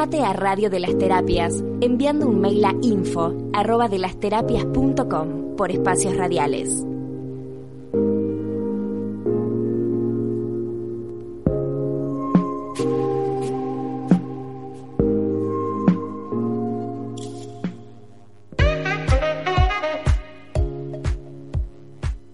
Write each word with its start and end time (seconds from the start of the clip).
Sumate 0.00 0.24
a 0.24 0.32
Radio 0.32 0.70
de 0.70 0.80
las 0.80 0.96
Terapias 0.96 1.62
enviando 1.82 2.26
un 2.26 2.40
mail 2.40 2.64
a 2.64 2.74
info 2.80 3.36
arroba 3.52 3.86
de 3.86 3.98
las 3.98 4.18
terapias.com 4.18 5.56
por 5.58 5.70
espacios 5.70 6.16
radiales. 6.16 6.86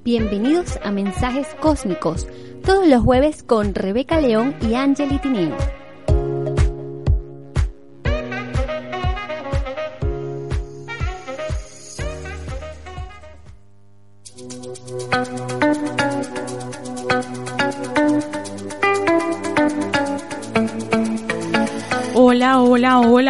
Bienvenidos 0.04 0.78
a 0.84 0.92
Mensajes 0.92 1.48
Cósmicos, 1.60 2.28
todos 2.64 2.86
los 2.86 3.02
jueves 3.02 3.42
con 3.42 3.74
Rebeca 3.74 4.20
León 4.20 4.54
y 4.62 4.74
Angeli. 4.74 5.18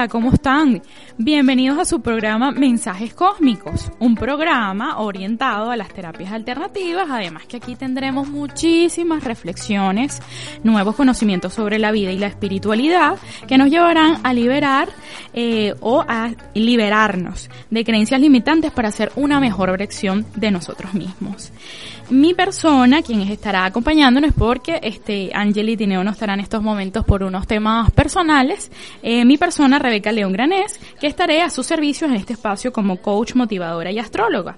¿Cómo 0.09 0.33
están? 0.33 0.83
Bienvenidos 1.19 1.79
a 1.79 1.87
su 1.87 2.03
programa 2.03 2.51
Mensajes 2.51 3.15
Cósmicos, 3.15 3.91
un 4.01 4.17
programa 4.17 4.99
orientado 4.99 5.71
a 5.71 5.77
las 5.77 5.89
terapias 5.89 6.31
alternativas, 6.31 7.09
además 7.11 7.47
que 7.47 7.57
aquí 7.57 7.75
tendremos 7.75 8.29
muchísimas 8.29 9.25
reflexiones, 9.25 10.21
nuevos 10.63 10.95
conocimientos 10.95 11.55
sobre 11.55 11.79
la 11.79 11.91
vida 11.91 12.13
y 12.13 12.19
la 12.19 12.27
espiritualidad 12.27 13.17
que 13.49 13.57
nos 13.57 13.71
llevarán 13.71 14.19
a 14.25 14.35
liberar 14.35 14.91
eh, 15.33 15.73
o 15.81 16.05
a 16.07 16.33
liberarnos 16.53 17.49
de 17.71 17.83
creencias 17.83 18.21
limitantes 18.21 18.71
para 18.71 18.89
hacer 18.89 19.11
una 19.17 19.41
mejor 19.41 19.75
versión 19.79 20.27
de 20.35 20.51
nosotros 20.51 20.93
mismos. 20.93 21.51
Mi 22.09 22.35
persona, 22.35 23.03
quien 23.03 23.23
estará 23.23 23.65
acompañándonos 23.65 24.33
porque 24.33 24.79
este 24.81 25.33
Angeli 25.35 25.73
y 25.73 25.77
Tineo 25.77 26.05
no 26.05 26.13
estará 26.13 26.35
en 26.35 26.41
estos 26.41 26.63
momentos 26.63 27.05
por 27.05 27.25
unos 27.25 27.49
temas 27.49 27.91
personales, 27.91 28.71
eh, 29.03 29.25
mi 29.25 29.37
persona 29.37 29.81
Rebeca 29.81 30.13
León 30.13 30.33
Granés, 30.33 30.79
que 31.01 31.06
estaré 31.07 31.43
a 31.43 31.51
sus 31.51 31.67
servicios 31.67 32.11
en 32.11 32.17
este 32.17 32.35
espacio 32.35 32.73
como 32.73 32.99
coach, 32.99 33.35
motivadora 33.35 33.91
y 33.91 33.99
astróloga. 33.99 34.57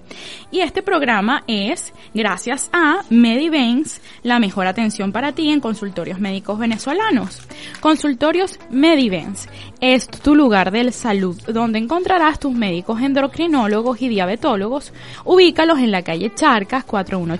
Y 0.51 0.61
este 0.61 0.81
programa 0.81 1.43
es 1.47 1.93
gracias 2.13 2.69
a 2.73 3.01
Medivens, 3.09 4.01
la 4.23 4.39
mejor 4.39 4.67
atención 4.67 5.11
para 5.11 5.31
ti 5.33 5.49
en 5.49 5.59
consultorios 5.59 6.19
médicos 6.19 6.59
venezolanos. 6.59 7.41
Consultorios 7.79 8.59
Medivens 8.69 9.47
es 9.81 10.07
tu 10.07 10.35
lugar 10.35 10.71
de 10.71 10.91
salud 10.91 11.39
donde 11.47 11.79
encontrarás 11.79 12.39
tus 12.39 12.53
médicos 12.53 13.01
endocrinólogos 13.01 14.01
y 14.01 14.09
diabetólogos. 14.09 14.93
Ubícalos 15.25 15.79
en 15.79 15.91
la 15.91 16.01
calle 16.01 16.33
Charcas 16.33 16.83
41 16.83 17.37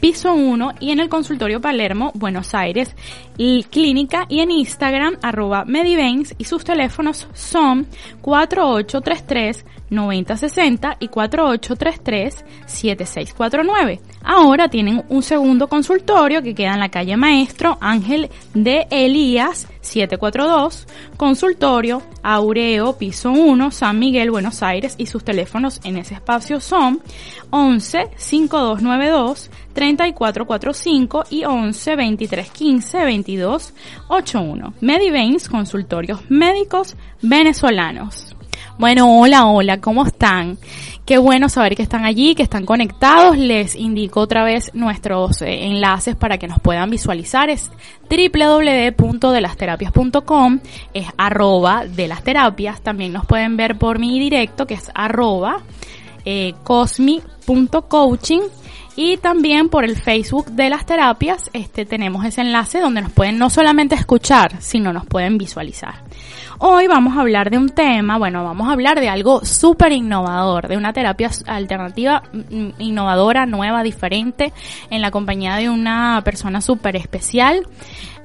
piso 0.00 0.32
1 0.34 0.74
y 0.80 0.90
en 0.90 1.00
el 1.00 1.08
consultorio 1.08 1.60
Palermo, 1.60 2.12
Buenos 2.14 2.54
Aires, 2.54 2.94
clínica 3.70 4.26
y 4.28 4.40
en 4.40 4.50
Instagram 4.50 5.16
arroba 5.22 5.64
Medivens 5.64 6.34
y 6.38 6.44
sus 6.44 6.64
teléfonos 6.64 7.28
son 7.34 7.86
4833 8.22 9.64
9060 9.90 10.96
y 11.00 11.08
4833 11.08 12.44
7649. 12.66 14.00
Ahora 14.22 14.68
tienen 14.68 15.04
un 15.08 15.22
segundo 15.22 15.68
consultorio 15.68 16.42
que 16.42 16.54
queda 16.54 16.74
en 16.74 16.80
la 16.80 16.90
calle 16.90 17.16
Maestro 17.16 17.78
Ángel 17.80 18.30
de 18.54 18.86
Elías 18.90 19.68
742, 19.88 20.86
consultorio 21.16 22.02
Aureo, 22.22 22.96
piso 22.96 23.32
1, 23.32 23.70
San 23.70 23.98
Miguel, 23.98 24.30
Buenos 24.30 24.62
Aires 24.62 24.94
y 24.98 25.06
sus 25.06 25.24
teléfonos 25.24 25.80
en 25.84 25.96
ese 25.96 26.14
espacio 26.14 26.60
son 26.60 27.00
11 27.50 28.10
5292 28.16 29.50
3445 29.72 31.24
y 31.30 31.44
11 31.44 31.90
2315 31.90 32.98
2281. 32.98 34.74
Medivains, 34.80 35.48
consultorios 35.48 36.20
médicos 36.30 36.96
venezolanos. 37.22 38.37
Bueno, 38.78 39.20
hola, 39.20 39.46
hola, 39.46 39.80
¿cómo 39.80 40.06
están? 40.06 40.56
Qué 41.04 41.18
bueno 41.18 41.48
saber 41.48 41.74
que 41.74 41.82
están 41.82 42.04
allí, 42.04 42.34
que 42.34 42.42
están 42.42 42.66
conectados. 42.66 43.38
Les 43.38 43.74
indico 43.74 44.20
otra 44.20 44.44
vez 44.44 44.70
nuestros 44.74 45.40
eh, 45.40 45.64
enlaces 45.64 46.16
para 46.16 46.36
que 46.36 46.48
nos 46.48 46.60
puedan 46.60 46.90
visualizar. 46.90 47.48
Es 47.48 47.70
www.delasterapias.com, 48.10 50.60
es 50.92 51.06
arroba 51.16 51.86
de 51.86 52.08
las 52.08 52.22
terapias. 52.22 52.82
También 52.82 53.14
nos 53.14 53.24
pueden 53.24 53.56
ver 53.56 53.78
por 53.78 53.98
mi 53.98 54.20
directo, 54.20 54.66
que 54.66 54.74
es 54.74 54.90
arroba 54.94 55.62
eh, 56.26 56.52
cosmi.coaching 56.62 58.42
y 59.00 59.16
también 59.16 59.68
por 59.68 59.84
el 59.84 59.96
Facebook 59.96 60.46
de 60.46 60.68
las 60.68 60.84
terapias 60.84 61.50
este 61.52 61.86
tenemos 61.86 62.24
ese 62.24 62.40
enlace 62.40 62.80
donde 62.80 63.00
nos 63.00 63.12
pueden 63.12 63.38
no 63.38 63.48
solamente 63.48 63.94
escuchar 63.94 64.60
sino 64.60 64.92
nos 64.92 65.06
pueden 65.06 65.38
visualizar 65.38 65.94
Hoy 66.60 66.88
vamos 66.88 67.16
a 67.16 67.20
hablar 67.20 67.50
de 67.50 67.56
un 67.56 67.68
tema, 67.68 68.18
bueno, 68.18 68.42
vamos 68.42 68.66
a 68.68 68.72
hablar 68.72 68.98
de 68.98 69.08
algo 69.08 69.44
súper 69.44 69.92
innovador, 69.92 70.66
de 70.66 70.76
una 70.76 70.92
terapia 70.92 71.30
alternativa 71.46 72.24
mm, 72.32 72.70
innovadora, 72.80 73.46
nueva, 73.46 73.84
diferente, 73.84 74.52
en 74.90 75.00
la 75.00 75.12
compañía 75.12 75.54
de 75.54 75.70
una 75.70 76.20
persona 76.24 76.60
súper 76.60 76.96
especial. 76.96 77.64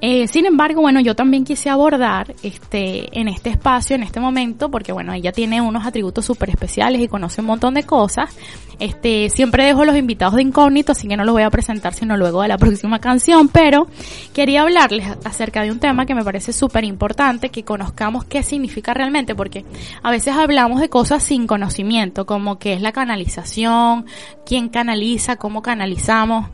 Eh, 0.06 0.28
sin 0.28 0.46
embargo, 0.46 0.82
bueno, 0.82 1.00
yo 1.00 1.16
también 1.16 1.46
quise 1.46 1.70
abordar 1.70 2.36
este, 2.44 3.18
en 3.18 3.30
este 3.30 3.50
espacio, 3.50 3.96
en 3.96 4.04
este 4.04 4.20
momento, 4.20 4.70
porque 4.70 4.92
bueno, 4.92 5.14
ella 5.14 5.32
tiene 5.32 5.62
unos 5.62 5.86
atributos 5.86 6.26
súper 6.26 6.50
especiales 6.50 7.02
y 7.02 7.08
conoce 7.08 7.40
un 7.40 7.48
montón 7.48 7.74
de 7.74 7.84
cosas. 7.84 8.36
Este, 8.80 9.30
siempre 9.30 9.64
dejo 9.64 9.86
los 9.86 9.96
invitados 9.96 10.36
de 10.36 10.42
incógnito, 10.42 10.92
así 10.92 11.08
que 11.08 11.16
no 11.16 11.24
los 11.24 11.32
voy 11.32 11.44
a 11.44 11.50
presentar 11.50 11.94
sino 11.94 12.18
luego 12.18 12.42
de 12.42 12.50
la 12.50 12.58
próxima 12.60 13.00
canción, 13.00 13.48
pero 13.48 13.88
quería 14.34 14.64
hablarles 14.64 15.08
acerca 15.24 15.64
de 15.64 15.72
un 15.72 15.80
tema 15.80 16.06
que 16.06 16.16
me 16.16 16.26
parece 16.26 16.52
súper 16.52 16.84
importante, 16.84 17.48
que 17.48 17.64
conozcamos 17.64 18.26
qué 18.26 18.44
significa 18.44 18.94
realmente, 18.94 19.36
porque 19.36 19.64
a 20.02 20.12
veces 20.12 20.36
hablamos 20.36 20.82
de 20.82 20.90
cosas 20.90 21.24
sin 21.24 21.48
conocimiento, 21.48 22.26
como 22.26 22.60
qué 22.60 22.74
es 22.74 22.82
la 22.82 22.92
canalización, 22.92 24.06
quién 24.46 24.68
canaliza, 24.68 25.38
cómo 25.38 25.62
canalizamos. 25.62 26.48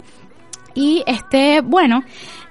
Y 0.75 1.03
este, 1.05 1.61
bueno, 1.61 2.03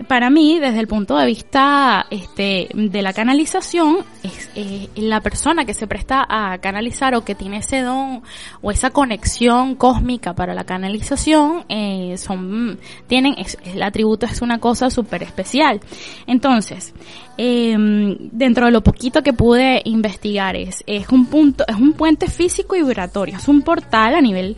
para 0.06 0.30
mí, 0.30 0.58
desde 0.58 0.80
el 0.80 0.86
punto 0.86 1.16
de 1.16 1.26
vista 1.26 2.06
este, 2.10 2.68
de 2.72 3.02
la 3.02 3.12
canalización, 3.12 3.98
es 4.22 4.50
eh, 4.54 4.88
la 4.96 5.20
persona 5.20 5.64
que 5.64 5.74
se 5.74 5.86
presta 5.86 6.26
a 6.28 6.58
canalizar 6.58 7.14
o 7.14 7.24
que 7.24 7.34
tiene 7.34 7.58
ese 7.58 7.82
don 7.82 8.22
o 8.60 8.70
esa 8.70 8.90
conexión 8.90 9.74
cósmica 9.74 10.34
para 10.34 10.54
la 10.54 10.64
canalización, 10.64 11.64
eh, 11.68 12.16
son, 12.18 12.78
tienen, 13.06 13.34
el 13.64 13.82
atributo 13.82 14.26
es 14.26 14.42
una 14.42 14.58
cosa 14.58 14.90
súper 14.90 15.22
especial. 15.22 15.80
Entonces, 16.26 16.94
eh, 17.36 17.76
dentro 17.78 18.66
de 18.66 18.72
lo 18.72 18.82
poquito 18.82 19.22
que 19.22 19.32
pude 19.32 19.82
investigar 19.84 20.56
es, 20.56 20.82
es 20.86 21.08
un 21.08 21.26
punto, 21.26 21.64
es 21.66 21.76
un 21.76 21.92
puente 21.92 22.28
físico 22.28 22.76
y 22.76 22.82
vibratorio, 22.82 23.36
es 23.36 23.48
un 23.48 23.62
portal 23.62 24.14
a 24.14 24.20
nivel 24.20 24.56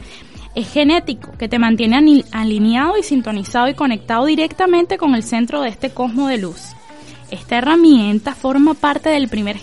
es 0.55 0.73
genético, 0.73 1.33
que 1.39 1.49
te 1.49 1.59
mantiene 1.59 2.25
alineado 2.33 2.99
y 2.99 3.03
sintonizado 3.03 3.69
y 3.69 3.75
conectado 3.75 4.27
directamente 4.27 4.99
con 4.99 5.15
el 5.15 5.23
centro 5.23 5.63
de 5.63 5.69
este 5.69 5.91
cosmo 5.91 6.29
de 6.29 6.39
luz. 6.39 6.73
Esta 7.31 7.59
herramienta 7.59 8.35
forma 8.35 8.75
parte 8.75 9.11
del 9.11 9.29
primer 9.29 9.59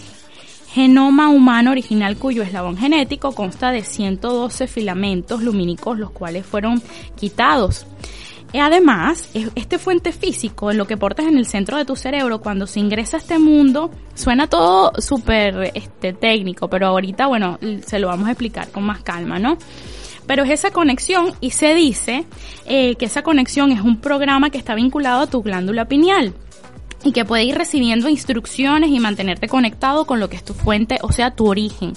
genoma 0.70 1.30
humano 1.30 1.72
original 1.72 2.18
cuyo 2.18 2.44
eslabón 2.44 2.78
genético 2.78 3.34
consta 3.34 3.72
de 3.72 3.84
112 3.84 4.68
filamentos 4.68 5.42
lumínicos, 5.42 5.98
los 5.98 6.12
cuales 6.12 6.46
fueron 6.46 6.82
quitados. 7.16 7.86
Además, 8.54 9.30
este 9.56 9.78
fuente 9.78 10.14
físico, 10.14 10.72
lo 10.72 10.88
que 10.88 10.96
portas 10.96 11.26
en 11.26 11.38
el 11.38 11.46
centro 11.46 11.78
de 11.78 11.84
tu 11.84 11.96
cerebro, 11.96 12.40
cuando 12.40 12.66
se 12.66 12.80
ingresa 12.80 13.18
a 13.18 13.20
este 13.20 13.40
mundo, 13.40 13.92
suena 14.16 14.48
todo 14.48 14.94
súper 15.02 15.72
este, 15.74 16.14
técnico, 16.14 16.70
pero 16.70 16.88
ahorita, 16.88 17.28
bueno, 17.28 17.60
se 17.86 18.00
lo 18.00 18.08
vamos 18.08 18.28
a 18.28 18.32
explicar 18.32 18.70
con 18.70 18.84
más 18.84 19.02
calma, 19.02 19.38
¿no? 19.38 19.58
Pero 20.28 20.44
es 20.44 20.52
esa 20.52 20.72
conexión 20.72 21.34
y 21.42 21.52
se 21.52 21.74
dice 21.74 22.26
eh, 22.66 22.96
que 22.96 23.06
esa 23.06 23.24
conexión 23.24 23.72
es 23.72 23.82
un 23.82 24.00
programa 24.00 24.50
que 24.50 24.58
está 24.58 24.76
vinculado 24.76 25.22
a 25.22 25.28
tu 25.28 25.42
glándula 25.42 25.88
pineal 25.88 26.34
y 27.04 27.12
que 27.12 27.26
puede 27.26 27.44
ir 27.44 27.56
recibiendo 27.56 28.10
instrucciones 28.10 28.90
y 28.90 29.00
mantenerte 29.00 29.48
conectado 29.48 30.06
con 30.06 30.20
lo 30.20 30.30
que 30.30 30.36
es 30.36 30.44
tu 30.44 30.54
fuente, 30.54 30.98
o 31.02 31.12
sea, 31.12 31.32
tu 31.32 31.48
origen. 31.48 31.94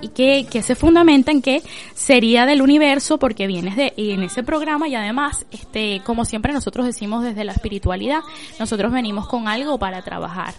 Y 0.00 0.08
que, 0.08 0.46
que 0.50 0.62
se 0.62 0.74
fundamenta 0.74 1.30
en 1.30 1.42
que 1.42 1.62
sería 1.94 2.46
del 2.46 2.62
universo 2.62 3.18
porque 3.18 3.46
vienes 3.46 3.76
de 3.76 3.92
en 3.96 4.22
ese 4.22 4.42
programa 4.42 4.88
y 4.88 4.94
además, 4.94 5.44
este, 5.50 6.00
como 6.04 6.24
siempre 6.24 6.52
nosotros 6.52 6.86
decimos 6.86 7.24
desde 7.24 7.44
la 7.44 7.52
espiritualidad, 7.52 8.20
nosotros 8.58 8.92
venimos 8.92 9.28
con 9.28 9.48
algo 9.48 9.78
para 9.78 10.02
trabajar. 10.02 10.54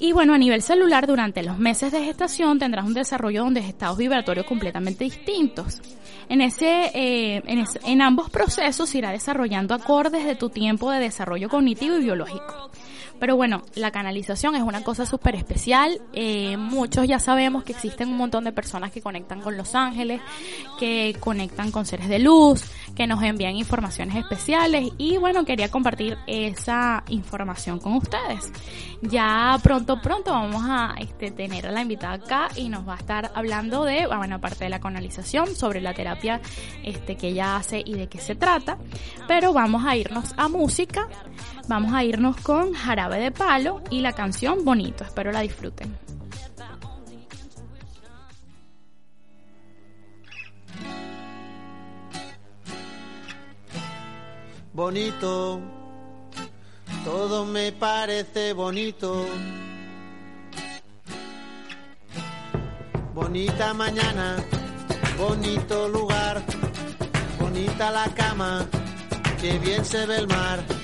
Y 0.00 0.12
bueno, 0.12 0.34
a 0.34 0.38
nivel 0.38 0.60
celular, 0.60 1.06
durante 1.06 1.42
los 1.42 1.58
meses 1.58 1.92
de 1.92 2.04
gestación 2.04 2.58
tendrás 2.58 2.84
un 2.84 2.94
desarrollo 2.94 3.44
donde 3.44 3.60
estados 3.60 3.96
vibratorios 3.96 4.46
completamente 4.46 5.04
distintos. 5.04 5.80
En 6.28 6.40
ese, 6.40 6.90
eh, 6.94 7.42
en, 7.46 7.64
en 7.84 8.02
ambos 8.02 8.30
procesos 8.30 8.94
irá 8.94 9.10
desarrollando 9.10 9.74
acordes 9.74 10.24
de 10.24 10.34
tu 10.34 10.50
tiempo 10.50 10.90
de 10.90 11.00
desarrollo 11.00 11.48
cognitivo 11.48 11.96
y 11.96 12.04
biológico. 12.04 12.70
Pero 13.20 13.36
bueno, 13.36 13.62
la 13.74 13.90
canalización 13.90 14.54
es 14.54 14.62
una 14.62 14.82
cosa 14.82 15.06
súper 15.06 15.34
especial. 15.34 16.00
Eh, 16.12 16.56
muchos 16.56 17.06
ya 17.06 17.18
sabemos 17.18 17.64
que 17.64 17.72
existen 17.72 18.08
un 18.08 18.16
montón 18.16 18.44
de 18.44 18.52
personas 18.52 18.90
que 18.90 19.00
conectan 19.00 19.40
con 19.40 19.56
los 19.56 19.74
ángeles, 19.74 20.20
que 20.78 21.16
conectan 21.20 21.70
con 21.70 21.86
seres 21.86 22.08
de 22.08 22.18
luz, 22.18 22.64
que 22.94 23.06
nos 23.06 23.22
envían 23.22 23.56
informaciones 23.56 24.16
especiales 24.16 24.90
y 24.98 25.16
bueno, 25.16 25.44
quería 25.44 25.70
compartir 25.70 26.18
esa 26.26 27.04
información 27.08 27.78
con 27.78 27.94
ustedes. 27.94 28.52
Ya 29.02 29.58
pronto, 29.62 30.00
pronto 30.00 30.32
vamos 30.32 30.62
a 30.66 30.94
este, 30.98 31.30
tener 31.30 31.66
a 31.66 31.72
la 31.72 31.82
invitada 31.82 32.14
acá 32.14 32.48
y 32.56 32.68
nos 32.68 32.86
va 32.86 32.94
a 32.94 32.98
estar 32.98 33.32
hablando 33.34 33.84
de, 33.84 34.06
bueno, 34.06 34.36
aparte 34.36 34.64
de 34.64 34.70
la 34.70 34.80
canalización, 34.80 35.54
sobre 35.54 35.80
la 35.80 35.94
terapia 35.94 36.40
este, 36.82 37.16
que 37.16 37.28
ella 37.28 37.56
hace 37.56 37.82
y 37.84 37.94
de 37.94 38.08
qué 38.08 38.18
se 38.18 38.34
trata. 38.34 38.78
Pero 39.28 39.52
vamos 39.52 39.84
a 39.84 39.96
irnos 39.96 40.32
a 40.36 40.48
música. 40.48 41.08
Vamos 41.66 41.94
a 41.94 42.04
irnos 42.04 42.36
con 42.36 42.74
Jarabe 42.74 43.18
de 43.18 43.30
Palo 43.30 43.82
y 43.90 44.00
la 44.00 44.12
canción 44.12 44.64
Bonito. 44.64 45.04
Espero 45.04 45.32
la 45.32 45.40
disfruten. 45.40 45.96
Bonito, 54.74 55.60
todo 57.04 57.46
me 57.46 57.70
parece 57.70 58.52
bonito. 58.52 59.24
Bonita 63.14 63.72
mañana, 63.72 64.36
bonito 65.16 65.88
lugar, 65.88 66.42
bonita 67.38 67.92
la 67.92 68.12
cama, 68.14 68.66
que 69.40 69.58
bien 69.60 69.84
se 69.84 70.04
ve 70.06 70.16
el 70.16 70.26
mar. 70.26 70.83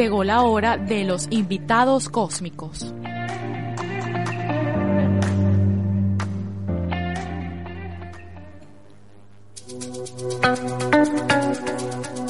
llegó 0.00 0.24
la 0.24 0.40
hora 0.40 0.78
de 0.78 1.04
los 1.04 1.28
invitados 1.30 2.08
cósmicos. 2.08 2.94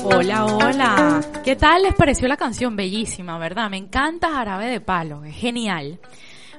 Hola, 0.03 0.47
hola. 0.47 1.21
¿Qué 1.45 1.55
tal 1.55 1.85
les 1.85 1.95
pareció 1.95 2.27
la 2.27 2.37
canción? 2.37 2.75
Bellísima, 2.75 3.39
¿verdad? 3.39 3.71
Me 3.71 3.77
encanta 3.77 4.31
Jarabe 4.31 4.67
de 4.67 4.81
Palo, 4.81 5.25
es 5.25 5.37
genial. 5.37 6.01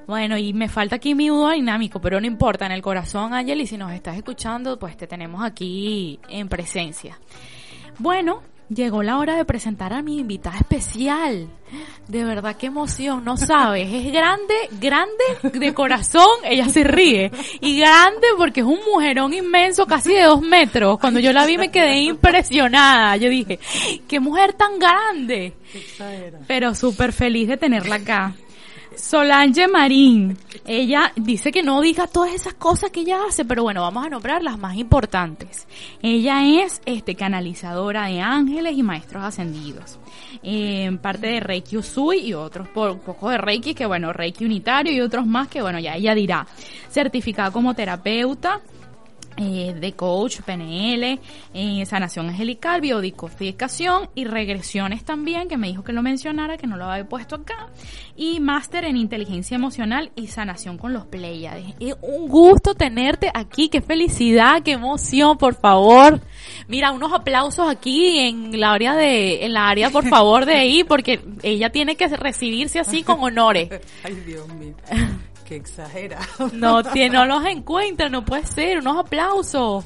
Bueno, 0.08 0.38
y 0.38 0.54
me 0.54 0.70
falta 0.70 0.96
aquí 0.96 1.14
mi 1.14 1.28
dúo 1.28 1.52
dinámico, 1.52 2.00
pero 2.00 2.22
no 2.22 2.26
importa, 2.26 2.66
en 2.66 2.72
el 2.72 2.82
corazón, 2.82 3.34
Ángel, 3.34 3.60
y 3.60 3.68
si 3.68 3.78
nos 3.78 3.92
estás 3.92 4.16
escuchando, 4.16 4.80
pues 4.80 4.96
te 4.96 5.08
tenemos 5.08 5.44
aquí 5.44 6.22
en 6.30 6.48
presencia. 6.48 7.20
Bueno, 8.00 8.42
llegó 8.74 9.04
la 9.04 9.18
hora 9.18 9.36
de 9.36 9.46
presentar 9.46 9.94
a 9.94 10.02
mi 10.02 10.20
invitada 10.20 10.58
especial. 10.58 11.48
De 12.08 12.24
verdad, 12.24 12.56
qué 12.58 12.68
emoción, 12.68 13.24
no 13.24 13.38
sabes. 13.38 13.92
Es 13.92 14.12
grande, 14.12 14.54
grande 14.80 15.24
de 15.54 15.74
corazón, 15.74 16.30
ella 16.44 16.68
se 16.70 16.84
ríe. 16.84 17.32
Y 17.60 17.80
grande 17.80 18.28
porque 18.38 18.62
es 18.62 18.66
un 18.66 18.80
mujerón 18.92 19.34
inmenso, 19.34 19.86
casi 19.86 20.14
de 20.14 20.24
dos 20.24 20.42
metros. 20.42 21.00
Cuando 21.00 21.20
yo 21.20 21.32
la 21.32 21.46
vi 21.46 21.58
me 21.58 21.72
quedé 21.72 22.02
impresionada. 22.02 23.16
Yo 23.18 23.30
dije, 23.30 23.60
qué 24.08 24.20
mujer 24.20 24.54
tan 24.54 24.80
grande. 24.80 25.54
Pero 26.48 26.76
súper 26.76 27.14
feliz 27.14 27.48
de 27.48 27.58
tenerla 27.58 27.96
acá. 27.96 28.34
Solange 28.96 29.68
Marín. 29.68 30.38
Ella 30.66 31.14
dice 31.16 31.52
que 31.52 31.64
no 31.64 31.82
diga 31.82 32.08
todas 32.08 32.34
esas 32.34 32.54
cosas 32.56 32.92
que 32.92 33.02
ella 33.02 33.20
hace, 33.28 33.46
pero 33.46 33.64
bueno, 33.64 33.82
vamos 33.82 34.06
a 34.06 34.10
nombrar 34.10 34.44
las 34.44 34.58
más 34.60 34.76
importantes. 34.76 35.68
Ella 36.02 36.46
es 36.64 36.82
este 36.86 37.16
canalizadora 37.16 38.08
de 38.08 38.20
ángeles 38.20 38.78
y 38.78 38.84
maestros 38.84 39.24
ascendidos. 39.24 39.98
En 40.44 40.98
parte 40.98 41.28
de 41.28 41.40
Reiki 41.40 41.78
Usui 41.78 42.20
y 42.20 42.34
otros 42.34 42.68
por 42.68 43.00
poco 43.00 43.30
de 43.30 43.38
Reiki, 43.38 43.74
que 43.74 43.86
bueno, 43.86 44.12
Reiki 44.12 44.46
unitario 44.46 44.92
y 44.92 45.02
otros 45.02 45.26
más 45.26 45.48
que 45.48 45.62
bueno, 45.62 45.80
ya 45.80 45.96
ella 45.96 46.14
dirá. 46.14 46.46
Certificada 46.90 47.52
como 47.52 47.74
terapeuta, 47.74 48.60
eh, 49.38 49.74
de 49.80 49.94
coach, 49.94 50.42
PNL, 50.42 51.20
eh, 51.54 51.86
sanación 51.86 52.30
angelical, 52.30 52.82
biodicodificación 52.82 54.10
y 54.14 54.26
regresiones 54.26 55.06
también, 55.06 55.48
que 55.48 55.58
me 55.58 55.68
dijo 55.68 55.84
que 55.84 55.94
lo 55.94 56.02
mencionara, 56.02 56.58
que 56.58 56.68
no 56.68 56.78
lo 56.78 56.86
había 56.86 57.08
puesto 57.08 57.36
acá, 57.36 57.70
y 58.16 58.40
máster 58.40 58.86
en 58.86 58.98
inteligencia 58.98 59.56
emocional 59.56 60.12
y 60.16 60.28
sanación 60.28 60.78
con 60.78 60.94
los 60.94 61.06
Pleiades. 61.06 61.74
Es 61.80 61.96
un 62.02 62.28
gusto 62.28 62.76
tenerte 62.76 63.32
aquí, 63.34 63.70
qué 63.70 63.82
felicidad, 63.82 64.62
qué 64.64 64.74
emoción, 64.74 65.38
por 65.38 65.56
favor. 65.56 66.20
Mira, 66.68 66.92
unos 66.92 67.14
aplausos 67.14 67.70
aquí 67.70 68.20
en 68.20 68.60
la 68.60 68.74
área 68.74 68.96
de, 68.96 69.46
en 69.46 69.54
la 69.54 69.70
área, 69.70 69.90
por 69.90 70.08
favor, 70.08 70.46
de 70.46 70.56
ahí, 70.56 70.84
porque 70.84 71.22
ella 71.42 71.70
tiene 71.70 71.96
que 71.96 72.08
recibirse 72.10 72.80
así 72.80 73.04
con 73.04 73.20
honores. 73.22 73.70
Ay, 74.04 74.16
Dios 74.26 74.48
mío. 74.50 74.76
Qué 75.52 75.58
exagerado. 75.58 76.50
No, 76.54 76.82
tiene, 76.82 77.18
no 77.18 77.26
los 77.26 77.46
encuentra, 77.46 78.08
no 78.08 78.24
puede 78.24 78.46
ser, 78.46 78.78
unos 78.78 78.98
aplausos. 79.00 79.84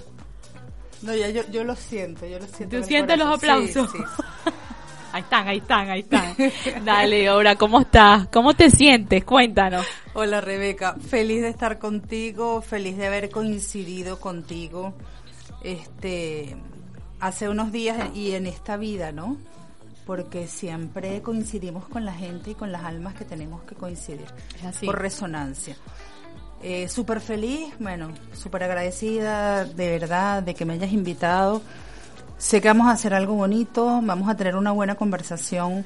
No, 1.02 1.16
ya 1.16 1.32
yo, 1.32 1.42
yo 1.50 1.64
lo 1.64 1.76
siento, 1.76 2.28
yo 2.28 2.38
lo 2.38 2.46
siento. 2.46 2.78
¿Tú 2.78 2.84
sientes 2.84 3.18
los 3.18 3.36
aplausos? 3.36 3.92
Sí, 3.92 3.98
sí. 3.98 4.04
Ahí 5.12 5.22
están, 5.22 5.48
ahí 5.48 5.58
están, 5.58 5.90
ahí 5.90 6.00
están. 6.02 6.36
Dale, 6.86 7.28
ahora, 7.30 7.56
¿cómo 7.56 7.80
estás? 7.80 8.28
¿Cómo 8.28 8.54
te 8.54 8.70
sientes? 8.70 9.24
Cuéntanos. 9.24 9.86
Hola 10.14 10.42
Rebeca, 10.42 10.98
feliz 11.00 11.42
de 11.42 11.48
estar 11.48 11.80
contigo, 11.80 12.62
feliz 12.62 12.98
de 12.98 13.08
haber 13.08 13.30
coincidido 13.30 14.20
contigo 14.20 14.94
este 15.64 16.58
hace 17.22 17.48
unos 17.48 17.72
días 17.72 18.14
y 18.14 18.34
en 18.34 18.46
esta 18.46 18.76
vida, 18.76 19.14
¿no? 19.14 19.38
Porque 20.06 20.48
siempre 20.48 21.22
coincidimos 21.22 21.88
con 21.88 22.06
la 22.06 22.14
gente 22.14 22.52
y 22.52 22.56
con 22.56 22.72
las 22.72 22.84
almas 22.84 23.16
que 23.16 23.26
tenemos 23.26 23.64
que 23.64 23.76
coincidir 23.76 24.28
así. 24.64 24.86
por 24.86 25.00
resonancia. 25.02 25.76
Eh, 26.62 26.88
súper 26.88 27.22
feliz, 27.22 27.74
bueno, 27.80 28.10
súper 28.34 28.64
agradecida 28.64 29.66
de 29.66 30.00
verdad 30.00 30.42
de 30.42 30.54
que 30.56 30.66
me 30.66 30.74
hayas 30.74 30.92
invitado. 30.92 31.62
Sé 32.38 32.62
que 32.62 32.68
vamos 32.68 32.88
a 32.88 32.92
hacer 32.92 33.14
algo 33.14 33.36
bonito, 33.36 34.02
vamos 34.04 34.30
a 34.30 34.36
tener 34.36 34.56
una 34.56 34.72
buena 34.72 34.96
conversación 34.96 35.86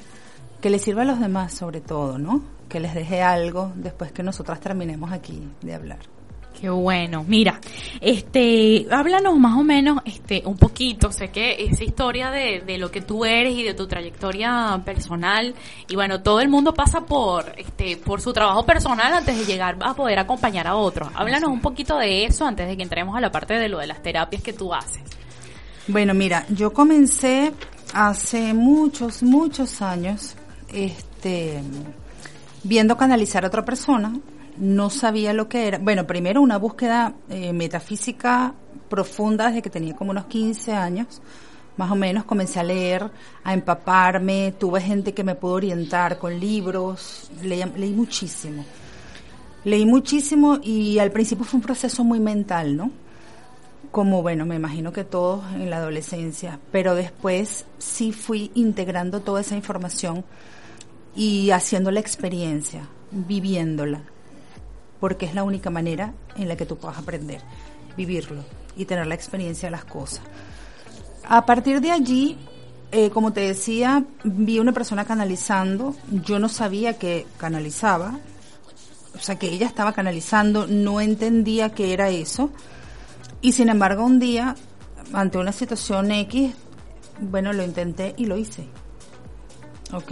que 0.62 0.70
le 0.70 0.80
sirva 0.80 1.04
a 1.04 1.06
los 1.06 1.20
demás 1.20 1.54
sobre 1.54 1.82
todo, 1.82 2.18
¿no? 2.18 2.42
Que 2.68 2.80
les 2.80 2.94
deje 2.94 3.22
algo 3.22 3.72
después 3.76 4.12
que 4.12 4.24
nosotras 4.24 4.60
terminemos 4.60 5.12
aquí 5.12 5.48
de 5.62 5.74
hablar. 5.74 6.19
Qué 6.60 6.70
bueno. 6.70 7.24
Mira, 7.26 7.62
este, 8.02 8.86
háblanos 8.92 9.38
más 9.38 9.58
o 9.58 9.64
menos, 9.64 10.00
este, 10.04 10.44
un 10.46 10.58
poquito. 10.58 11.10
Sé 11.10 11.30
que 11.30 11.64
esa 11.64 11.86
historia 11.86 12.32
de, 12.32 12.62
de 12.66 12.78
lo 12.78 12.92
que 12.92 13.00
tú 13.00 13.24
eres 13.24 13.54
y 13.56 13.64
de 13.64 13.74
tu 13.74 13.88
trayectoria 13.88 14.82
personal, 14.84 15.56
y 15.88 15.96
bueno, 15.96 16.22
todo 16.22 16.42
el 16.42 16.50
mundo 16.50 16.74
pasa 16.74 17.06
por, 17.06 17.54
este, 17.58 17.96
por 17.96 18.20
su 18.20 18.34
trabajo 18.34 18.66
personal 18.66 19.14
antes 19.14 19.38
de 19.38 19.46
llegar 19.46 19.78
a 19.80 19.94
poder 19.94 20.20
acompañar 20.20 20.68
a 20.68 20.76
otros. 20.76 21.10
Háblanos 21.16 21.50
un 21.50 21.62
poquito 21.62 21.98
de 21.98 22.26
eso 22.26 22.46
antes 22.46 22.68
de 22.68 22.76
que 22.76 22.84
entremos 22.84 23.16
a 23.16 23.22
la 23.22 23.32
parte 23.32 23.54
de 23.54 23.70
lo 23.70 23.80
de 23.80 23.88
las 23.88 24.04
terapias 24.04 24.44
que 24.44 24.52
tú 24.52 24.74
haces. 24.74 25.04
Bueno, 25.88 26.14
mira, 26.14 26.46
yo 26.50 26.74
comencé 26.74 27.54
hace 27.94 28.54
muchos, 28.54 29.24
muchos 29.24 29.82
años, 29.82 30.36
este, 30.74 31.62
viendo 32.64 32.98
canalizar 32.98 33.46
a 33.46 33.48
otra 33.48 33.64
persona. 33.64 34.14
No 34.60 34.90
sabía 34.90 35.34
lo 35.34 35.48
que 35.48 35.68
era. 35.68 35.78
Bueno, 35.78 36.06
primero 36.06 36.42
una 36.42 36.58
búsqueda 36.58 37.14
eh, 37.30 37.54
metafísica 37.54 38.54
profunda 38.90 39.48
desde 39.48 39.62
que 39.62 39.70
tenía 39.70 39.96
como 39.96 40.12
unos 40.12 40.26
15 40.26 40.74
años. 40.74 41.22
Más 41.78 41.92
o 41.92 41.96
menos 41.96 42.26
comencé 42.26 42.60
a 42.60 42.64
leer, 42.64 43.10
a 43.44 43.54
empaparme, 43.54 44.54
tuve 44.60 44.82
gente 44.82 45.14
que 45.14 45.24
me 45.24 45.36
pudo 45.36 45.54
orientar 45.54 46.20
con 46.20 46.38
libros, 46.38 47.32
leí, 47.42 47.64
leí 47.78 47.94
muchísimo. 47.94 48.66
Leí 49.64 49.86
muchísimo 49.86 50.60
y 50.62 51.00
al 51.00 51.12
principio 51.12 51.46
fue 51.46 51.58
un 51.58 51.66
proceso 51.66 52.04
muy 52.04 52.20
mental, 52.20 52.76
¿no? 52.76 52.92
como 53.92 54.22
bueno, 54.22 54.46
me 54.46 54.56
imagino 54.56 54.94
que 54.94 55.04
todos 55.04 55.44
en 55.54 55.70
la 55.70 55.78
adolescencia, 55.78 56.60
pero 56.72 56.96
después 56.96 57.66
sí 57.78 58.12
fui 58.12 58.52
integrando 58.54 59.22
toda 59.22 59.42
esa 59.42 59.56
información 59.56 60.24
y 61.16 61.52
haciendo 61.52 61.92
la 61.92 62.00
experiencia, 62.00 62.88
viviéndola, 63.12 64.02
porque 65.00 65.26
es 65.26 65.36
la 65.36 65.44
única 65.44 65.70
manera 65.70 66.14
en 66.36 66.48
la 66.48 66.56
que 66.56 66.66
tú 66.66 66.78
puedas 66.78 66.98
aprender, 66.98 67.42
vivirlo 67.96 68.44
y 68.76 68.86
tener 68.86 69.08
la 69.08 69.16
experiencia 69.16 69.68
de 69.68 69.72
las 69.72 69.86
cosas. 69.86 70.22
A 71.24 71.46
partir 71.46 71.82
de 71.82 71.92
allí, 71.92 72.38
eh, 72.92 73.10
como 73.12 73.34
te 73.34 73.42
decía, 73.42 74.04
vi 74.24 74.60
una 74.60 74.72
persona 74.72 75.06
canalizando, 75.06 75.96
yo 76.12 76.40
no 76.40 76.50
sabía 76.50 76.98
que 76.98 77.28
canalizaba, 77.38 78.20
o 79.16 79.20
sea, 79.20 79.38
que 79.38 79.48
ella 79.48 79.68
estaba 79.68 79.94
canalizando, 79.94 80.68
no 80.68 81.02
entendía 81.02 81.70
qué 81.70 81.94
era 81.94 82.10
eso. 82.10 82.52
Y 83.42 83.52
sin 83.52 83.70
embargo, 83.70 84.04
un 84.04 84.20
día, 84.20 84.56
ante 85.14 85.38
una 85.38 85.52
situación 85.52 86.12
X, 86.12 86.54
bueno, 87.20 87.54
lo 87.54 87.64
intenté 87.64 88.14
y 88.18 88.26
lo 88.26 88.38
hice. 88.38 88.68
¿Ok? 89.94 90.12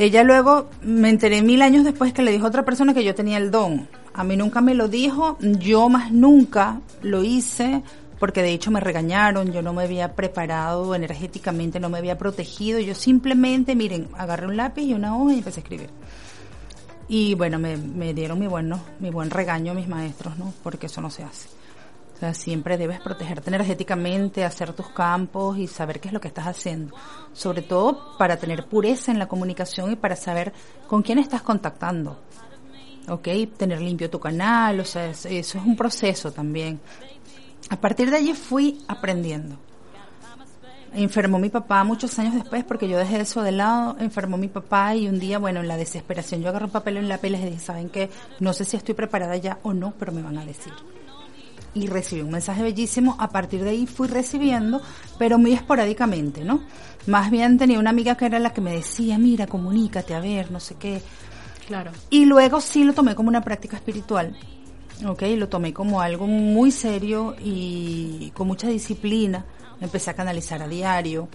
Ella 0.00 0.22
luego, 0.22 0.70
me 0.80 1.10
enteré 1.10 1.42
mil 1.42 1.60
años 1.60 1.84
después 1.84 2.14
que 2.14 2.22
le 2.22 2.32
dijo 2.32 2.46
a 2.46 2.48
otra 2.48 2.64
persona 2.64 2.94
que 2.94 3.04
yo 3.04 3.14
tenía 3.14 3.36
el 3.36 3.50
don. 3.50 3.86
A 4.14 4.24
mí 4.24 4.34
nunca 4.34 4.62
me 4.62 4.72
lo 4.72 4.88
dijo, 4.88 5.36
yo 5.40 5.90
más 5.90 6.10
nunca 6.10 6.80
lo 7.02 7.22
hice, 7.22 7.82
porque 8.18 8.40
de 8.40 8.50
hecho 8.50 8.70
me 8.70 8.80
regañaron, 8.80 9.52
yo 9.52 9.60
no 9.60 9.74
me 9.74 9.82
había 9.82 10.14
preparado 10.16 10.94
energéticamente, 10.94 11.80
no 11.80 11.90
me 11.90 11.98
había 11.98 12.16
protegido, 12.16 12.80
yo 12.80 12.94
simplemente, 12.94 13.74
miren, 13.76 14.08
agarré 14.16 14.46
un 14.46 14.56
lápiz 14.56 14.84
y 14.84 14.94
una 14.94 15.14
hoja 15.18 15.34
y 15.34 15.38
empecé 15.40 15.60
a 15.60 15.64
escribir. 15.64 15.90
Y 17.06 17.34
bueno, 17.34 17.58
me, 17.58 17.76
me 17.76 18.14
dieron 18.14 18.38
mi 18.38 18.46
buen, 18.46 18.70
¿no? 18.70 18.80
mi 19.00 19.10
buen 19.10 19.28
regaño 19.28 19.74
mis 19.74 19.86
maestros, 19.86 20.38
¿no? 20.38 20.54
Porque 20.62 20.86
eso 20.86 21.02
no 21.02 21.10
se 21.10 21.24
hace. 21.24 21.59
O 22.20 22.22
sea, 22.22 22.34
siempre 22.34 22.76
debes 22.76 23.00
protegerte 23.00 23.48
energéticamente, 23.48 24.44
hacer 24.44 24.74
tus 24.74 24.88
campos 24.90 25.56
y 25.56 25.66
saber 25.66 26.00
qué 26.00 26.08
es 26.08 26.12
lo 26.12 26.20
que 26.20 26.28
estás 26.28 26.46
haciendo. 26.46 26.94
Sobre 27.32 27.62
todo 27.62 28.18
para 28.18 28.36
tener 28.36 28.66
pureza 28.66 29.10
en 29.10 29.18
la 29.18 29.26
comunicación 29.26 29.90
y 29.92 29.96
para 29.96 30.16
saber 30.16 30.52
con 30.86 31.00
quién 31.02 31.18
estás 31.18 31.40
contactando. 31.40 32.18
¿Ok? 33.08 33.26
Tener 33.56 33.80
limpio 33.80 34.10
tu 34.10 34.20
canal, 34.20 34.80
o 34.80 34.84
sea, 34.84 35.06
es- 35.06 35.24
eso 35.24 35.56
es 35.56 35.64
un 35.64 35.74
proceso 35.76 36.30
también. 36.30 36.78
A 37.70 37.76
partir 37.80 38.10
de 38.10 38.18
allí 38.18 38.34
fui 38.34 38.82
aprendiendo. 38.86 39.56
Enfermó 40.92 41.38
mi 41.38 41.48
papá 41.48 41.84
muchos 41.84 42.18
años 42.18 42.34
después 42.34 42.64
porque 42.64 42.86
yo 42.86 42.98
dejé 42.98 43.20
eso 43.22 43.42
de 43.42 43.52
lado. 43.52 43.96
Enfermó 43.98 44.36
mi 44.36 44.48
papá 44.48 44.94
y 44.94 45.08
un 45.08 45.18
día, 45.18 45.38
bueno, 45.38 45.60
en 45.60 45.68
la 45.68 45.78
desesperación, 45.78 46.42
yo 46.42 46.50
agarré 46.50 46.66
un 46.66 46.70
papel 46.72 46.98
en 46.98 47.08
lápiz 47.08 47.28
y 47.28 47.30
les 47.30 47.44
dije, 47.46 47.58
¿saben 47.60 47.88
qué? 47.88 48.10
No 48.40 48.52
sé 48.52 48.66
si 48.66 48.76
estoy 48.76 48.94
preparada 48.94 49.36
ya 49.38 49.58
o 49.62 49.72
no, 49.72 49.94
pero 49.98 50.12
me 50.12 50.20
van 50.20 50.36
a 50.36 50.44
decir. 50.44 50.72
Y 51.74 51.86
recibí 51.86 52.22
un 52.22 52.30
mensaje 52.32 52.62
bellísimo. 52.62 53.16
A 53.18 53.28
partir 53.30 53.62
de 53.62 53.70
ahí 53.70 53.86
fui 53.86 54.08
recibiendo, 54.08 54.80
pero 55.18 55.38
muy 55.38 55.52
esporádicamente, 55.52 56.44
¿no? 56.44 56.62
Más 57.06 57.30
bien 57.30 57.58
tenía 57.58 57.78
una 57.78 57.90
amiga 57.90 58.16
que 58.16 58.26
era 58.26 58.38
la 58.38 58.52
que 58.52 58.60
me 58.60 58.72
decía, 58.72 59.18
mira, 59.18 59.46
comunícate, 59.46 60.14
a 60.14 60.20
ver, 60.20 60.50
no 60.50 60.58
sé 60.60 60.74
qué. 60.74 61.00
Claro. 61.68 61.92
Y 62.10 62.24
luego 62.24 62.60
sí 62.60 62.82
lo 62.82 62.92
tomé 62.92 63.14
como 63.14 63.28
una 63.28 63.40
práctica 63.42 63.76
espiritual. 63.76 64.36
Ok, 65.06 65.22
lo 65.36 65.48
tomé 65.48 65.72
como 65.72 66.00
algo 66.00 66.26
muy 66.26 66.72
serio 66.72 67.36
y 67.42 68.32
con 68.34 68.48
mucha 68.48 68.66
disciplina. 68.68 69.44
Empecé 69.80 70.10
a 70.10 70.14
canalizar 70.14 70.60
a 70.62 70.68
diario. 70.68 71.28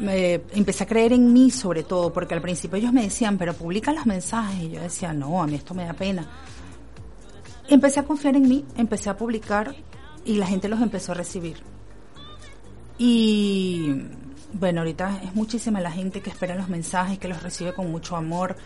me- 0.00 0.40
empecé 0.54 0.82
a 0.82 0.86
creer 0.88 1.12
en 1.12 1.32
mí 1.32 1.52
sobre 1.52 1.84
todo, 1.84 2.12
porque 2.12 2.34
al 2.34 2.40
principio 2.42 2.78
ellos 2.78 2.92
me 2.92 3.02
decían, 3.02 3.38
pero 3.38 3.54
publica 3.54 3.92
los 3.92 4.06
mensajes, 4.06 4.64
y 4.64 4.70
yo 4.70 4.80
decía, 4.80 5.12
no, 5.12 5.40
a 5.40 5.46
mí 5.46 5.54
esto 5.54 5.72
me 5.72 5.84
da 5.84 5.92
pena. 5.92 6.26
Empecé 7.68 8.00
a 8.00 8.04
confiar 8.04 8.36
en 8.36 8.48
mí, 8.48 8.64
empecé 8.76 9.10
a 9.10 9.16
publicar 9.16 9.74
y 10.24 10.36
la 10.36 10.46
gente 10.46 10.68
los 10.68 10.80
empezó 10.80 11.12
a 11.12 11.14
recibir. 11.14 11.56
Y 12.98 14.02
bueno, 14.52 14.80
ahorita 14.80 15.20
es 15.24 15.34
muchísima 15.34 15.80
la 15.80 15.90
gente 15.90 16.20
que 16.20 16.30
espera 16.30 16.54
los 16.54 16.68
mensajes, 16.68 17.18
que 17.18 17.28
los 17.28 17.42
recibe 17.42 17.72
con 17.72 17.90
mucho 17.90 18.16
amor, 18.16 18.56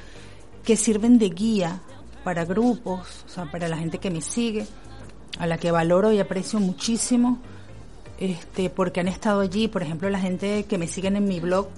que 0.65 0.77
sirven 0.77 1.19
de 1.19 1.31
guía 1.31 1.81
para 2.25 2.45
grupos, 2.45 3.25
o 3.27 3.29
sea, 3.29 3.51
para 3.51 3.69
la 3.69 3.79
gente 3.79 3.99
que 3.99 4.11
me 4.11 4.21
sigue, 4.21 4.67
a 5.39 5.47
la 5.47 5.59
que 5.59 5.71
valoro 5.71 6.13
y 6.13 6.19
aprecio 6.19 6.61
muchísimo, 6.61 7.39
este, 8.19 8.69
porque 8.69 9.01
han 9.01 9.09
estado 9.09 9.41
allí, 9.41 9.69
por 9.69 9.83
ejemplo, 9.83 10.11
la 10.11 10.19
gente 10.19 10.65
que 10.65 10.77
me 10.77 10.89
siguen 10.89 11.17
en 11.17 11.27
mi 11.27 11.41
blog, 11.41 11.69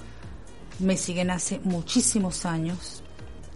me 0.78 0.96
siguen 0.96 1.30
hace 1.30 1.60
muchísimos 1.62 2.46
años 2.46 3.02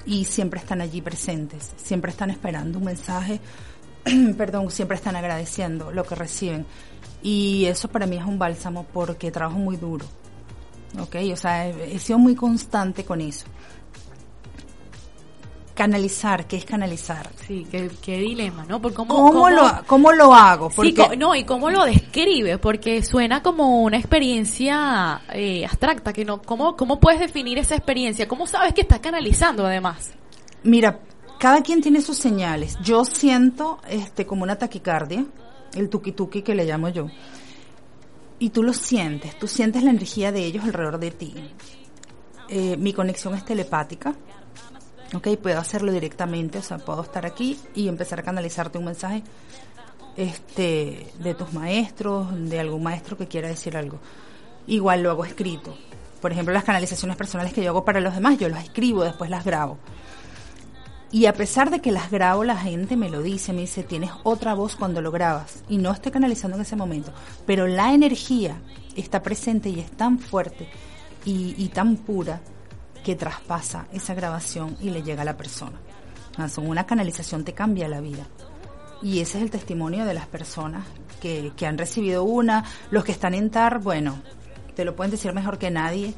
y 0.07 0.25
siempre 0.25 0.61
están 0.61 0.81
allí 0.81 1.01
presentes, 1.01 1.73
siempre 1.77 2.11
están 2.11 2.31
esperando 2.31 2.79
un 2.79 2.85
mensaje, 2.85 3.41
perdón, 4.37 4.71
siempre 4.71 4.97
están 4.97 5.17
agradeciendo 5.17 5.91
lo 5.91 6.05
que 6.05 6.15
reciben. 6.15 6.67
Y 7.23 7.65
eso 7.65 7.89
para 7.89 8.07
mí 8.07 8.17
es 8.17 8.25
un 8.25 8.39
bálsamo 8.39 8.85
porque 8.93 9.31
trabajo 9.31 9.59
muy 9.59 9.77
duro. 9.77 10.05
¿Ok? 11.01 11.17
O 11.33 11.37
sea, 11.37 11.67
he, 11.67 11.95
he 11.95 11.99
sido 11.99 12.19
muy 12.19 12.35
constante 12.35 13.05
con 13.05 13.21
eso. 13.21 13.47
Canalizar, 15.75 16.47
¿qué 16.47 16.57
es 16.57 16.65
canalizar? 16.65 17.29
Sí, 17.47 17.67
qué, 17.69 17.91
qué 18.01 18.19
dilema, 18.19 18.65
¿no? 18.69 18.81
Por 18.81 18.95
cómo, 18.95 19.13
¿Cómo, 19.13 19.33
cómo- 19.33 19.51
lo, 19.51 19.69
¿Cómo 19.87 20.13
lo 20.13 20.33
hago? 20.33 20.71
Porque, 20.71 20.93
Sí, 20.93 21.17
no, 21.19 21.35
y 21.35 21.43
cómo 21.45 21.69
lo 21.69 21.85
describe, 21.85 22.59
porque 22.59 23.03
suena 23.03 23.43
como 23.43 23.83
una 23.83 23.97
experiencia 23.99 25.23
eh, 25.33 25.65
abstracta, 25.67 26.13
que 26.13 26.25
no, 26.25 26.41
¿cómo, 26.43 26.77
¿cómo 26.77 27.01
puedes 27.01 27.19
definir 27.19 27.59
esa 27.59 27.75
experiencia? 27.75 28.29
¿Cómo 28.29 28.47
sabes 28.47 28.73
que 28.73 28.83
estás 28.83 29.01
canalizando 29.01 29.67
además? 29.67 30.13
Mira, 30.63 31.01
cada 31.41 31.61
quien 31.63 31.81
tiene 31.83 32.01
sus 32.01 32.19
señales. 32.19 32.77
Yo 32.83 33.05
siento 33.05 33.81
este 33.89 34.25
como 34.27 34.45
una 34.45 34.57
taquicardia, 34.57 35.25
el 35.75 35.89
tuki 35.91 36.13
tuki 36.13 36.43
que 36.43 36.55
le 36.55 36.65
llamo 36.67 36.89
yo. 36.91 37.09
Y 38.39 38.51
tú 38.51 38.63
lo 38.63 38.73
sientes, 38.73 39.37
tú 39.41 39.49
sientes 39.49 39.83
la 39.83 39.91
energía 39.91 40.31
de 40.31 40.45
ellos 40.45 40.65
alrededor 40.65 40.99
de 41.01 41.11
ti. 41.11 41.35
Eh, 42.49 42.77
mi 42.77 42.93
conexión 42.93 43.35
es 43.35 43.45
telepática. 43.45 44.15
Ok, 45.15 45.29
puedo 45.41 45.59
hacerlo 45.61 45.93
directamente, 45.93 46.59
o 46.59 46.63
sea, 46.63 46.79
puedo 46.79 47.03
estar 47.03 47.25
aquí 47.25 47.57
y 47.75 47.87
empezar 47.87 48.19
a 48.19 48.23
canalizarte 48.25 48.79
un 48.79 48.87
mensaje 48.87 49.23
este, 50.17 51.07
de 51.21 51.35
tus 51.35 51.53
maestros, 51.53 52.29
de 52.49 52.59
algún 52.59 52.83
maestro 52.83 53.17
que 53.17 53.29
quiera 53.29 53.49
decir 53.49 53.77
algo. 53.77 54.01
Igual 54.67 55.03
lo 55.03 55.11
hago 55.11 55.25
escrito. 55.25 55.77
Por 56.21 56.33
ejemplo, 56.33 56.53
las 56.53 56.65
canalizaciones 56.65 57.17
personales 57.17 57.53
que 57.53 57.63
yo 57.63 57.71
hago 57.71 57.85
para 57.85 58.01
los 58.01 58.15
demás, 58.15 58.39
yo 58.39 58.49
las 58.49 58.65
escribo, 58.65 59.05
después 59.05 59.31
las 59.31 59.45
grabo. 59.45 59.79
Y 61.13 61.27
a 61.27 61.35
pesar 61.35 61.71
de 61.71 61.81
que 61.81 61.93
las 61.93 62.11
grabo, 62.11 62.43
la 62.43 62.57
gente 62.57 62.97
me 62.97 63.09
lo 63.09 63.23
dice, 63.23 63.53
me 63.53 63.61
dice, 63.61 63.85
tienes 63.85 64.11
otra 64.25 64.55
voz 64.55 64.75
cuando 64.75 65.01
lo 65.01 65.13
grabas. 65.13 65.63
Y 65.69 65.79
no 65.79 65.93
estoy 65.93 66.11
canalizando 66.11 66.57
en 66.57 66.63
ese 66.63 66.75
momento. 66.75 67.13
Pero 67.47 67.69
la 67.69 67.95
energía 67.95 68.57
está 68.97 69.23
presente 69.23 69.69
y 69.69 69.79
es 69.79 69.93
tan 69.93 70.19
fuerte 70.19 70.69
y, 71.25 71.55
y 71.57 71.69
tan 71.69 71.97
pura 71.99 72.41
que 73.05 73.15
traspasa 73.15 73.87
esa 73.93 74.15
grabación 74.15 74.77
y 74.81 74.91
le 74.91 75.03
llega 75.03 75.23
a 75.23 75.27
la 75.27 75.37
persona. 75.37 75.79
Una 76.57 76.85
canalización 76.85 77.45
te 77.45 77.53
cambia 77.53 77.87
la 77.87 78.01
vida. 78.01 78.27
Y 79.03 79.21
ese 79.21 79.39
es 79.39 79.45
el 79.45 79.51
testimonio 79.51 80.05
de 80.05 80.15
las 80.15 80.27
personas 80.27 80.85
que, 81.21 81.53
que 81.57 81.67
han 81.67 81.79
recibido 81.79 82.25
una. 82.25 82.65
Los 82.91 83.05
que 83.05 83.13
están 83.13 83.35
en 83.35 83.51
TAR, 83.51 83.79
bueno, 83.79 84.21
te 84.75 84.85
lo 84.85 84.97
pueden 84.97 85.13
decir 85.13 85.33
mejor 85.33 85.59
que 85.59 85.71
nadie. 85.71 86.15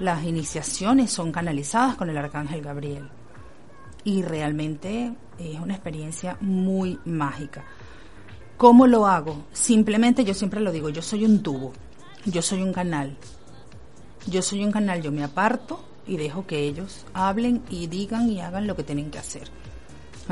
Las 0.00 0.24
iniciaciones 0.24 1.12
son 1.12 1.30
canalizadas 1.30 1.94
con 1.94 2.08
el 2.08 2.16
Arcángel 2.16 2.62
Gabriel 2.62 3.10
y 4.02 4.22
realmente 4.22 5.12
es 5.38 5.60
una 5.60 5.74
experiencia 5.74 6.38
muy 6.40 6.98
mágica. 7.04 7.64
¿Cómo 8.56 8.86
lo 8.86 9.06
hago? 9.06 9.44
Simplemente 9.52 10.24
yo 10.24 10.32
siempre 10.32 10.60
lo 10.60 10.72
digo, 10.72 10.88
yo 10.88 11.02
soy 11.02 11.26
un 11.26 11.42
tubo, 11.42 11.72
yo 12.24 12.40
soy 12.40 12.62
un 12.62 12.72
canal. 12.72 13.16
Yo 14.26 14.42
soy 14.42 14.64
un 14.64 14.72
canal, 14.72 15.00
yo 15.00 15.12
me 15.12 15.24
aparto 15.24 15.89
y 16.10 16.16
dejo 16.18 16.46
que 16.46 16.58
ellos 16.64 17.06
hablen 17.14 17.62
y 17.70 17.86
digan 17.86 18.28
y 18.28 18.40
hagan 18.40 18.66
lo 18.66 18.74
que 18.76 18.82
tienen 18.82 19.10
que 19.10 19.18
hacer. 19.18 19.48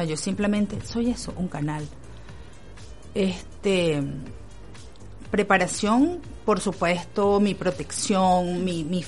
Yo 0.07 0.17
simplemente 0.17 0.79
soy 0.85 1.11
eso, 1.11 1.33
un 1.37 1.49
canal. 1.49 1.87
Este 3.15 4.03
preparación, 5.31 6.21
por 6.45 6.59
supuesto, 6.61 7.39
mi 7.41 7.55
protección, 7.55 8.65
mi- 8.65 8.83
mi- 8.85 9.05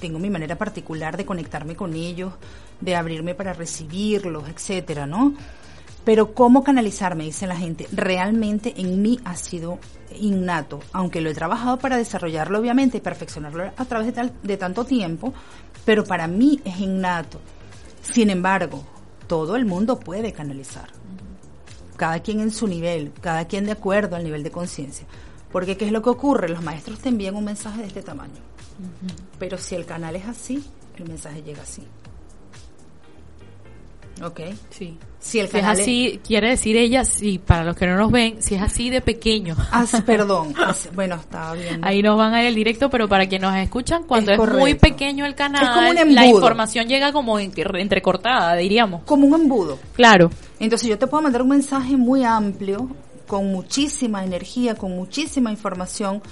tengo 0.00 0.18
mi 0.18 0.28
manera 0.30 0.56
particular 0.58 1.16
de 1.16 1.24
conectarme 1.24 1.76
con 1.76 1.94
ellos, 1.94 2.32
de 2.80 2.96
abrirme 2.96 3.34
para 3.36 3.52
recibirlos, 3.52 4.48
etcétera, 4.48 5.06
¿no? 5.06 5.34
Pero 6.04 6.34
cómo 6.34 6.62
canalizarme, 6.62 7.24
dice 7.24 7.46
la 7.46 7.56
gente, 7.56 7.88
realmente 7.92 8.74
en 8.76 9.00
mí 9.00 9.18
ha 9.24 9.36
sido 9.36 9.78
innato, 10.20 10.80
aunque 10.92 11.20
lo 11.20 11.30
he 11.30 11.34
trabajado 11.34 11.78
para 11.78 11.96
desarrollarlo 11.96 12.58
obviamente 12.58 12.98
y 12.98 13.00
perfeccionarlo 13.00 13.72
a 13.76 13.84
través 13.86 14.08
de, 14.08 14.12
tal- 14.12 14.32
de 14.42 14.56
tanto 14.56 14.84
tiempo, 14.84 15.32
pero 15.84 16.04
para 16.04 16.26
mí 16.26 16.60
es 16.64 16.78
innato. 16.78 17.40
Sin 18.02 18.28
embargo, 18.30 18.84
todo 19.26 19.56
el 19.56 19.64
mundo 19.64 19.98
puede 19.98 20.32
canalizar 20.32 20.90
cada 21.96 22.20
quien 22.20 22.40
en 22.40 22.50
su 22.50 22.66
nivel, 22.66 23.12
cada 23.20 23.46
quien 23.46 23.64
de 23.64 23.72
acuerdo 23.72 24.16
al 24.16 24.24
nivel 24.24 24.42
de 24.42 24.50
conciencia. 24.50 25.06
Porque 25.50 25.76
¿qué 25.76 25.86
es 25.86 25.92
lo 25.92 26.02
que 26.02 26.10
ocurre? 26.10 26.48
Los 26.48 26.62
maestros 26.62 26.98
te 26.98 27.08
envían 27.08 27.36
un 27.36 27.44
mensaje 27.44 27.80
de 27.80 27.86
este 27.86 28.02
tamaño. 28.02 28.34
Pero 29.38 29.56
si 29.56 29.74
el 29.76 29.86
canal 29.86 30.16
es 30.16 30.26
así, 30.26 30.64
el 30.98 31.08
mensaje 31.08 31.42
llega 31.42 31.62
así. 31.62 31.82
¿Ok? 34.22 34.40
Sí. 34.70 34.96
Si 35.18 35.40
el 35.40 35.48
Si 35.48 35.56
es 35.56 35.64
así, 35.64 36.20
quiere 36.26 36.50
decir 36.50 36.76
ella, 36.76 37.04
sí, 37.04 37.38
para 37.38 37.64
los 37.64 37.74
que 37.76 37.86
no 37.86 37.96
nos 37.96 38.12
ven, 38.12 38.42
si 38.42 38.54
es 38.56 38.62
así 38.62 38.90
de 38.90 39.00
pequeño. 39.00 39.56
así- 39.72 40.02
perdón. 40.06 40.54
bueno, 40.94 41.14
estaba 41.16 41.54
bien. 41.54 41.82
Ahí 41.82 42.02
nos 42.02 42.16
van 42.18 42.34
a 42.34 42.42
ir 42.42 42.48
el 42.48 42.54
directo, 42.54 42.90
pero 42.90 43.08
para 43.08 43.26
quienes 43.26 43.50
nos 43.50 43.58
escuchan, 43.58 44.02
cuando 44.04 44.32
Es 44.32 44.38
es, 44.38 44.52
muy 44.52 44.74
pequeño 44.74 45.24
el 45.24 45.34
canal, 45.34 45.62
Es 45.64 45.70
como 45.70 45.88
un 45.90 46.14
la 46.14 46.26
información 46.26 46.86
llega 46.88 47.12
como 47.12 47.38
entre- 47.38 47.80
entrecortada, 47.80 48.54
diríamos. 48.56 49.02
Como 49.04 49.26
un 49.26 49.40
embudo. 49.40 49.78
Claro. 49.94 50.30
Entonces 50.60 50.88
yo 50.88 50.98
te 50.98 51.06
puedo 51.06 51.22
mandar 51.22 51.40
un 51.42 51.48
mensaje 51.48 51.96
muy 51.96 52.22
amplio, 52.22 52.88
con 53.26 53.46
muchísima 53.50 54.22
energía, 54.24 54.74
con 54.74 54.92
muchísima 54.94 55.50
información, 55.50 56.22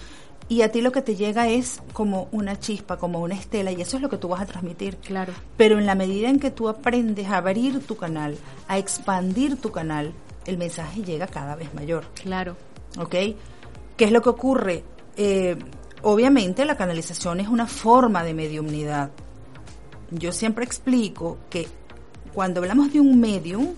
y 0.48 0.62
a 0.62 0.70
ti 0.70 0.80
lo 0.80 0.92
que 0.92 1.02
te 1.02 1.16
llega 1.16 1.48
es 1.48 1.80
como 1.92 2.28
una 2.32 2.58
chispa, 2.58 2.98
como 2.98 3.20
una 3.20 3.34
estela, 3.34 3.72
y 3.72 3.80
eso 3.80 3.96
es 3.96 4.02
lo 4.02 4.08
que 4.08 4.18
tú 4.18 4.28
vas 4.28 4.42
a 4.42 4.46
transmitir. 4.46 4.96
Claro. 4.98 5.32
Pero 5.56 5.78
en 5.78 5.86
la 5.86 5.94
medida 5.94 6.28
en 6.28 6.38
que 6.38 6.50
tú 6.50 6.68
aprendes 6.68 7.28
a 7.28 7.38
abrir 7.38 7.84
tu 7.86 7.96
canal, 7.96 8.36
a 8.68 8.78
expandir 8.78 9.56
tu 9.56 9.70
canal, 9.70 10.12
el 10.46 10.58
mensaje 10.58 11.02
llega 11.02 11.26
cada 11.26 11.56
vez 11.56 11.72
mayor. 11.74 12.04
Claro. 12.22 12.56
¿Ok? 12.98 13.14
¿Qué 13.96 14.04
es 14.04 14.12
lo 14.12 14.20
que 14.20 14.28
ocurre? 14.28 14.84
Eh, 15.16 15.56
obviamente 16.02 16.64
la 16.64 16.76
canalización 16.76 17.40
es 17.40 17.48
una 17.48 17.66
forma 17.66 18.24
de 18.24 18.34
mediumnidad. 18.34 19.10
Yo 20.10 20.32
siempre 20.32 20.64
explico 20.64 21.38
que 21.48 21.68
cuando 22.34 22.60
hablamos 22.60 22.92
de 22.92 23.00
un 23.00 23.18
medium, 23.18 23.68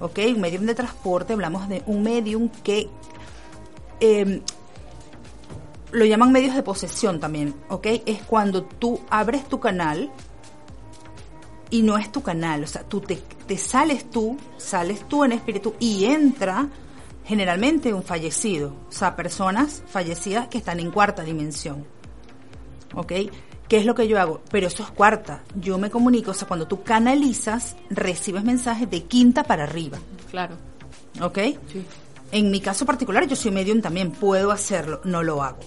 ¿ok? 0.00 0.18
Un 0.34 0.40
medium 0.40 0.66
de 0.66 0.74
transporte, 0.74 1.32
hablamos 1.32 1.68
de 1.68 1.82
un 1.86 2.02
medium 2.02 2.48
que 2.62 2.88
eh, 4.00 4.42
lo 5.92 6.04
llaman 6.04 6.32
medios 6.32 6.54
de 6.54 6.62
posesión 6.62 7.20
también, 7.20 7.54
¿ok? 7.68 7.86
Es 8.06 8.22
cuando 8.22 8.64
tú 8.64 9.00
abres 9.10 9.48
tu 9.48 9.60
canal 9.60 10.10
y 11.70 11.82
no 11.82 11.96
es 11.96 12.10
tu 12.12 12.22
canal, 12.22 12.64
o 12.64 12.66
sea, 12.66 12.82
tú 12.82 13.00
te, 13.00 13.16
te 13.46 13.56
sales 13.56 14.10
tú, 14.10 14.36
sales 14.58 15.06
tú 15.08 15.24
en 15.24 15.32
espíritu 15.32 15.74
y 15.78 16.04
entra 16.04 16.68
generalmente 17.24 17.94
un 17.94 18.02
fallecido, 18.02 18.74
o 18.88 18.92
sea, 18.92 19.16
personas 19.16 19.82
fallecidas 19.86 20.48
que 20.48 20.58
están 20.58 20.80
en 20.80 20.90
cuarta 20.90 21.22
dimensión, 21.22 21.86
¿ok? 22.94 23.12
¿Qué 23.68 23.78
es 23.78 23.86
lo 23.86 23.94
que 23.94 24.06
yo 24.06 24.20
hago? 24.20 24.42
Pero 24.50 24.66
eso 24.66 24.82
es 24.82 24.90
cuarta, 24.90 25.42
yo 25.54 25.78
me 25.78 25.88
comunico, 25.90 26.32
o 26.32 26.34
sea, 26.34 26.46
cuando 26.48 26.66
tú 26.66 26.82
canalizas, 26.82 27.76
recibes 27.88 28.44
mensajes 28.44 28.90
de 28.90 29.04
quinta 29.04 29.44
para 29.44 29.64
arriba, 29.64 29.98
Claro. 30.30 30.56
¿ok? 31.22 31.38
En 32.32 32.50
mi 32.50 32.60
caso 32.60 32.84
particular, 32.84 33.26
yo 33.26 33.36
soy 33.36 33.50
medium 33.50 33.80
también, 33.80 34.10
puedo 34.10 34.50
hacerlo, 34.50 35.00
no 35.04 35.22
lo 35.22 35.42
hago. 35.42 35.58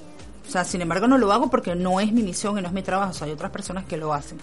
O 0.48 0.52
sea, 0.52 0.64
sin 0.64 0.82
embargo, 0.82 1.08
no 1.08 1.18
lo 1.18 1.32
hago 1.32 1.50
porque 1.50 1.76
no 1.76 2.00
es 2.00 2.12
mi 2.12 2.24
misión 2.24 2.58
y 2.58 2.62
no 2.62 2.68
es 2.68 2.74
mi 2.74 2.84
trabajo, 2.84 3.12
o 3.12 3.14
sea, 3.14 3.28
hay 3.28 3.34
otras 3.34 3.52
personas 3.52 3.86
que 3.86 3.98
lo 3.98 4.14
hacen. 4.14 4.38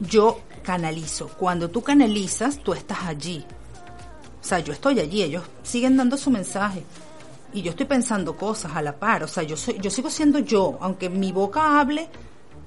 Yo 0.00 0.40
canalizo. 0.62 1.28
Cuando 1.28 1.70
tú 1.70 1.82
canalizas, 1.82 2.58
tú 2.58 2.72
estás 2.72 3.04
allí. 3.04 3.44
O 4.40 4.44
sea, 4.44 4.60
yo 4.60 4.72
estoy 4.72 5.00
allí, 5.00 5.22
ellos 5.22 5.44
siguen 5.62 5.96
dando 5.96 6.16
su 6.16 6.30
mensaje. 6.30 6.82
Y 7.52 7.62
yo 7.62 7.70
estoy 7.70 7.86
pensando 7.86 8.36
cosas 8.36 8.74
a 8.74 8.82
la 8.82 8.96
par. 8.96 9.22
O 9.22 9.28
sea, 9.28 9.42
yo, 9.42 9.56
soy, 9.56 9.78
yo 9.80 9.90
sigo 9.90 10.10
siendo 10.10 10.38
yo, 10.38 10.78
aunque 10.80 11.08
mi 11.08 11.32
boca 11.32 11.80
hable 11.80 12.08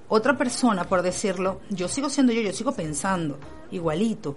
otra 0.08 0.38
persona, 0.38 0.84
por 0.86 1.01
decirlo, 1.01 1.62
yo 1.69 1.88
sigo 1.88 2.10
siendo 2.10 2.34
yo, 2.34 2.41
yo 2.41 2.51
sigo 2.53 2.71
pensando 2.71 3.38
igualito. 3.71 4.36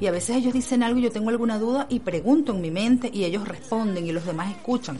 Y 0.00 0.06
a 0.06 0.10
veces 0.10 0.36
ellos 0.36 0.54
dicen 0.54 0.82
algo 0.82 0.98
yo 0.98 1.12
tengo 1.12 1.28
alguna 1.28 1.58
duda 1.58 1.86
y 1.90 2.00
pregunto 2.00 2.52
en 2.52 2.62
mi 2.62 2.70
mente 2.70 3.10
y 3.12 3.24
ellos 3.24 3.46
responden 3.46 4.06
y 4.06 4.12
los 4.12 4.24
demás 4.24 4.50
escuchan. 4.50 4.98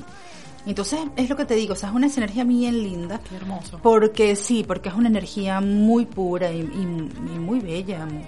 Entonces, 0.66 1.00
es 1.16 1.28
lo 1.30 1.36
que 1.36 1.44
te 1.46 1.54
digo, 1.54 1.72
o 1.72 1.76
sea, 1.76 1.88
es 1.88 1.94
una 1.94 2.08
sinergia 2.08 2.44
bien 2.44 2.82
linda. 2.82 3.20
Qué 3.28 3.36
hermoso. 3.36 3.78
Porque 3.82 4.36
sí, 4.36 4.62
porque 4.66 4.88
es 4.90 4.94
una 4.94 5.08
energía 5.08 5.60
muy 5.60 6.04
pura 6.06 6.52
y, 6.52 6.60
y- 6.60 7.32
y 7.34 7.38
muy 7.38 7.60
bella, 7.60 8.04
muy, 8.06 8.22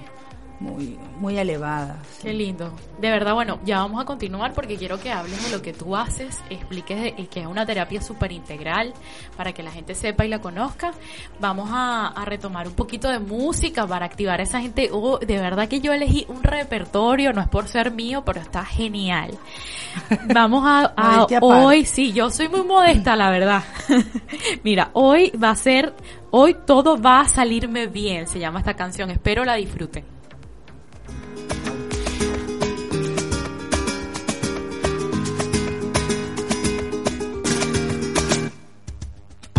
muy, 0.62 0.98
muy 1.18 1.36
elevada. 1.38 1.98
sí. 2.16 2.22
Qué 2.22 2.32
lindo. 2.32 2.72
De 2.98 3.10
verdad, 3.10 3.34
bueno, 3.34 3.58
ya 3.64 3.78
vamos 3.78 4.00
a 4.00 4.04
continuar 4.04 4.52
porque 4.54 4.76
quiero 4.76 4.98
que 5.00 5.10
hables 5.10 5.44
de 5.44 5.50
lo 5.50 5.60
que 5.60 5.72
tú 5.72 5.96
haces, 5.96 6.38
expliques 6.50 7.12
que 7.28 7.40
es 7.40 7.46
una 7.46 7.66
terapia 7.66 8.00
súper 8.00 8.32
integral 8.32 8.94
para 9.36 9.52
que 9.52 9.62
la 9.62 9.70
gente 9.72 9.94
sepa 9.94 10.24
y 10.24 10.28
la 10.28 10.40
conozca. 10.40 10.92
Vamos 11.40 11.68
a, 11.72 12.08
a 12.08 12.24
retomar 12.24 12.68
un 12.68 12.74
poquito 12.74 13.08
de 13.08 13.18
música 13.18 13.86
para 13.86 14.06
activar 14.06 14.40
a 14.40 14.44
esa 14.44 14.60
gente. 14.60 14.90
Oh, 14.92 15.18
de 15.18 15.38
verdad 15.38 15.68
que 15.68 15.80
yo 15.80 15.92
elegí 15.92 16.26
un 16.28 16.42
repertorio, 16.42 17.32
no 17.32 17.40
es 17.40 17.48
por 17.48 17.66
ser 17.66 17.90
mío, 17.90 18.22
pero 18.24 18.40
está 18.40 18.64
genial. 18.64 19.36
Vamos 20.32 20.62
a, 20.64 20.92
a 20.96 21.26
hoy, 21.40 21.84
sí, 21.84 22.12
yo 22.12 22.30
soy 22.30 22.48
muy 22.48 22.62
modesta, 22.62 23.16
la 23.16 23.30
verdad. 23.30 23.62
Mira, 24.62 24.90
hoy 24.92 25.30
va 25.30 25.50
a 25.50 25.56
ser, 25.56 25.94
hoy 26.30 26.56
todo 26.66 27.00
va 27.00 27.20
a 27.20 27.28
salirme 27.28 27.86
bien, 27.86 28.26
se 28.26 28.38
llama 28.38 28.60
esta 28.60 28.74
canción. 28.74 29.10
Espero 29.10 29.44
la 29.44 29.54
disfruten. 29.54 30.21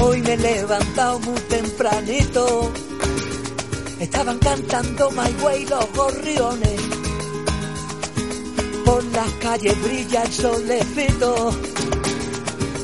Hoy 0.06 0.22
me 0.22 0.34
he 0.34 0.38
levantado 0.38 1.18
muy 1.20 1.40
tempranito. 1.42 2.72
Estaban 4.02 4.38
cantando 4.40 5.10
My 5.12 5.32
Way 5.42 5.66
los 5.66 5.94
gorriones. 5.94 6.82
Por 8.84 9.02
las 9.06 9.32
calles 9.40 9.82
brilla 9.82 10.24
el 10.24 10.34
solecito. 10.34 11.52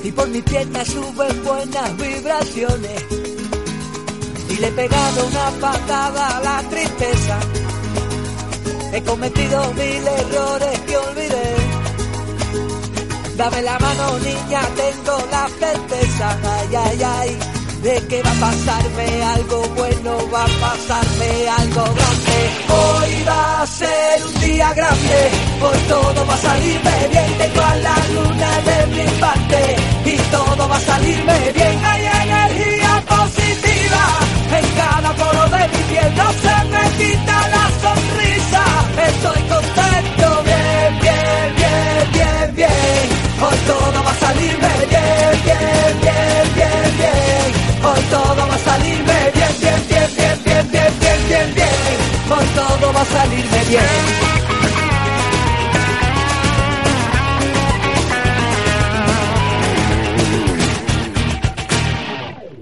Y 0.01 0.11
por 0.13 0.29
mis 0.29 0.43
piernas 0.43 0.87
suben 0.87 1.43
buenas 1.43 1.97
vibraciones. 1.97 3.03
Y 4.49 4.55
le 4.55 4.67
he 4.67 4.71
pegado 4.71 5.27
una 5.27 5.49
patada 5.59 6.37
a 6.37 6.41
la 6.41 6.69
tristeza. 6.69 7.37
He 8.93 9.03
cometido 9.03 9.73
mil 9.73 10.07
errores 10.07 10.79
que 10.87 10.97
olvidé. 10.97 11.58
Dame 13.39 13.61
la 13.61 13.79
mano, 13.79 14.19
niña, 14.19 14.59
tengo 14.75 15.17
la 15.31 15.47
certeza, 15.47 16.37
ay, 16.43 16.75
ay, 16.75 17.03
ay, 17.03 17.37
de 17.81 18.07
que 18.07 18.21
va 18.21 18.31
a 18.31 18.33
pasarme 18.33 19.23
algo 19.23 19.61
bueno, 19.77 20.29
va 20.29 20.43
a 20.43 20.47
pasarme 20.59 21.47
algo 21.47 21.83
grande. 21.83 22.39
Hoy 22.67 23.23
va 23.25 23.61
a 23.61 23.65
ser 23.65 24.25
un 24.27 24.41
día 24.41 24.73
grande, 24.73 25.19
hoy 25.61 25.77
todo 25.87 26.27
va 26.27 26.33
a 26.33 26.37
salirme 26.37 27.07
bien, 27.11 27.37
tengo 27.37 27.61
a 27.61 27.75
la 27.77 27.95
luna 28.13 28.51
de 28.67 28.87
mi 28.87 29.07
parte. 29.21 29.61
Y 30.03 30.17
todo 30.35 30.67
va 30.67 30.75
a 30.75 30.79
salirme 30.81 31.51
bien. 31.55 31.85
Hay 31.85 32.05
energía 32.05 33.03
positiva 33.07 34.03
en 34.51 34.65
cada 34.75 35.13
poro 35.15 35.43
de 35.55 35.63
mi 35.69 35.83
piel, 35.89 36.11
no 36.17 36.29
se 36.43 36.55
me 36.73 36.83
quita 36.99 37.47
la 37.55 37.65
sonrisa, 37.83 38.63
estoy 39.07 39.41
contento, 39.47 40.43
bien, 40.43 40.99
bien, 40.99 41.55
bien, 41.55 42.11
bien, 42.11 42.55
bien. 42.57 43.28
Hoy 43.41 43.57
todo 43.67 44.03
va 44.03 44.11
a 44.11 44.15
salirme 44.15 44.67
bien, 44.89 45.43
bien, 45.45 46.01
bien, 46.01 46.43
bien, 46.55 46.97
bien. 46.97 47.47
Hoy 47.85 48.01
todo 48.11 48.47
va 48.47 48.55
a 48.55 48.57
salirme 48.57 49.31
bien, 49.33 49.53
bien, 49.61 49.81
bien, 49.89 50.09
bien, 50.17 50.37
bien, 50.43 50.71
bien, 50.71 50.93
bien, 50.99 51.19
bien, 51.29 51.55
bien. 51.55 51.97
Hoy 52.31 52.45
todo 52.53 52.93
va 52.93 53.01
a 53.01 53.05
salirme 53.05 53.63
bien. 53.69 54.29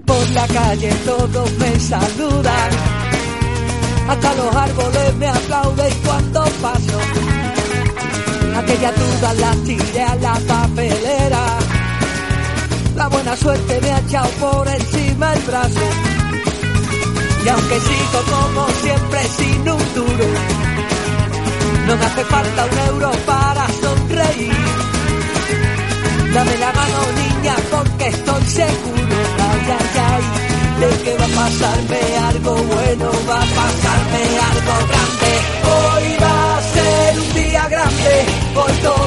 Por 0.06 0.30
la 0.30 0.46
calle 0.46 0.90
todos 1.04 1.52
me 1.58 1.80
saludan. 1.80 2.70
Hasta 4.08 4.34
los 4.34 4.54
árboles 4.54 5.14
me 5.16 5.26
aplauden 5.26 5.92
cuando 6.04 6.44
paso. 6.62 7.37
Aquella 8.68 8.92
duda 8.92 9.32
la 9.32 9.52
tiré 9.64 10.02
a 10.02 10.14
la 10.16 10.34
papelera. 10.46 11.58
La 12.96 13.08
buena 13.08 13.34
suerte 13.34 13.80
me 13.80 13.90
ha 13.90 13.98
echado 13.98 14.28
por 14.40 14.68
encima 14.68 15.32
el 15.32 15.40
brazo. 15.40 15.86
Y 17.46 17.48
aunque 17.48 17.80
sigo 17.80 18.20
como 18.28 18.68
siempre 18.82 19.20
sin 19.38 19.60
un 19.60 19.94
duro, 19.94 20.26
no 21.86 21.96
me 21.96 22.04
hace 22.04 22.24
falta 22.26 22.66
un 22.66 22.78
euro 22.92 23.10
para 23.24 23.66
sonreír. 23.80 24.52
Dame 26.34 26.58
la 26.58 26.72
mano 26.72 26.98
niña 27.22 27.54
porque 27.70 28.08
estoy 28.08 28.44
seguro, 28.48 29.16
ay, 29.48 29.76
ay, 29.78 30.00
ay, 30.12 30.24
de 30.80 31.02
que 31.04 31.16
va 31.16 31.24
a 31.24 31.28
pasarme 31.28 32.00
algo 32.28 32.54
bueno, 32.54 33.10
va 33.30 33.36
a 33.36 33.48
pasarme 33.60 34.22
algo 34.50 34.74
grande. 34.90 35.32
Hoy 35.64 36.16
va 36.22 36.47
grande, 37.68 38.26
hoy 38.54 38.72
todo 38.82 38.97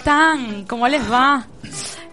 están? 0.00 0.64
¿Cómo 0.64 0.88
les 0.88 1.10
va? 1.10 1.46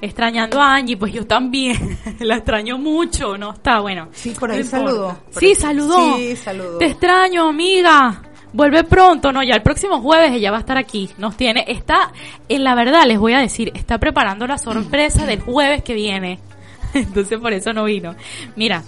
Extrañando 0.02 0.62
a 0.62 0.76
Angie, 0.76 0.98
pues 0.98 1.14
yo 1.14 1.26
también. 1.26 1.98
La 2.20 2.36
extraño 2.36 2.78
mucho, 2.78 3.38
¿no? 3.38 3.54
Está 3.54 3.80
bueno. 3.80 4.10
Sí, 4.12 4.32
por 4.38 4.52
ahí 4.52 4.64
saludó. 4.64 5.18
Sí, 5.32 5.56
saludó. 5.56 6.18
Sí, 6.18 6.36
saludó. 6.36 6.78
Te 6.80 6.86
extraño, 6.86 7.48
amiga. 7.48 8.22
Vuelve 8.52 8.84
pronto, 8.84 9.32
no, 9.32 9.44
ya 9.44 9.56
el 9.56 9.62
próximo 9.62 10.02
jueves 10.02 10.32
ella 10.32 10.52
va 10.52 10.58
a 10.58 10.60
estar 10.62 10.78
aquí. 10.78 11.10
Nos 11.18 11.38
tiene, 11.38 11.66
está, 11.68 12.12
en 12.48 12.64
la 12.64 12.76
verdad 12.76 13.04
les 13.06 13.20
voy 13.20 13.34
a 13.34 13.40
decir, 13.40 13.72
está 13.76 13.98
preparando 14.00 14.48
la 14.48 14.58
sorpresa 14.58 15.26
del 15.26 15.42
jueves 15.42 15.84
que 15.84 15.94
viene. 15.94 16.40
Entonces 16.94 17.40
por 17.40 17.54
eso 17.54 17.74
no 17.74 17.84
vino. 17.84 18.16
Mira, 18.56 18.84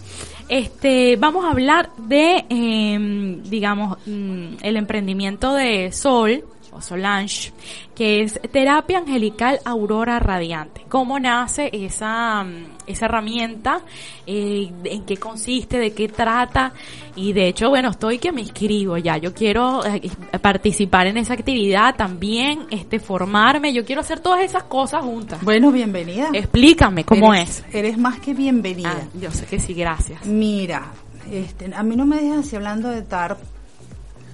este, 0.48 1.18
vamos 1.18 1.46
a 1.46 1.52
hablar 1.52 1.92
de, 1.98 2.46
em, 2.50 3.44
digamos, 3.44 3.98
mm, 4.06 4.56
el 4.62 4.78
emprendimiento 4.78 5.54
de 5.54 5.92
Sol 5.92 6.44
o 6.72 6.82
Solange, 6.82 7.52
que 7.96 8.22
es 8.22 8.40
terapia 8.52 9.00
angelical 9.00 9.60
aurora 9.66 10.20
radiante. 10.20 10.86
¿Cómo 10.90 11.20
nace 11.20 11.70
esa, 11.74 12.44
mm, 12.44 12.66
esa 12.88 13.06
herramienta? 13.06 13.82
Eh, 14.26 14.72
¿En 14.86 15.04
qué 15.06 15.18
consiste? 15.18 15.78
¿De 15.80 15.92
qué 15.94 16.08
trata? 16.08 16.74
Y 17.16 17.34
de 17.34 17.48
hecho, 17.48 17.70
bueno, 17.70 17.90
estoy 17.90 18.20
que 18.20 18.32
me 18.32 18.42
inscribo 18.42 18.98
ya. 18.98 19.18
Yo 19.18 19.34
quiero 19.34 19.86
eh, 19.86 20.10
participar 20.42 21.08
en 21.08 21.18
esa 21.18 21.34
actividad 21.34 21.96
también, 21.96 22.66
este, 22.72 23.00
formarme. 23.00 23.74
Yo 23.74 23.84
quiero 23.86 24.02
hacer 24.02 24.20
todas 24.20 24.42
esas 24.42 24.64
cosas 24.64 25.04
juntas. 25.04 25.44
Bueno, 25.44 25.72
bienvenida. 25.72 26.30
Explícame 26.34 27.04
cómo 27.04 27.34
Eres- 27.34 27.64
es. 27.70 27.76
Eres 27.76 27.98
más 27.98 28.20
que 28.20 28.34
bienvenida. 28.34 28.96
Ah, 29.04 29.08
yo 29.20 29.32
sé 29.32 29.46
que 29.46 29.60
sí, 29.60 29.74
gracias. 29.74 30.26
Mira, 30.26 30.92
este, 31.32 31.74
a 31.76 31.84
mí 31.84 31.96
no 31.96 32.06
me 32.06 32.18
dejas 32.22 32.46
así 32.48 32.56
hablando 32.56 32.90
de 32.90 33.02
TAR 33.02 33.38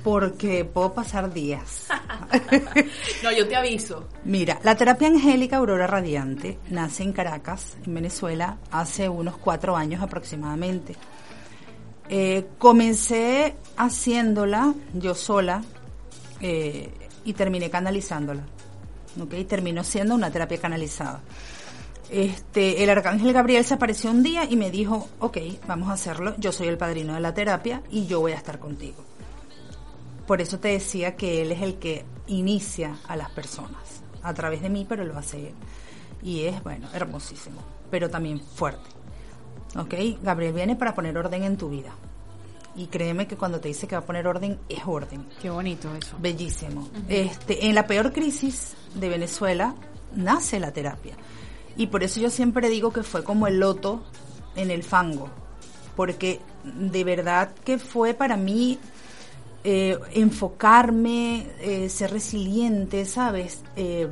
porque 0.05 0.65
puedo 0.65 0.93
pasar 0.93 1.33
días. 1.33 1.87
No, 3.23 3.31
yo 3.31 3.47
te 3.47 3.55
aviso. 3.55 4.07
Mira, 4.23 4.59
la 4.63 4.75
terapia 4.75 5.07
angélica 5.07 5.57
Aurora 5.57 5.87
Radiante 5.87 6.59
nace 6.69 7.01
en 7.01 7.11
Caracas, 7.11 7.75
en 7.83 7.95
Venezuela, 7.95 8.57
hace 8.69 9.09
unos 9.09 9.37
cuatro 9.37 9.75
años 9.75 10.03
aproximadamente. 10.03 10.95
Eh, 12.07 12.45
comencé 12.59 13.55
haciéndola 13.77 14.75
yo 14.93 15.15
sola 15.15 15.63
eh, 16.39 16.91
y 17.23 17.33
terminé 17.33 17.71
canalizándola. 17.71 18.43
¿ok? 19.19 19.33
Terminó 19.47 19.83
siendo 19.83 20.13
una 20.13 20.29
terapia 20.29 20.59
canalizada. 20.59 21.21
Este, 22.11 22.83
el 22.83 22.91
arcángel 22.91 23.33
Gabriel 23.33 23.65
se 23.65 23.73
apareció 23.73 24.11
un 24.11 24.21
día 24.21 24.45
y 24.47 24.55
me 24.55 24.69
dijo, 24.69 25.09
ok, 25.19 25.37
vamos 25.67 25.89
a 25.89 25.93
hacerlo, 25.93 26.35
yo 26.37 26.51
soy 26.51 26.67
el 26.67 26.77
padrino 26.77 27.15
de 27.15 27.21
la 27.21 27.33
terapia 27.33 27.81
y 27.89 28.05
yo 28.05 28.19
voy 28.19 28.33
a 28.33 28.35
estar 28.35 28.59
contigo. 28.59 29.14
Por 30.27 30.41
eso 30.41 30.59
te 30.59 30.69
decía 30.69 31.15
que 31.15 31.41
él 31.41 31.51
es 31.51 31.61
el 31.61 31.75
que 31.75 32.05
inicia 32.27 32.97
a 33.07 33.15
las 33.15 33.29
personas 33.31 34.01
a 34.23 34.33
través 34.33 34.61
de 34.61 34.69
mí, 34.69 34.85
pero 34.87 35.03
lo 35.03 35.17
hace 35.17 35.49
él. 35.49 35.53
Y 36.23 36.45
es, 36.45 36.63
bueno, 36.63 36.87
hermosísimo, 36.93 37.61
pero 37.91 38.09
también 38.09 38.39
fuerte. 38.39 38.89
¿Ok? 39.77 39.93
Gabriel 40.23 40.53
viene 40.53 40.75
para 40.75 40.95
poner 40.95 41.17
orden 41.17 41.43
en 41.43 41.57
tu 41.57 41.69
vida. 41.69 41.91
Y 42.75 42.87
créeme 42.87 43.27
que 43.27 43.37
cuando 43.37 43.59
te 43.59 43.67
dice 43.67 43.87
que 43.87 43.95
va 43.95 44.01
a 44.01 44.05
poner 44.05 44.27
orden, 44.27 44.59
es 44.67 44.81
orden. 44.85 45.27
Qué 45.41 45.49
bonito 45.49 45.93
eso. 45.95 46.17
Bellísimo. 46.19 46.89
Este, 47.07 47.67
en 47.67 47.75
la 47.75 47.87
peor 47.87 48.11
crisis 48.11 48.75
de 48.95 49.09
Venezuela 49.09 49.75
nace 50.15 50.59
la 50.59 50.71
terapia. 50.71 51.15
Y 51.77 51.87
por 51.87 52.03
eso 52.03 52.19
yo 52.19 52.29
siempre 52.29 52.69
digo 52.69 52.91
que 52.91 53.03
fue 53.03 53.23
como 53.23 53.47
el 53.47 53.59
loto 53.59 54.03
en 54.55 54.71
el 54.71 54.83
fango. 54.83 55.29
Porque 55.95 56.41
de 56.63 57.03
verdad 57.03 57.53
que 57.63 57.77
fue 57.77 58.13
para 58.13 58.35
mí 58.35 58.79
eh, 59.67 59.97
enfocarme, 60.11 61.47
eh, 61.59 61.89
ser 61.89 62.11
resiliente, 62.11 63.03
¿sabes? 63.05 63.63
Eh, 63.75 64.07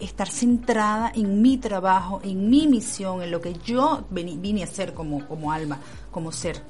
estar 0.00 0.28
centrada 0.28 1.12
en 1.14 1.40
mi 1.40 1.58
trabajo, 1.58 2.20
en 2.24 2.50
mi 2.50 2.66
misión, 2.66 3.22
en 3.22 3.30
lo 3.30 3.40
que 3.40 3.54
yo 3.54 4.04
vine 4.10 4.62
a 4.62 4.64
hacer 4.64 4.92
como, 4.92 5.28
como 5.28 5.52
alma, 5.52 5.78
como 6.10 6.32
ser, 6.32 6.60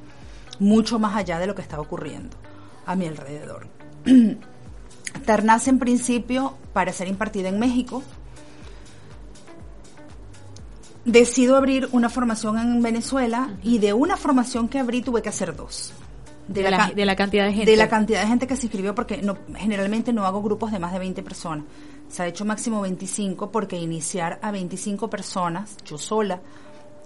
mucho 0.59 0.99
más 0.99 1.17
allá 1.17 1.39
de 1.39 1.47
lo 1.47 1.55
que 1.55 1.63
estaba 1.63 1.83
ocurriendo 1.83 2.37
a 2.85 2.95
mi 2.95 3.07
alrededor. 3.07 3.69
TAR 5.25 5.43
nace 5.43 5.71
en 5.71 5.79
principio 5.79 6.59
para 6.75 6.93
ser 6.93 7.09
impartida 7.09 7.49
en 7.49 7.59
México. 7.59 8.03
Decido 11.07 11.57
abrir 11.57 11.89
una 11.93 12.11
formación 12.11 12.59
en 12.59 12.83
Venezuela 12.83 13.57
y 13.63 13.79
de 13.79 13.95
una 13.95 14.19
formación 14.19 14.69
que 14.69 14.79
abrí 14.79 15.01
tuve 15.01 15.23
que 15.23 15.31
hacer 15.31 15.57
dos. 15.57 15.95
De 16.53 16.69
la- 16.71 16.91
de 16.95 17.05
la 17.05 17.17
cantidad 17.17 17.45
de 17.47 17.53
gente. 17.53 17.71
De 17.71 17.77
la 17.77 17.89
cantidad 17.89 18.21
de 18.23 18.27
gente 18.27 18.47
que 18.47 18.57
se 18.57 18.67
inscribió 18.67 18.95
porque 18.95 19.19
no, 19.23 19.39
generalmente 19.57 20.13
no 20.13 20.25
hago 20.27 20.43
grupos 20.43 20.73
de 20.73 20.79
más 20.79 20.93
de 20.93 20.99
20 20.99 21.23
personas. 21.23 21.65
Se 22.09 22.23
ha 22.23 22.27
hecho 22.27 22.45
máximo 22.45 22.81
25 22.81 23.51
porque 23.53 23.77
iniciar 23.77 24.39
a 24.43 24.51
25 24.51 25.09
personas, 25.09 25.77
yo 25.85 25.97
sola, 25.97 26.41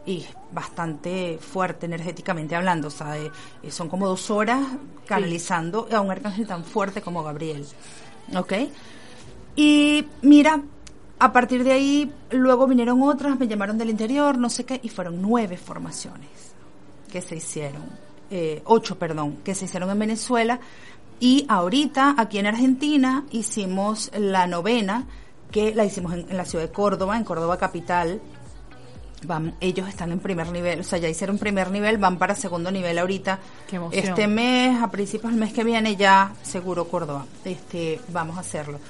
y 0.06 0.24
bastante 0.52 1.38
fuerte 1.38 1.86
energéticamente 1.86 2.56
hablando. 2.56 2.88
O 2.88 2.90
sea, 2.90 3.18
eh, 3.18 3.30
eh, 3.62 3.70
son 3.70 3.88
como 3.88 4.06
dos 4.06 4.30
horas 4.30 4.60
canalizando 5.06 5.88
a 5.92 6.00
un 6.00 6.10
arcángel 6.10 6.46
tan 6.46 6.64
fuerte 6.64 7.02
como 7.02 7.22
Gabriel. 7.22 7.66
¿Ok? 8.36 8.52
Y 9.56 10.06
mira, 10.22 10.62
a 11.18 11.32
partir 11.32 11.64
de 11.64 11.72
ahí, 11.72 12.12
luego 12.30 12.66
vinieron 12.66 13.02
otras, 13.02 13.38
me 13.38 13.46
llamaron 13.46 13.78
del 13.78 13.90
interior, 13.90 14.36
no 14.38 14.48
sé 14.50 14.64
qué, 14.64 14.80
y 14.82 14.88
fueron 14.88 15.20
nueve 15.22 15.56
formaciones 15.56 16.28
que 17.12 17.20
se 17.22 17.36
hicieron, 17.36 17.82
eh, 18.36 18.62
ocho, 18.64 18.98
perdón, 18.98 19.36
que 19.44 19.54
se 19.54 19.66
hicieron 19.66 19.88
en 19.90 19.98
Venezuela. 20.00 20.58
Y 21.20 21.46
ahorita, 21.48 22.16
aquí 22.18 22.40
en 22.40 22.46
Argentina, 22.46 23.24
hicimos 23.30 24.10
la 24.18 24.48
novena, 24.48 25.06
que 25.52 25.72
la 25.72 25.84
hicimos 25.84 26.14
en, 26.14 26.26
en 26.28 26.36
la 26.36 26.44
ciudad 26.44 26.64
de 26.64 26.72
Córdoba, 26.72 27.16
en 27.16 27.22
Córdoba 27.22 27.56
capital. 27.58 28.20
Van, 29.24 29.54
ellos 29.60 29.88
están 29.88 30.10
en 30.10 30.18
primer 30.18 30.50
nivel, 30.50 30.80
o 30.80 30.82
sea, 30.82 30.98
ya 30.98 31.08
hicieron 31.08 31.38
primer 31.38 31.70
nivel, 31.70 31.96
van 31.96 32.18
para 32.18 32.34
segundo 32.34 32.72
nivel 32.72 32.98
ahorita. 32.98 33.38
Qué. 33.68 33.80
Este 33.92 34.26
mes, 34.26 34.82
a 34.82 34.90
principios 34.90 35.30
del 35.30 35.40
mes 35.40 35.52
que 35.52 35.62
viene, 35.62 35.94
ya 35.94 36.34
seguro 36.42 36.88
Córdoba. 36.88 37.26
Este, 37.44 38.00
vamos 38.08 38.36
a 38.36 38.40
hacerlo. 38.40 38.80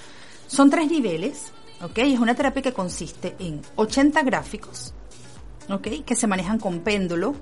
Son 0.47 0.71
tres 0.71 0.91
niveles, 0.91 1.53
¿ok? 1.83 1.99
Es 1.99 2.19
una 2.19 2.35
terapia 2.35 2.63
que 2.63 2.73
consiste 2.73 3.37
en 3.39 3.61
80 3.77 4.23
gráficos, 4.23 4.95
¿ok? 5.69 6.03
Que 6.07 6.17
se 6.17 6.27
manejan 6.27 6.59
con 6.59 6.81
péndulo. 6.81 7.35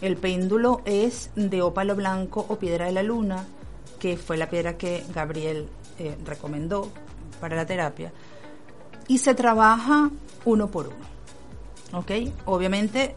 El 0.00 0.16
péndulo 0.16 0.82
es 0.84 1.30
de 1.34 1.62
ópalo 1.62 1.96
blanco 1.96 2.44
o 2.48 2.58
piedra 2.58 2.86
de 2.86 2.92
la 2.92 3.02
luna, 3.02 3.44
que 3.98 4.16
fue 4.16 4.36
la 4.36 4.48
piedra 4.48 4.76
que 4.76 5.04
Gabriel 5.12 5.68
eh, 5.98 6.16
recomendó 6.24 6.90
para 7.40 7.56
la 7.56 7.66
terapia. 7.66 8.12
Y 9.08 9.18
se 9.18 9.34
trabaja 9.34 10.10
uno 10.44 10.68
por 10.68 10.88
uno. 10.88 11.18
¿ok? 11.92 12.10
Obviamente, 12.46 13.16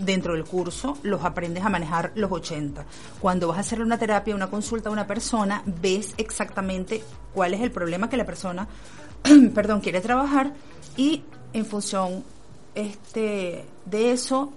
dentro 0.00 0.34
del 0.34 0.44
curso 0.44 0.98
los 1.02 1.24
aprendes 1.24 1.64
a 1.64 1.68
manejar 1.68 2.12
los 2.14 2.30
80. 2.30 2.84
Cuando 3.20 3.48
vas 3.48 3.58
a 3.58 3.60
hacer 3.60 3.80
una 3.80 3.98
terapia, 3.98 4.34
una 4.34 4.50
consulta 4.50 4.88
a 4.88 4.92
una 4.92 5.06
persona, 5.06 5.62
ves 5.66 6.14
exactamente 6.16 7.02
cuál 7.34 7.54
es 7.54 7.60
el 7.60 7.70
problema 7.70 8.08
que 8.08 8.16
la 8.16 8.26
persona, 8.26 8.68
perdón, 9.54 9.80
quiere 9.80 10.00
trabajar 10.00 10.52
y 10.96 11.22
en 11.52 11.64
función 11.64 12.24
este, 12.74 13.64
de 13.86 14.12
eso, 14.12 14.52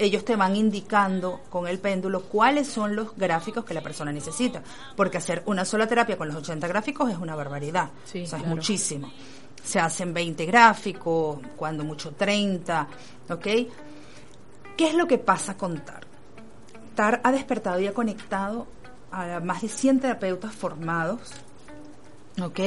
ellos 0.00 0.24
te 0.24 0.34
van 0.34 0.56
indicando 0.56 1.42
con 1.50 1.68
el 1.68 1.78
péndulo 1.78 2.22
cuáles 2.22 2.66
son 2.66 2.96
los 2.96 3.14
gráficos 3.16 3.64
que 3.64 3.74
la 3.74 3.82
persona 3.82 4.12
necesita. 4.12 4.62
Porque 4.96 5.18
hacer 5.18 5.42
una 5.46 5.64
sola 5.64 5.86
terapia 5.86 6.16
con 6.16 6.28
los 6.28 6.36
80 6.36 6.66
gráficos 6.66 7.10
es 7.10 7.18
una 7.18 7.34
barbaridad. 7.34 7.90
Sí, 8.04 8.22
o 8.22 8.26
sea, 8.26 8.38
claro. 8.38 8.54
es 8.54 8.56
muchísimo. 8.56 9.10
Se 9.62 9.78
hacen 9.78 10.14
20 10.14 10.46
gráficos, 10.46 11.38
cuando 11.54 11.84
mucho 11.84 12.12
30, 12.12 12.88
¿ok? 13.28 13.46
¿Qué 14.76 14.88
es 14.88 14.94
lo 14.94 15.06
que 15.06 15.18
pasa 15.18 15.56
con 15.56 15.78
TAR? 15.84 16.06
TAR 16.94 17.20
ha 17.22 17.30
despertado 17.30 17.78
y 17.80 17.86
ha 17.86 17.92
conectado 17.92 18.66
a 19.12 19.40
más 19.40 19.60
de 19.62 19.68
100 19.68 20.00
terapeutas 20.00 20.54
formados, 20.54 21.32
¿ok? 22.42 22.60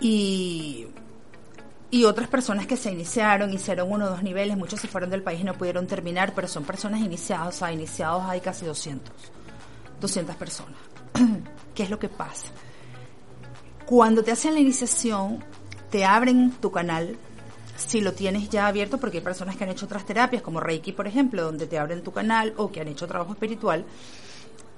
Y, 0.00 0.86
y 1.92 2.06
otras 2.06 2.26
personas 2.26 2.66
que 2.66 2.78
se 2.78 2.90
iniciaron, 2.90 3.52
hicieron 3.52 3.92
uno 3.92 4.06
o 4.06 4.08
dos 4.08 4.22
niveles, 4.22 4.56
muchos 4.56 4.80
se 4.80 4.88
fueron 4.88 5.10
del 5.10 5.22
país 5.22 5.42
y 5.42 5.44
no 5.44 5.52
pudieron 5.52 5.86
terminar, 5.86 6.32
pero 6.34 6.48
son 6.48 6.64
personas 6.64 7.02
iniciadas, 7.02 7.62
iniciados 7.70 8.22
hay 8.24 8.40
casi 8.40 8.64
200, 8.64 9.14
200 10.00 10.36
personas. 10.36 10.78
¿Qué 11.74 11.82
es 11.82 11.90
lo 11.90 11.98
que 11.98 12.08
pasa? 12.08 12.46
Cuando 13.84 14.24
te 14.24 14.32
hacen 14.32 14.54
la 14.54 14.60
iniciación, 14.60 15.44
te 15.90 16.06
abren 16.06 16.52
tu 16.52 16.72
canal, 16.72 17.18
si 17.76 18.00
lo 18.00 18.14
tienes 18.14 18.48
ya 18.48 18.68
abierto, 18.68 18.96
porque 18.96 19.18
hay 19.18 19.24
personas 19.24 19.56
que 19.56 19.64
han 19.64 19.70
hecho 19.70 19.84
otras 19.84 20.06
terapias, 20.06 20.40
como 20.40 20.60
Reiki, 20.60 20.92
por 20.92 21.06
ejemplo, 21.06 21.42
donde 21.42 21.66
te 21.66 21.78
abren 21.78 22.02
tu 22.02 22.10
canal 22.10 22.54
o 22.56 22.72
que 22.72 22.80
han 22.80 22.88
hecho 22.88 23.06
trabajo 23.06 23.32
espiritual, 23.32 23.84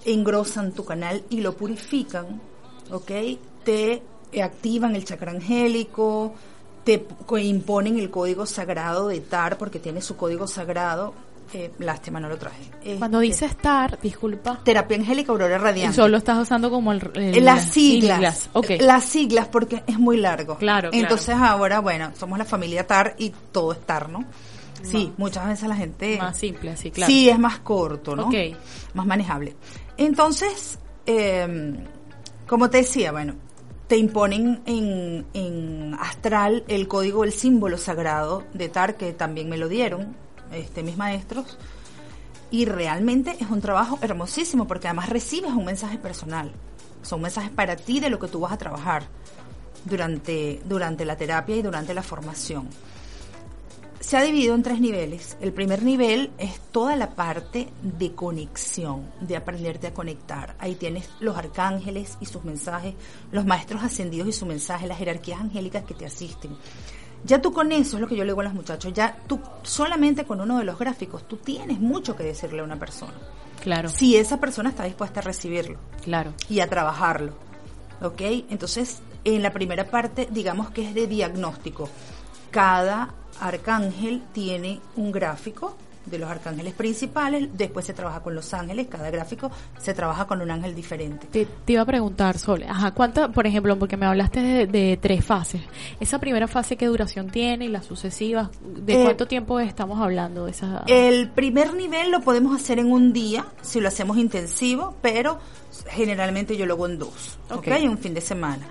engrosan 0.04 0.72
tu 0.72 0.84
canal 0.84 1.22
y 1.30 1.42
lo 1.42 1.56
purifican, 1.56 2.40
¿ok? 2.90 3.12
Te 3.64 4.02
activan 4.42 4.96
el 4.96 5.04
chakra 5.04 5.30
angélico, 5.30 6.34
te 6.84 7.06
imponen 7.40 7.98
el 7.98 8.10
código 8.10 8.46
sagrado 8.46 9.08
de 9.08 9.20
TAR, 9.20 9.56
porque 9.58 9.78
tiene 9.78 10.00
su 10.02 10.16
código 10.16 10.46
sagrado. 10.46 11.14
Eh, 11.52 11.70
lástima, 11.78 12.18
no 12.18 12.28
lo 12.28 12.36
traje. 12.36 12.64
Cuando 12.98 13.20
Este, 13.20 13.46
dices 13.46 13.56
TAR, 13.58 13.98
disculpa. 14.02 14.60
Terapia 14.64 14.96
angélica 14.96 15.30
aurora 15.30 15.54
Y 15.54 15.58
radiante. 15.58 15.94
solo 15.96 16.16
estás 16.16 16.38
usando 16.38 16.68
como 16.70 16.90
el, 16.92 17.10
el- 17.14 17.44
las 17.44 17.64
siglas, 17.70 18.48
Ok. 18.54 18.70
las 18.80 19.04
siglas 19.04 19.46
porque 19.48 19.84
es 19.86 19.98
muy 19.98 20.16
largo. 20.16 20.56
Claro, 20.56 20.90
claro. 20.90 21.02
Entonces 21.04 21.34
ahora, 21.36 21.78
bueno, 21.80 22.10
somos 22.18 22.38
la 22.38 22.44
familia 22.44 22.86
TAR 22.86 23.14
y 23.18 23.32
todo 23.52 23.72
es 23.72 23.80
TAR, 23.86 24.08
¿no? 24.08 24.24
Sí, 24.82 25.12
muchas 25.16 25.46
veces 25.46 25.68
la 25.68 25.76
gente... 25.76 26.18
Más 26.18 26.36
simple, 26.36 26.70
así, 26.72 26.90
claro. 26.90 27.10
Sí, 27.10 27.28
es 27.28 27.38
más 27.38 27.58
corto, 27.60 28.16
¿no? 28.16 28.24
Ok. 28.26 28.34
Más 28.94 29.06
manejable. 29.06 29.54
Entonces, 29.96 30.78
eh, 31.06 31.76
como 32.48 32.68
te 32.68 32.78
decía, 32.78 33.12
bueno, 33.12 33.34
te 33.86 33.96
imponen 33.96 34.62
en, 34.66 35.26
en 35.34 35.94
astral 36.00 36.64
el 36.68 36.88
código, 36.88 37.24
el 37.24 37.32
símbolo 37.32 37.76
sagrado 37.78 38.44
de 38.54 38.68
TAR, 38.68 38.96
que 38.96 39.12
también 39.12 39.48
me 39.48 39.58
lo 39.58 39.68
dieron 39.68 40.16
este, 40.52 40.82
mis 40.82 40.96
maestros. 40.96 41.58
Y 42.50 42.66
realmente 42.66 43.36
es 43.40 43.50
un 43.50 43.60
trabajo 43.60 43.98
hermosísimo 44.00 44.66
porque 44.66 44.88
además 44.88 45.10
recibes 45.10 45.52
un 45.52 45.64
mensaje 45.64 45.98
personal. 45.98 46.52
Son 47.02 47.20
mensajes 47.20 47.50
para 47.50 47.76
ti 47.76 48.00
de 48.00 48.10
lo 48.10 48.18
que 48.18 48.28
tú 48.28 48.40
vas 48.40 48.52
a 48.52 48.58
trabajar 48.58 49.04
durante, 49.84 50.60
durante 50.64 51.04
la 51.04 51.16
terapia 51.16 51.56
y 51.56 51.62
durante 51.62 51.92
la 51.94 52.02
formación. 52.02 52.68
Se 54.04 54.18
ha 54.18 54.22
dividido 54.22 54.54
en 54.54 54.62
tres 54.62 54.80
niveles. 54.80 55.38
El 55.40 55.54
primer 55.54 55.82
nivel 55.82 56.30
es 56.36 56.60
toda 56.60 56.94
la 56.94 57.14
parte 57.14 57.70
de 57.80 58.12
conexión, 58.12 59.10
de 59.22 59.34
aprenderte 59.34 59.86
a 59.86 59.94
conectar. 59.94 60.54
Ahí 60.58 60.74
tienes 60.74 61.08
los 61.20 61.34
arcángeles 61.38 62.18
y 62.20 62.26
sus 62.26 62.44
mensajes, 62.44 62.94
los 63.32 63.46
maestros 63.46 63.82
ascendidos 63.82 64.28
y 64.28 64.32
su 64.32 64.44
mensaje, 64.44 64.86
las 64.86 64.98
jerarquías 64.98 65.40
angélicas 65.40 65.84
que 65.84 65.94
te 65.94 66.04
asisten. 66.04 66.54
Ya 67.24 67.40
tú 67.40 67.54
con 67.54 67.72
eso, 67.72 67.96
es 67.96 68.00
lo 68.02 68.06
que 68.06 68.14
yo 68.14 68.24
le 68.24 68.32
digo 68.32 68.42
a 68.42 68.44
los 68.44 68.52
muchachos, 68.52 68.92
ya 68.92 69.16
tú 69.26 69.40
solamente 69.62 70.26
con 70.26 70.38
uno 70.38 70.58
de 70.58 70.64
los 70.64 70.78
gráficos, 70.78 71.26
tú 71.26 71.38
tienes 71.38 71.80
mucho 71.80 72.14
que 72.14 72.24
decirle 72.24 72.60
a 72.60 72.64
una 72.64 72.78
persona. 72.78 73.14
Claro, 73.62 73.88
Si 73.88 74.16
esa 74.16 74.38
persona 74.38 74.68
está 74.68 74.84
dispuesta 74.84 75.20
a 75.20 75.22
recibirlo 75.22 75.78
claro. 76.02 76.34
y 76.50 76.60
a 76.60 76.68
trabajarlo. 76.68 77.32
¿Ok? 78.02 78.20
Entonces, 78.50 79.00
en 79.24 79.42
la 79.42 79.54
primera 79.54 79.88
parte, 79.88 80.28
digamos 80.30 80.68
que 80.72 80.86
es 80.86 80.94
de 80.94 81.06
diagnóstico. 81.06 81.88
Cada 82.50 83.14
arcángel 83.40 84.22
tiene 84.32 84.80
un 84.96 85.12
gráfico 85.12 85.76
de 86.06 86.18
los 86.18 86.28
arcángeles 86.28 86.74
principales, 86.74 87.48
después 87.54 87.86
se 87.86 87.94
trabaja 87.94 88.20
con 88.20 88.34
los 88.34 88.52
ángeles, 88.52 88.88
cada 88.90 89.10
gráfico 89.10 89.50
se 89.78 89.94
trabaja 89.94 90.26
con 90.26 90.42
un 90.42 90.50
ángel 90.50 90.74
diferente. 90.74 91.26
Te, 91.28 91.46
te 91.46 91.72
iba 91.72 91.80
a 91.80 91.86
preguntar, 91.86 92.36
Sole, 92.38 92.66
ajá, 92.68 92.90
¿cuánto, 92.90 93.32
por 93.32 93.46
ejemplo, 93.46 93.78
porque 93.78 93.96
me 93.96 94.04
hablaste 94.04 94.40
de, 94.42 94.66
de 94.66 94.98
tres 95.00 95.24
fases, 95.24 95.62
esa 96.00 96.18
primera 96.18 96.46
fase 96.46 96.76
qué 96.76 96.86
duración 96.88 97.30
tiene 97.30 97.64
y 97.64 97.68
las 97.68 97.86
sucesivas, 97.86 98.50
¿de 98.62 99.00
Eh, 99.00 99.02
cuánto 99.02 99.26
tiempo 99.26 99.58
estamos 99.60 99.98
hablando 99.98 100.44
de 100.44 100.50
esa? 100.50 100.84
El 100.88 101.30
primer 101.30 101.72
nivel 101.72 102.10
lo 102.10 102.20
podemos 102.20 102.54
hacer 102.54 102.78
en 102.78 102.92
un 102.92 103.14
día, 103.14 103.46
si 103.62 103.80
lo 103.80 103.88
hacemos 103.88 104.18
intensivo, 104.18 104.96
pero 105.00 105.38
generalmente 105.88 106.54
yo 106.58 106.66
lo 106.66 106.74
hago 106.74 106.86
en 106.86 106.98
dos, 106.98 107.38
¿ok? 107.48 107.56
Ok. 107.58 107.66
En 107.68 107.88
un 107.88 107.96
fin 107.98 108.12
de 108.12 108.20
semana. 108.20 108.66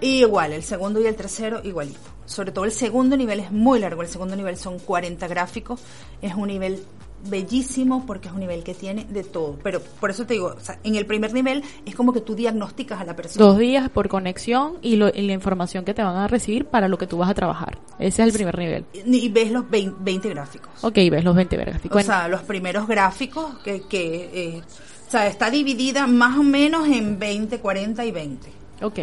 Y 0.00 0.20
igual, 0.20 0.52
el 0.52 0.62
segundo 0.62 1.00
y 1.00 1.06
el 1.06 1.16
tercero 1.16 1.60
igualito. 1.64 1.98
Sobre 2.26 2.52
todo 2.52 2.64
el 2.64 2.72
segundo 2.72 3.16
nivel 3.16 3.40
es 3.40 3.50
muy 3.50 3.80
largo, 3.80 4.02
el 4.02 4.08
segundo 4.08 4.36
nivel 4.36 4.56
son 4.56 4.78
40 4.78 5.26
gráficos, 5.28 5.80
es 6.20 6.34
un 6.34 6.48
nivel 6.48 6.82
bellísimo 7.28 8.04
porque 8.06 8.28
es 8.28 8.34
un 8.34 8.40
nivel 8.40 8.62
que 8.62 8.74
tiene 8.74 9.04
de 9.04 9.24
todo. 9.24 9.58
Pero 9.62 9.80
por 9.80 10.10
eso 10.10 10.24
te 10.26 10.34
digo, 10.34 10.54
o 10.56 10.60
sea, 10.60 10.78
en 10.84 10.94
el 10.94 11.04
primer 11.06 11.32
nivel 11.32 11.62
es 11.84 11.94
como 11.94 12.12
que 12.12 12.20
tú 12.20 12.34
diagnosticas 12.34 13.00
a 13.00 13.04
la 13.04 13.16
persona. 13.16 13.44
Dos 13.44 13.58
días 13.58 13.88
por 13.90 14.08
conexión 14.08 14.74
y, 14.82 14.96
lo- 14.96 15.08
y 15.08 15.22
la 15.22 15.32
información 15.32 15.84
que 15.84 15.94
te 15.94 16.02
van 16.02 16.16
a 16.16 16.28
recibir 16.28 16.66
para 16.66 16.86
lo 16.88 16.96
que 16.98 17.06
tú 17.06 17.18
vas 17.18 17.30
a 17.30 17.34
trabajar. 17.34 17.78
Ese 17.98 18.22
es 18.22 18.28
el 18.28 18.32
primer 18.34 18.58
nivel. 18.58 18.84
Y 18.92 19.28
ves 19.30 19.50
los 19.50 19.68
20, 19.68 19.96
20 20.00 20.28
gráficos. 20.28 20.70
Ok, 20.84 20.94
ves 21.10 21.24
los 21.24 21.34
20 21.34 21.56
gráficos. 21.56 22.02
O 22.02 22.06
sea, 22.06 22.28
los 22.28 22.42
primeros 22.42 22.86
gráficos 22.86 23.58
que, 23.64 23.82
que 23.88 24.30
eh, 24.32 24.62
o 25.08 25.10
sea, 25.10 25.26
está 25.26 25.50
dividida 25.50 26.06
más 26.06 26.38
o 26.38 26.42
menos 26.42 26.86
en 26.88 27.18
20, 27.18 27.58
40 27.58 28.04
y 28.04 28.10
20. 28.12 28.48
ok. 28.82 28.98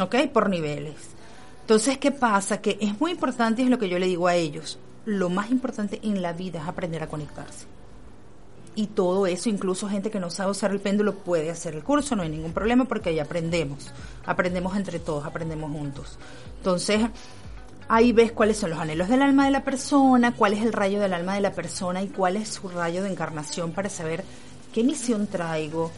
¿Ok? 0.00 0.16
Por 0.32 0.48
niveles. 0.48 0.94
Entonces, 1.62 1.98
¿qué 1.98 2.10
pasa? 2.10 2.60
Que 2.60 2.78
es 2.80 3.00
muy 3.00 3.12
importante, 3.12 3.62
es 3.62 3.70
lo 3.70 3.78
que 3.78 3.88
yo 3.88 3.98
le 3.98 4.06
digo 4.06 4.26
a 4.26 4.34
ellos, 4.34 4.78
lo 5.04 5.28
más 5.28 5.50
importante 5.50 6.00
en 6.02 6.22
la 6.22 6.32
vida 6.32 6.60
es 6.60 6.68
aprender 6.68 7.02
a 7.02 7.08
conectarse. 7.08 7.66
Y 8.74 8.86
todo 8.86 9.26
eso, 9.26 9.50
incluso 9.50 9.88
gente 9.88 10.10
que 10.10 10.18
no 10.18 10.30
sabe 10.30 10.50
usar 10.50 10.70
el 10.70 10.80
péndulo 10.80 11.14
puede 11.16 11.50
hacer 11.50 11.74
el 11.74 11.82
curso, 11.82 12.16
no 12.16 12.22
hay 12.22 12.30
ningún 12.30 12.52
problema 12.52 12.86
porque 12.86 13.10
ahí 13.10 13.18
aprendemos. 13.18 13.92
Aprendemos 14.24 14.76
entre 14.76 14.98
todos, 14.98 15.26
aprendemos 15.26 15.70
juntos. 15.70 16.18
Entonces, 16.56 17.02
ahí 17.88 18.12
ves 18.12 18.32
cuáles 18.32 18.56
son 18.56 18.70
los 18.70 18.78
anhelos 18.78 19.08
del 19.08 19.20
alma 19.20 19.44
de 19.44 19.50
la 19.50 19.62
persona, 19.62 20.34
cuál 20.34 20.54
es 20.54 20.62
el 20.62 20.72
rayo 20.72 21.00
del 21.00 21.12
alma 21.12 21.34
de 21.34 21.42
la 21.42 21.52
persona 21.52 22.02
y 22.02 22.08
cuál 22.08 22.36
es 22.36 22.48
su 22.48 22.68
rayo 22.68 23.02
de 23.02 23.10
encarnación 23.10 23.72
para 23.72 23.90
saber 23.90 24.24
qué 24.72 24.82
misión 24.82 25.26
traigo, 25.26 25.90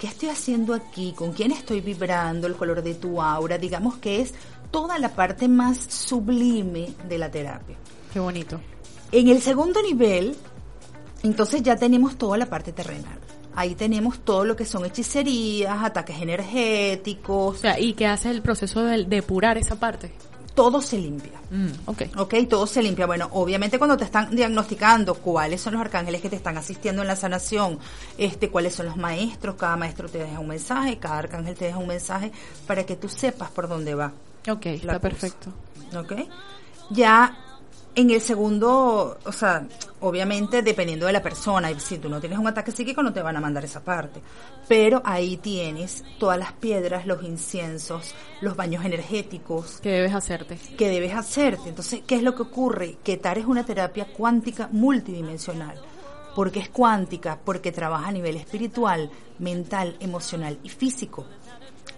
¿Qué 0.00 0.06
estoy 0.06 0.30
haciendo 0.30 0.72
aquí? 0.72 1.12
¿Con 1.12 1.34
quién 1.34 1.52
estoy 1.52 1.82
vibrando? 1.82 2.46
El 2.46 2.56
color 2.56 2.82
de 2.82 2.94
tu 2.94 3.20
aura. 3.20 3.58
Digamos 3.58 3.98
que 3.98 4.22
es 4.22 4.32
toda 4.70 4.98
la 4.98 5.10
parte 5.10 5.46
más 5.46 5.76
sublime 5.76 6.94
de 7.06 7.18
la 7.18 7.30
terapia. 7.30 7.76
Qué 8.10 8.18
bonito. 8.18 8.58
En 9.12 9.28
el 9.28 9.42
segundo 9.42 9.82
nivel, 9.82 10.34
entonces 11.22 11.62
ya 11.62 11.76
tenemos 11.76 12.16
toda 12.16 12.38
la 12.38 12.46
parte 12.46 12.72
terrenal. 12.72 13.18
Ahí 13.54 13.74
tenemos 13.74 14.20
todo 14.20 14.46
lo 14.46 14.56
que 14.56 14.64
son 14.64 14.86
hechicerías, 14.86 15.84
ataques 15.84 16.18
energéticos. 16.18 17.58
O 17.58 17.60
sea, 17.60 17.78
¿y 17.78 17.92
qué 17.92 18.06
hace 18.06 18.30
el 18.30 18.40
proceso 18.40 18.82
de 18.82 19.04
depurar 19.04 19.58
esa 19.58 19.78
parte? 19.78 20.12
Todo 20.54 20.82
se 20.82 20.98
limpia. 20.98 21.40
Mm, 21.50 21.70
ok. 21.86 22.02
Ok, 22.16 22.34
todo 22.48 22.66
se 22.66 22.82
limpia. 22.82 23.06
Bueno, 23.06 23.28
obviamente 23.32 23.78
cuando 23.78 23.96
te 23.96 24.04
están 24.04 24.34
diagnosticando 24.34 25.14
cuáles 25.14 25.60
son 25.60 25.74
los 25.74 25.80
arcángeles 25.80 26.20
que 26.20 26.28
te 26.28 26.36
están 26.36 26.58
asistiendo 26.58 27.02
en 27.02 27.08
la 27.08 27.16
sanación, 27.16 27.78
este, 28.18 28.50
cuáles 28.50 28.74
son 28.74 28.86
los 28.86 28.96
maestros, 28.96 29.56
cada 29.56 29.76
maestro 29.76 30.08
te 30.08 30.18
deja 30.18 30.38
un 30.40 30.48
mensaje, 30.48 30.98
cada 30.98 31.18
arcángel 31.18 31.54
te 31.54 31.66
deja 31.66 31.78
un 31.78 31.88
mensaje 31.88 32.32
para 32.66 32.84
que 32.84 32.96
tú 32.96 33.08
sepas 33.08 33.50
por 33.50 33.68
dónde 33.68 33.94
va. 33.94 34.12
Ok, 34.48 34.66
está 34.66 34.86
cosa. 34.86 35.00
perfecto. 35.00 35.52
¿ok? 35.96 36.12
Ya 36.90 37.36
en 37.94 38.10
el 38.10 38.20
segundo, 38.20 39.18
o 39.24 39.32
sea, 39.32 39.66
obviamente 40.00 40.62
dependiendo 40.62 41.06
de 41.06 41.12
la 41.12 41.22
persona, 41.22 41.70
si 41.78 41.98
tú 41.98 42.08
no 42.08 42.20
tienes 42.20 42.38
un 42.38 42.46
ataque 42.46 42.70
psíquico 42.70 43.02
no 43.02 43.12
te 43.12 43.22
van 43.22 43.36
a 43.36 43.40
mandar 43.40 43.64
esa 43.64 43.82
parte, 43.82 44.20
pero 44.68 45.02
ahí 45.04 45.36
tienes 45.36 46.04
todas 46.18 46.38
las 46.38 46.52
piedras, 46.52 47.06
los 47.06 47.22
inciensos, 47.24 48.14
los 48.40 48.56
baños 48.56 48.84
energéticos 48.84 49.80
¿Qué 49.82 49.90
debes 49.90 50.14
hacerte? 50.14 50.58
que 50.78 50.88
debes 50.88 51.14
hacerte. 51.14 51.68
Entonces, 51.68 52.02
¿qué 52.06 52.16
es 52.16 52.22
lo 52.22 52.34
que 52.34 52.42
ocurre? 52.42 52.96
Que 53.02 53.16
TAR 53.16 53.38
es 53.38 53.46
una 53.46 53.64
terapia 53.64 54.06
cuántica 54.06 54.68
multidimensional. 54.72 55.80
¿Por 56.34 56.52
qué 56.52 56.60
es 56.60 56.68
cuántica? 56.68 57.40
Porque 57.44 57.72
trabaja 57.72 58.08
a 58.08 58.12
nivel 58.12 58.36
espiritual, 58.36 59.10
mental, 59.40 59.96
emocional 59.98 60.58
y 60.62 60.68
físico. 60.68 61.26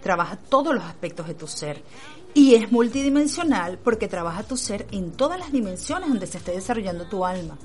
Trabaja 0.01 0.37
todos 0.37 0.73
los 0.73 0.83
aspectos 0.83 1.27
de 1.27 1.35
tu 1.35 1.47
ser. 1.47 1.81
Y 2.33 2.55
es 2.55 2.71
multidimensional 2.71 3.77
porque 3.77 4.07
trabaja 4.07 4.43
tu 4.43 4.57
ser 4.57 4.87
en 4.91 5.11
todas 5.11 5.37
las 5.39 5.51
dimensiones 5.51 6.09
donde 6.09 6.25
se 6.27 6.39
esté 6.39 6.51
desarrollando 6.51 7.05
tu 7.07 7.25
alma. 7.25 7.57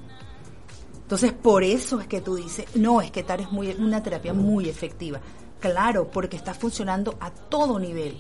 Entonces, 1.03 1.33
por 1.33 1.65
eso 1.65 2.01
es 2.01 2.07
que 2.07 2.21
tú 2.21 2.37
dices, 2.37 2.67
no, 2.75 3.01
es 3.01 3.11
que 3.11 3.23
TAR 3.23 3.41
es 3.41 3.51
muy, 3.51 3.71
una 3.79 4.03
terapia 4.03 4.35
muy 4.35 4.69
efectiva. 4.69 5.21
Claro, 5.59 6.09
porque 6.11 6.37
está 6.37 6.53
funcionando 6.53 7.17
a 7.21 7.31
todo 7.31 7.79
nivel. 7.79 8.17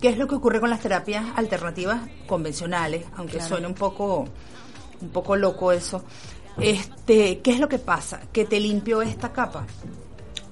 ¿Qué 0.00 0.08
es 0.10 0.16
lo 0.16 0.28
que 0.28 0.36
ocurre 0.36 0.60
con 0.60 0.70
las 0.70 0.80
terapias 0.80 1.26
alternativas 1.36 2.00
convencionales? 2.26 3.04
Aunque 3.16 3.34
Claro. 3.38 3.48
suene 3.48 3.66
un 3.66 3.74
poco, 3.74 4.26
un 5.00 5.08
poco 5.08 5.34
loco 5.36 5.72
eso. 5.72 6.04
Este, 6.58 7.40
¿qué 7.40 7.50
es 7.50 7.58
lo 7.58 7.68
que 7.68 7.78
pasa? 7.80 8.20
Que 8.32 8.44
te 8.44 8.60
limpio 8.60 9.02
esta 9.02 9.32
capa. 9.32 9.66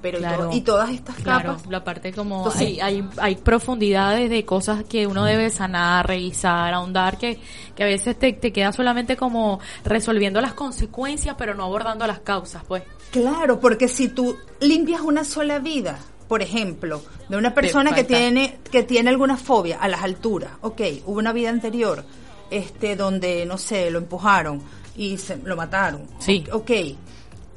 Pero 0.01 0.19
y 0.19 0.21
Claro. 0.21 0.51
to- 0.51 0.57
y, 0.57 0.61
todas 0.61 0.91
estas 0.91 1.17
Claro, 1.17 1.55
capas. 1.55 1.67
la 1.67 1.83
parte 1.85 2.13
como 2.13 2.39
Entonces- 2.39 2.63
hay, 2.63 2.81
hay, 2.81 3.09
hay 3.19 3.37
profundidades 3.37 4.31
de 4.31 4.45
cosas 4.45 4.85
que 4.85 5.07
uno 5.07 5.25
debe 5.25 5.51
sanar, 5.51 6.07
revisar, 6.07 6.73
ahondar, 6.73 7.19
que, 7.19 7.41
que 7.75 7.83
a 7.83 7.87
veces 7.87 8.19
te, 8.19 8.33
te 8.33 8.53
queda 8.53 8.73
solamente 8.73 9.17
como 9.17 9.59
resolviendo 9.85 10.41
las 10.41 10.55
consecuencias, 10.55 11.35
pero 11.39 11.55
no 11.55 11.65
abordando 11.65 12.07
las 12.07 12.21
causas, 12.21 12.63
pues. 12.69 12.83
Claro, 13.11 13.59
porque 13.59 13.89
si 13.89 14.09
tú 14.09 14.37
limpias 14.61 15.01
una 15.01 15.25
sola 15.25 15.59
vida, 15.59 15.99
por 16.29 16.43
ejemplo, 16.43 17.03
de 17.29 17.37
una 17.37 17.55
persona 17.55 17.93
que 17.95 18.05
tiene 18.05 18.59
que 18.71 18.83
tiene 18.83 19.09
alguna 19.11 19.37
fobia 19.37 19.79
a 19.81 19.89
las 19.89 20.03
alturas, 20.03 20.51
ok, 20.61 20.81
hubo 21.07 21.19
una 21.19 21.33
vida 21.33 21.49
anterior, 21.49 22.05
este, 22.51 22.97
donde 22.97 23.47
no 23.47 23.59
sé, 23.59 23.91
lo 23.91 23.99
empujaron 23.99 24.63
y 24.97 25.17
se 25.19 25.37
lo 25.39 25.57
mataron, 25.57 26.03
Sí. 26.19 26.45
ok, 26.53 26.71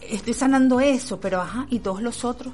estoy 0.10 0.34
sanando 0.34 0.80
eso, 0.80 1.20
pero 1.20 1.42
ajá, 1.42 1.68
y 1.70 1.80
todos 1.80 2.02
los 2.02 2.24
otros. 2.26 2.54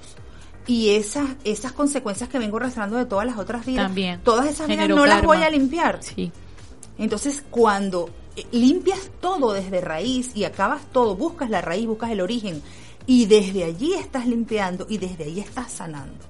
Y 0.65 0.89
esas, 0.89 1.29
esas 1.45 1.71
consecuencias 1.71 2.29
que 2.29 2.39
vengo 2.39 2.57
arrastrando 2.57 2.97
de 2.97 3.05
todas 3.05 3.25
las 3.25 3.37
otras 3.37 3.65
vidas, 3.65 3.85
También. 3.85 4.19
todas 4.21 4.47
esas 4.47 4.67
vidas 4.67 4.81
Generó 4.83 4.95
no 4.97 5.05
las 5.05 5.17
karma. 5.21 5.33
voy 5.35 5.43
a 5.43 5.49
limpiar. 5.49 6.03
Sí. 6.03 6.31
Entonces, 6.97 7.43
cuando 7.49 8.09
eh, 8.35 8.45
limpias 8.51 9.09
todo 9.21 9.53
desde 9.53 9.79
raíz 9.81 10.31
y 10.35 10.43
acabas 10.43 10.81
todo, 10.91 11.15
buscas 11.15 11.49
la 11.49 11.61
raíz, 11.61 11.87
buscas 11.87 12.11
el 12.11 12.19
origen, 12.21 12.61
y 13.05 13.25
desde 13.27 13.63
allí 13.63 13.93
estás 13.93 14.27
limpiando 14.27 14.85
y 14.89 14.97
desde 14.97 15.23
ahí 15.23 15.39
estás 15.39 15.71
sanando. 15.71 16.25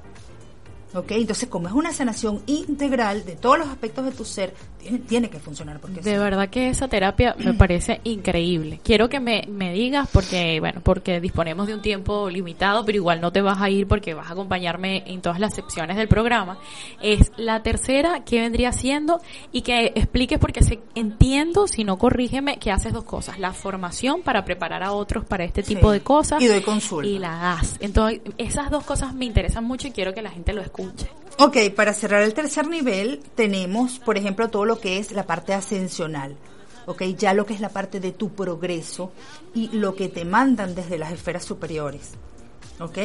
¿Ok? 0.97 1.12
Entonces, 1.12 1.47
como 1.49 1.67
es 1.67 1.73
una 1.73 1.91
sanación 1.93 2.41
integral 2.47 3.25
de 3.25 3.36
todos 3.36 3.60
los 3.60 3.67
aspectos 3.67 4.05
de 4.05 4.12
tu 4.12 4.25
ser, 4.25 4.53
tiene, 4.79 4.99
tiene 4.99 5.29
que 5.29 5.39
funcionar. 5.39 5.79
Porque 5.79 6.01
De 6.01 6.12
sí. 6.13 6.17
verdad 6.17 6.49
que 6.49 6.69
esa 6.69 6.88
terapia 6.88 7.36
me 7.39 7.53
parece 7.55 8.01
increíble. 8.03 8.79
Quiero 8.83 9.10
que 9.10 9.19
me, 9.19 9.43
me 9.49 9.73
digas, 9.73 10.10
porque, 10.12 10.60
bueno, 10.60 10.81
porque 10.83 11.19
disponemos 11.21 11.67
de 11.67 11.73
un 11.75 11.81
tiempo 11.81 12.29
limitado, 12.29 12.86
pero 12.86 12.95
igual 12.97 13.21
no 13.21 13.31
te 13.31 13.41
vas 13.41 13.62
a 13.62 13.69
ir 13.69 13.88
porque 13.88 14.13
vas 14.13 14.29
a 14.29 14.33
acompañarme 14.33 15.03
en 15.07 15.21
todas 15.21 15.39
las 15.39 15.53
secciones 15.53 15.97
del 15.97 16.07
programa. 16.07 16.57
Es 17.01 17.31
la 17.38 17.62
tercera 17.63 18.23
que 18.23 18.39
vendría 18.41 18.71
siendo 18.71 19.21
y 19.51 19.62
que 19.62 19.91
expliques 19.95 20.39
porque 20.39 20.63
sé, 20.63 20.79
entiendo, 20.95 21.67
si 21.67 21.83
no 21.83 21.97
corrígeme, 21.97 22.57
que 22.57 22.71
haces 22.71 22.93
dos 22.93 23.03
cosas. 23.03 23.39
La 23.39 23.53
formación 23.53 24.21
para 24.21 24.45
preparar 24.45 24.83
a 24.83 24.91
otros 24.93 25.25
para 25.25 25.43
este 25.43 25.63
Sí. 25.63 25.75
tipo 25.75 25.91
de 25.91 26.01
cosas. 26.01 26.41
Y 26.41 26.47
doy 26.47 26.62
consulta. 26.62 27.07
Y 27.10 27.19
la 27.19 27.36
das. 27.38 27.77
Entonces, 27.79 28.21
esas 28.38 28.69
dos 28.71 28.83
cosas 28.83 29.13
me 29.13 29.25
interesan 29.25 29.63
mucho 29.63 29.88
y 29.88 29.91
quiero 29.91 30.13
que 30.13 30.21
la 30.21 30.29
gente 30.31 30.53
lo 30.53 30.62
escuche. 30.62 30.87
Ok, 31.39 31.58
para 31.76 31.93
cerrar 31.93 32.23
el 32.23 32.34
tercer 32.34 32.67
nivel 32.67 33.21
tenemos, 33.36 34.00
por 34.00 34.17
ejemplo, 34.17 34.50
todo 34.50 34.65
lo 34.65 34.80
que 34.80 34.97
es 34.97 35.12
la 35.12 35.26
parte 35.26 35.54
ascensional. 35.54 36.36
Ok, 36.88 37.04
ya 37.17 37.34
lo 37.34 37.45
que 37.45 37.54
es 37.54 37.60
la 37.60 37.69
parte 37.69 38.00
de 38.00 38.12
tu 38.12 38.30
progreso 38.34 39.12
y 39.54 39.67
lo 39.78 39.93
que 39.95 40.08
te 40.08 40.26
mandan 40.26 40.73
desde 40.73 40.97
las 40.97 41.12
esferas 41.12 41.43
superiores. 41.45 42.12
Ok. 42.80 42.97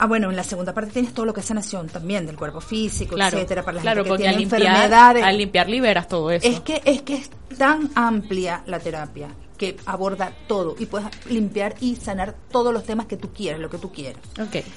Ah, 0.00 0.06
bueno, 0.06 0.30
en 0.30 0.36
la 0.36 0.44
segunda 0.44 0.72
parte 0.74 0.92
tienes 0.92 1.12
todo 1.12 1.26
lo 1.26 1.32
que 1.34 1.40
es 1.40 1.46
sanación 1.46 1.88
también 1.88 2.24
del 2.26 2.36
cuerpo 2.36 2.60
físico, 2.60 3.16
Claro, 3.16 3.36
etcétera, 3.36 3.64
para 3.64 3.76
la 3.76 3.82
claro, 3.82 4.04
gente 4.04 4.10
que 4.10 4.16
tiene 4.18 4.34
al 4.34 4.40
limpiar, 4.40 4.62
enfermedades. 4.62 5.24
al 5.24 5.38
limpiar 5.38 5.68
liberas 5.68 6.06
todo 6.06 6.30
eso. 6.30 6.46
Es 6.46 6.60
que, 6.60 6.80
es 6.84 7.02
que 7.02 7.14
es 7.14 7.30
tan 7.56 7.90
amplia 7.96 8.62
la 8.66 8.78
terapia 8.78 9.28
que 9.58 9.76
aborda 9.84 10.32
todo 10.46 10.76
y 10.78 10.86
puedes 10.86 11.08
limpiar 11.26 11.74
y 11.80 11.96
sanar 11.96 12.34
todos 12.50 12.72
los 12.72 12.84
temas 12.84 13.06
que 13.06 13.16
tú 13.16 13.32
quieras, 13.32 13.60
lo 13.60 13.68
que 13.68 13.78
tú 13.78 13.92
quieras. 13.92 14.22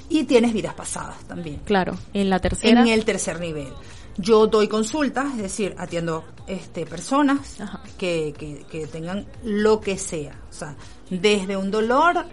Y 0.09 0.25
tienes 0.25 0.53
vidas 0.53 0.73
pasadas 0.73 1.23
también 1.27 1.61
claro. 1.63 1.97
En 2.13 2.29
la 2.29 2.39
tercera. 2.39 2.81
en 2.81 2.87
el 2.87 3.05
tercer 3.05 3.39
nivel. 3.39 3.69
Yo 4.17 4.47
doy 4.47 4.67
consultas, 4.67 5.27
es 5.35 5.41
decir, 5.41 5.73
atiendo 5.77 6.25
este, 6.47 6.85
personas 6.85 7.57
que, 7.97 8.33
que, 8.37 8.65
que 8.69 8.87
tengan 8.87 9.25
lo 9.43 9.79
que 9.79 9.97
sea, 9.97 10.35
o 10.49 10.53
sea, 10.53 10.75
desde 11.09 11.55
un 11.55 11.71
dolor 11.71 12.25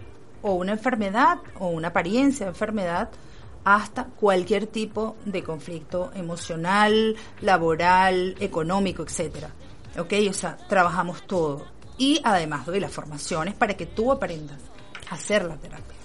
o 0.42 0.54
una 0.54 0.72
enfermedad 0.72 1.38
o 1.58 1.68
una 1.68 1.88
apariencia 1.88 2.46
de 2.46 2.50
enfermedad 2.50 3.10
hasta 3.64 4.04
cualquier 4.04 4.66
tipo 4.66 5.16
de 5.24 5.42
conflicto 5.42 6.10
emocional, 6.14 7.14
laboral, 7.42 8.34
económico, 8.40 9.02
etcétera. 9.02 9.50
¿Ok? 9.98 10.14
O 10.30 10.32
sea, 10.32 10.56
trabajamos 10.68 11.22
todo. 11.26 11.66
Y 11.98 12.20
además 12.24 12.64
doy 12.64 12.80
las 12.80 12.92
formaciones 12.92 13.54
para 13.54 13.74
que 13.74 13.86
tú 13.86 14.10
aprendas 14.12 14.58
a 15.10 15.14
hacer 15.16 15.44
la 15.44 15.56
terapia. 15.56 15.98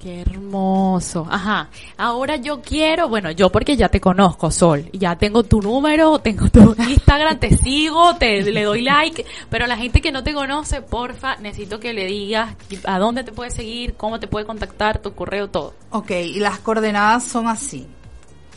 Qué 0.00 0.20
hermoso. 0.20 1.26
Ajá. 1.28 1.70
Ahora 1.96 2.36
yo 2.36 2.60
quiero, 2.60 3.08
bueno, 3.08 3.32
yo 3.32 3.50
porque 3.50 3.76
ya 3.76 3.88
te 3.88 4.00
conozco, 4.00 4.52
Sol. 4.52 4.88
Ya 4.92 5.16
tengo 5.16 5.42
tu 5.42 5.60
número, 5.60 6.20
tengo 6.20 6.48
tu 6.48 6.76
Instagram, 6.88 7.40
te 7.40 7.56
sigo, 7.56 8.14
te 8.14 8.42
le 8.42 8.62
doy 8.62 8.82
like. 8.82 9.26
Pero 9.50 9.66
la 9.66 9.76
gente 9.76 10.00
que 10.00 10.12
no 10.12 10.22
te 10.22 10.34
conoce, 10.34 10.82
porfa, 10.82 11.36
necesito 11.36 11.80
que 11.80 11.92
le 11.92 12.06
digas 12.06 12.54
a 12.84 13.00
dónde 13.00 13.24
te 13.24 13.32
puede 13.32 13.50
seguir, 13.50 13.94
cómo 13.94 14.20
te 14.20 14.28
puede 14.28 14.46
contactar, 14.46 15.02
tu 15.02 15.14
correo, 15.14 15.48
todo. 15.48 15.74
Ok, 15.90 16.12
y 16.12 16.38
las 16.38 16.60
coordenadas 16.60 17.24
son 17.24 17.48
así. 17.48 17.88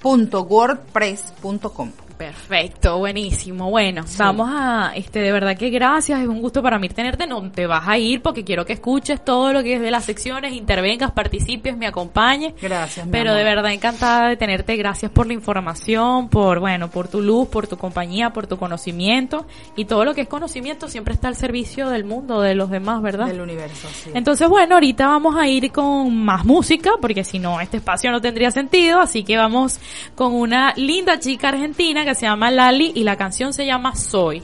punto 0.00 0.42
wordpress.com. 0.42 1.92
Perfecto, 2.16 2.98
buenísimo. 2.98 3.70
Bueno, 3.70 4.04
vamos 4.18 4.48
a, 4.52 4.92
este, 4.94 5.20
de 5.20 5.32
verdad 5.32 5.56
que 5.56 5.70
gracias, 5.70 6.20
es 6.20 6.28
un 6.28 6.40
gusto 6.40 6.62
para 6.62 6.78
mí 6.78 6.88
tenerte. 6.88 7.26
No 7.26 7.50
te 7.50 7.66
vas 7.66 7.86
a 7.86 7.98
ir 7.98 8.22
porque 8.22 8.44
quiero 8.44 8.64
que 8.64 8.74
escuches 8.74 9.24
todo 9.24 9.52
lo 9.52 9.62
que 9.62 9.74
es 9.74 9.80
de 9.80 9.90
las 9.90 10.04
secciones, 10.04 10.52
intervengas, 10.52 11.12
participes, 11.12 11.76
me 11.76 11.86
acompañes. 11.86 12.54
Gracias, 12.60 13.06
mi 13.06 13.12
Pero 13.12 13.30
amor. 13.30 13.38
de 13.38 13.44
verdad 13.44 13.72
encantada 13.72 14.28
de 14.28 14.36
tenerte. 14.36 14.76
Gracias 14.76 15.10
por 15.10 15.26
la 15.26 15.32
información, 15.32 16.28
por, 16.28 16.60
bueno, 16.60 16.90
por 16.90 17.08
tu 17.08 17.20
luz, 17.22 17.48
por 17.48 17.66
tu 17.66 17.76
compañía, 17.76 18.32
por 18.32 18.46
tu 18.46 18.56
conocimiento. 18.58 19.46
Y 19.76 19.86
todo 19.86 20.04
lo 20.04 20.14
que 20.14 20.22
es 20.22 20.28
conocimiento 20.28 20.88
siempre 20.88 21.14
está 21.14 21.28
al 21.28 21.36
servicio 21.36 21.88
del 21.88 22.04
mundo, 22.04 22.40
de 22.40 22.54
los 22.54 22.70
demás, 22.70 23.02
¿verdad? 23.02 23.26
Del 23.26 23.40
universo, 23.40 23.88
sí. 23.92 24.10
Entonces, 24.14 24.48
bueno, 24.48 24.74
ahorita 24.74 25.06
vamos 25.06 25.36
a 25.36 25.46
ir 25.48 25.70
con 25.72 26.14
más 26.16 26.44
música, 26.44 26.92
porque 27.00 27.24
si 27.24 27.38
no, 27.38 27.60
este 27.60 27.78
espacio 27.78 28.10
no 28.10 28.20
tendría 28.20 28.50
sentido. 28.50 29.00
Así 29.00 29.24
que 29.24 29.36
vamos 29.36 29.78
con 30.14 30.34
una 30.34 30.72
linda 30.76 31.18
chica 31.18 31.48
argentina 31.48 32.01
que 32.04 32.14
se 32.14 32.26
llama 32.26 32.50
Lali 32.50 32.92
y 32.94 33.04
la 33.04 33.16
canción 33.16 33.52
se 33.52 33.66
llama 33.66 33.94
Soy. 33.94 34.42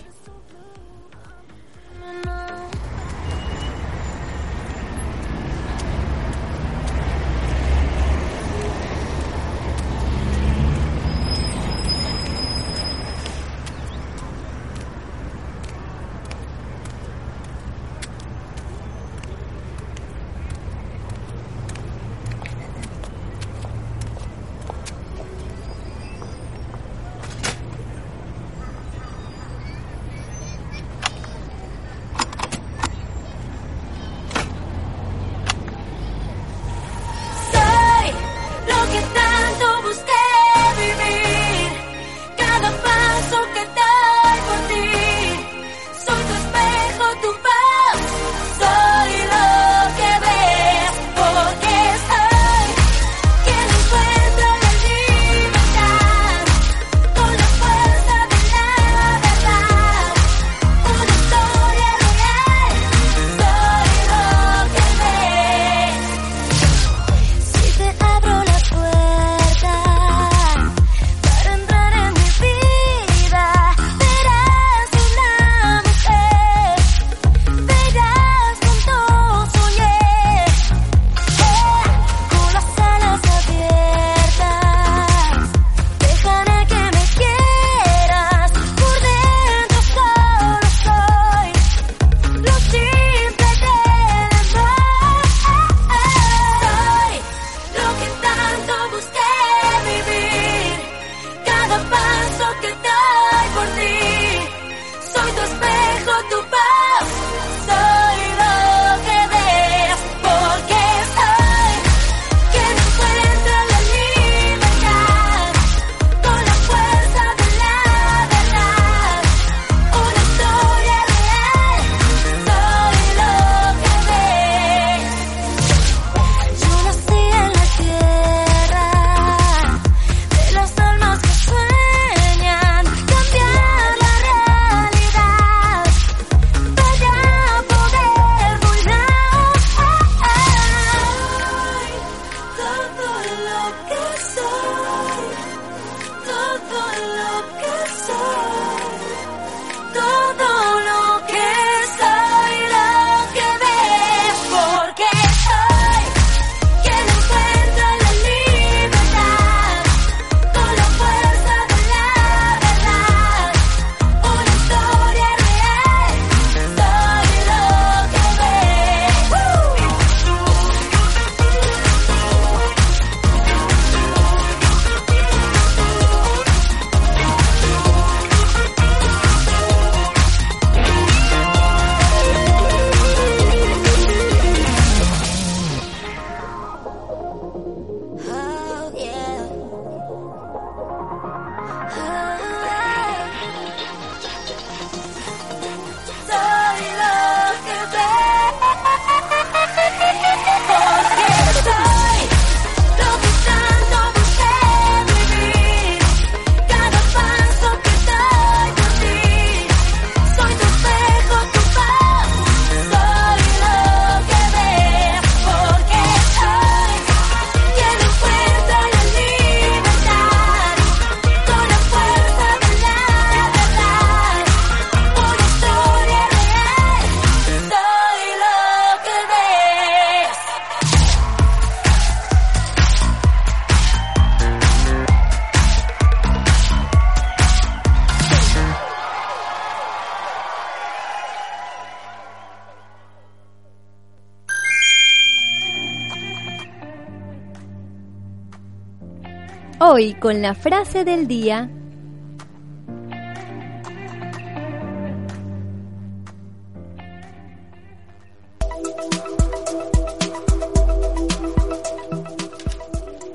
Hoy 250.00 250.14
con 250.14 250.40
la 250.40 250.54
frase 250.54 251.04
del 251.04 251.26
día. 251.26 251.68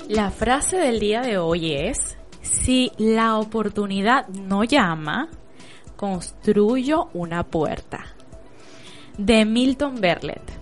La 0.08 0.30
frase 0.30 0.78
del 0.78 1.00
día 1.00 1.20
de 1.20 1.36
hoy 1.36 1.74
es, 1.74 2.16
si 2.40 2.92
la 2.96 3.36
oportunidad 3.36 4.26
no 4.28 4.64
llama, 4.64 5.28
construyo 5.96 7.10
una 7.12 7.42
puerta. 7.42 8.06
De 9.18 9.44
Milton 9.44 10.00
Berlet. 10.00 10.53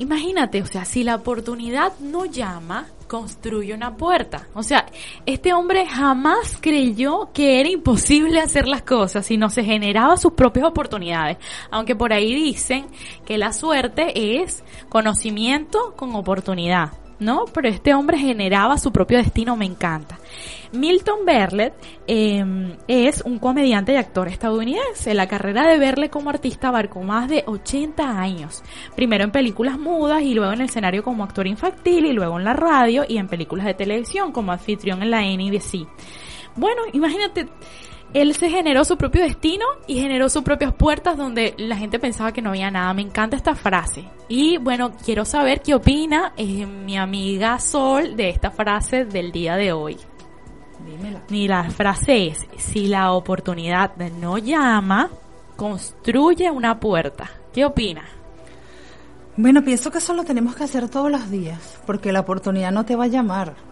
Imagínate, 0.00 0.62
o 0.62 0.66
sea, 0.66 0.86
si 0.86 1.04
la 1.04 1.14
oportunidad 1.14 1.92
no 2.00 2.24
llama, 2.24 2.86
construye 3.06 3.74
una 3.74 3.98
puerta. 3.98 4.46
O 4.54 4.62
sea, 4.62 4.86
este 5.26 5.52
hombre 5.52 5.84
jamás 5.84 6.56
creyó 6.58 7.28
que 7.34 7.60
era 7.60 7.68
imposible 7.68 8.40
hacer 8.40 8.66
las 8.66 8.80
cosas, 8.80 9.26
sino 9.26 9.50
se 9.50 9.62
generaba 9.62 10.16
sus 10.16 10.32
propias 10.32 10.64
oportunidades. 10.64 11.36
Aunque 11.70 11.94
por 11.94 12.14
ahí 12.14 12.34
dicen 12.34 12.86
que 13.26 13.36
la 13.36 13.52
suerte 13.52 14.40
es 14.40 14.64
conocimiento 14.88 15.92
con 15.96 16.14
oportunidad. 16.14 16.92
¿No? 17.20 17.44
Pero 17.52 17.68
este 17.68 17.94
hombre 17.94 18.18
generaba 18.18 18.78
su 18.78 18.90
propio 18.90 19.18
destino, 19.18 19.56
me 19.56 19.66
encanta. 19.66 20.18
Milton 20.72 21.24
Berlet 21.24 21.74
eh, 22.06 22.76
es 22.88 23.22
un 23.22 23.38
comediante 23.38 23.92
y 23.92 23.96
actor 23.96 24.28
estadounidense. 24.28 25.14
La 25.14 25.28
carrera 25.28 25.68
de 25.68 25.78
Berlet 25.78 26.10
como 26.10 26.30
artista 26.30 26.68
abarcó 26.68 27.02
más 27.02 27.28
de 27.28 27.44
80 27.46 28.20
años. 28.20 28.62
Primero 28.94 29.24
en 29.24 29.32
películas 29.32 29.78
mudas 29.78 30.22
y 30.22 30.34
luego 30.34 30.52
en 30.52 30.60
el 30.60 30.66
escenario 30.68 31.02
como 31.02 31.24
actor 31.24 31.46
infantil 31.46 32.06
y 32.06 32.12
luego 32.12 32.38
en 32.38 32.44
la 32.44 32.54
radio 32.54 33.04
y 33.08 33.18
en 33.18 33.28
películas 33.28 33.66
de 33.66 33.74
televisión 33.74 34.32
como 34.32 34.52
anfitrión 34.52 35.02
en 35.02 35.10
la 35.10 35.22
NBC. 35.22 35.86
Bueno, 36.56 36.82
imagínate, 36.92 37.48
él 38.12 38.34
se 38.34 38.50
generó 38.50 38.84
su 38.84 38.96
propio 38.96 39.22
destino 39.22 39.64
y 39.86 40.00
generó 40.00 40.28
sus 40.28 40.42
propias 40.42 40.72
puertas 40.74 41.16
donde 41.16 41.54
la 41.58 41.76
gente 41.76 41.98
pensaba 41.98 42.32
que 42.32 42.42
no 42.42 42.50
había 42.50 42.70
nada. 42.70 42.92
Me 42.94 43.02
encanta 43.02 43.36
esta 43.36 43.54
frase. 43.54 44.04
Y 44.28 44.58
bueno, 44.58 44.92
quiero 45.04 45.24
saber 45.24 45.62
qué 45.62 45.74
opina 45.74 46.32
eh, 46.36 46.66
mi 46.66 46.96
amiga 46.96 47.58
Sol 47.58 48.16
de 48.16 48.30
esta 48.30 48.50
frase 48.50 49.04
del 49.04 49.32
día 49.32 49.56
de 49.56 49.72
hoy. 49.72 49.96
Dímela. 50.84 51.22
Y 51.30 51.46
la 51.46 51.70
frase 51.70 52.28
es, 52.28 52.46
si 52.56 52.88
la 52.88 53.12
oportunidad 53.12 53.96
no 53.96 54.38
llama, 54.38 55.10
construye 55.56 56.50
una 56.50 56.80
puerta. 56.80 57.30
¿Qué 57.52 57.64
opina? 57.64 58.04
Bueno, 59.36 59.62
pienso 59.62 59.90
que 59.90 59.98
eso 59.98 60.14
lo 60.14 60.24
tenemos 60.24 60.56
que 60.56 60.64
hacer 60.64 60.88
todos 60.88 61.10
los 61.10 61.30
días, 61.30 61.80
porque 61.86 62.12
la 62.12 62.20
oportunidad 62.20 62.72
no 62.72 62.84
te 62.84 62.96
va 62.96 63.04
a 63.04 63.08
llamar. 63.08 63.69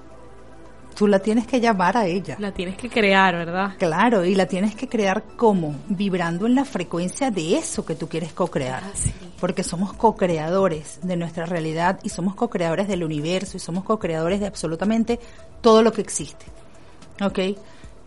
Tú 0.99 1.07
la 1.07 1.21
tienes 1.21 1.47
que 1.47 1.61
llamar 1.61 1.97
a 1.97 2.07
ella. 2.07 2.35
La 2.41 2.51
tienes 2.51 2.77
que 2.77 2.91
crear, 2.91 3.33
¿verdad? 3.37 3.77
Claro, 3.79 4.25
y 4.25 4.35
la 4.35 4.47
tienes 4.47 4.75
que 4.75 4.89
crear 4.89 5.23
como 5.37 5.77
vibrando 5.89 6.45
en 6.45 6.57
la 6.57 6.65
frecuencia 6.65 7.31
de 7.31 7.57
eso 7.57 7.87
que 7.87 7.95
tú 7.95 8.09
quieres 8.09 8.33
co-crear. 8.33 8.83
Ah, 8.85 8.91
sí. 8.95 9.13
Porque 9.39 9.63
somos 9.63 9.93
co-creadores 9.93 10.99
de 11.05 11.17
nuestra 11.17 11.47
realidad 11.47 12.01
y 12.03 12.09
somos 12.09 12.35
co-creadores 12.35 12.89
del 12.89 13.05
universo 13.05 13.57
y 13.57 13.61
somos 13.61 13.85
co-creadores 13.85 14.41
de 14.41 14.49
absolutamente 14.49 15.21
todo 15.61 15.85
lo 15.85 15.93
que 15.93 16.01
existe. 16.01 16.47
¿Ok? 17.23 17.57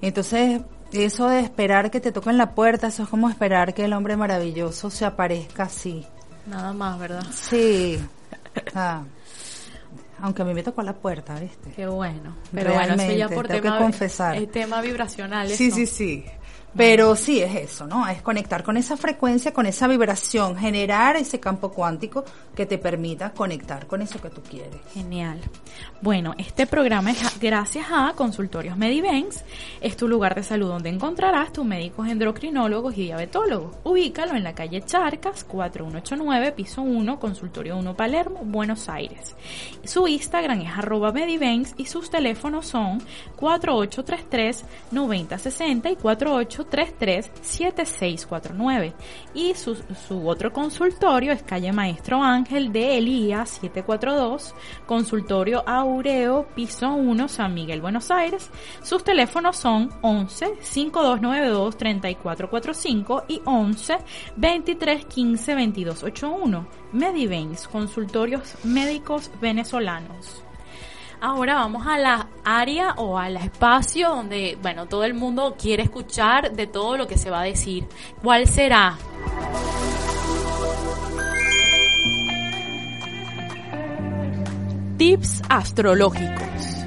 Entonces, 0.01 0.59
eso 0.91 1.29
de 1.29 1.39
esperar 1.39 1.91
que 1.91 2.01
te 2.01 2.11
toquen 2.11 2.37
la 2.37 2.51
puerta, 2.51 2.87
eso 2.87 3.03
es 3.03 3.09
como 3.09 3.29
esperar 3.29 3.73
que 3.73 3.85
el 3.85 3.93
hombre 3.93 4.17
maravilloso 4.17 4.89
se 4.89 5.05
aparezca 5.05 5.63
así. 5.63 6.05
Nada 6.45 6.73
más, 6.73 6.99
¿verdad? 6.99 7.23
Sí. 7.31 7.99
Ah. 8.75 9.03
Aunque 10.21 10.41
a 10.41 10.45
mí 10.45 10.53
me 10.53 10.63
tocó 10.63 10.81
la 10.83 10.93
puerta, 10.93 11.39
¿viste? 11.39 11.71
Qué 11.71 11.87
bueno. 11.87 12.35
Pero 12.53 12.73
bueno, 12.73 12.93
eso 12.93 13.11
ya 13.11 13.29
por 13.29 13.47
tema, 13.47 13.77
confesar. 13.77 14.35
el 14.35 14.47
tema 14.47 14.81
vibracional. 14.81 15.49
Sí, 15.49 15.67
eso. 15.67 15.75
sí, 15.77 15.87
sí. 15.87 16.25
Pero 16.75 17.15
sí 17.17 17.41
es 17.41 17.53
eso, 17.55 17.85
¿no? 17.85 18.07
Es 18.07 18.21
conectar 18.21 18.63
con 18.63 18.77
esa 18.77 18.95
frecuencia, 18.95 19.53
con 19.53 19.65
esa 19.65 19.87
vibración, 19.87 20.55
generar 20.55 21.17
ese 21.17 21.39
campo 21.39 21.71
cuántico 21.71 22.23
que 22.55 22.65
te 22.65 22.77
permita 22.77 23.31
conectar 23.31 23.87
con 23.87 24.01
eso 24.01 24.21
que 24.21 24.29
tú 24.29 24.41
quieres. 24.41 24.79
Genial. 24.93 25.41
Bueno, 26.01 26.33
este 26.37 26.67
programa 26.67 27.11
es 27.11 27.39
gracias 27.39 27.87
a 27.91 28.13
Consultorios 28.15 28.77
Medivenz. 28.77 29.43
Es 29.81 29.97
tu 29.97 30.07
lugar 30.07 30.33
de 30.33 30.43
salud 30.43 30.69
donde 30.69 30.89
encontrarás 30.89 31.51
tus 31.51 31.65
médicos 31.65 32.07
endocrinólogos 32.07 32.97
y 32.97 33.03
diabetólogos. 33.03 33.75
Ubícalo 33.83 34.35
en 34.35 34.43
la 34.43 34.55
calle 34.55 34.81
Charcas, 34.81 35.43
4189, 35.43 36.53
piso 36.53 36.81
1, 36.81 37.19
Consultorio 37.19 37.77
1 37.77 37.97
Palermo, 37.97 38.39
Buenos 38.43 38.87
Aires. 38.87 39.35
Su 39.83 40.07
Instagram 40.07 40.61
es 40.61 40.71
arroba 40.71 41.11
Medivenz 41.11 41.73
y 41.77 41.85
sus 41.85 42.09
teléfonos 42.09 42.67
son 42.67 43.03
4833-9060 43.37 45.91
y 45.91 45.95
4833-7649. 46.69 48.93
Y 49.33 49.55
su, 49.55 49.75
su 49.75 50.27
otro 50.27 50.53
consultorio 50.53 51.31
es 51.31 51.41
calle 51.43 51.71
Maestro 51.71 52.21
Ángel 52.23 52.71
de 52.71 52.97
Elías 52.97 53.49
742, 53.61 54.55
consultorio 54.85 55.63
Aureo, 55.67 56.47
piso 56.55 56.93
1, 56.93 57.27
San 57.27 57.53
Miguel, 57.53 57.81
Buenos 57.81 58.09
Aires. 58.11 58.49
Sus 58.81 59.03
teléfonos 59.03 59.57
son 59.57 59.89
11 60.01 60.55
5292 60.61 61.77
3445 61.77 63.25
y 63.27 63.41
11 63.45 63.97
2315 64.35 65.53
2281. 65.53 66.67
Mediveins, 66.93 67.67
consultorios 67.67 68.55
médicos 68.63 69.29
venezolanos. 69.41 70.43
Ahora 71.23 71.53
vamos 71.53 71.85
a 71.85 71.99
la 71.99 72.27
área 72.43 72.93
o 72.97 73.19
al 73.19 73.37
espacio 73.37 74.09
donde, 74.09 74.57
bueno, 74.59 74.87
todo 74.87 75.03
el 75.03 75.13
mundo 75.13 75.55
quiere 75.55 75.83
escuchar 75.83 76.53
de 76.53 76.65
todo 76.65 76.97
lo 76.97 77.07
que 77.07 77.15
se 77.15 77.29
va 77.29 77.41
a 77.41 77.43
decir. 77.43 77.85
¿Cuál 78.23 78.47
será? 78.47 78.97
Tips 84.97 85.43
astrológicos. 85.47 86.80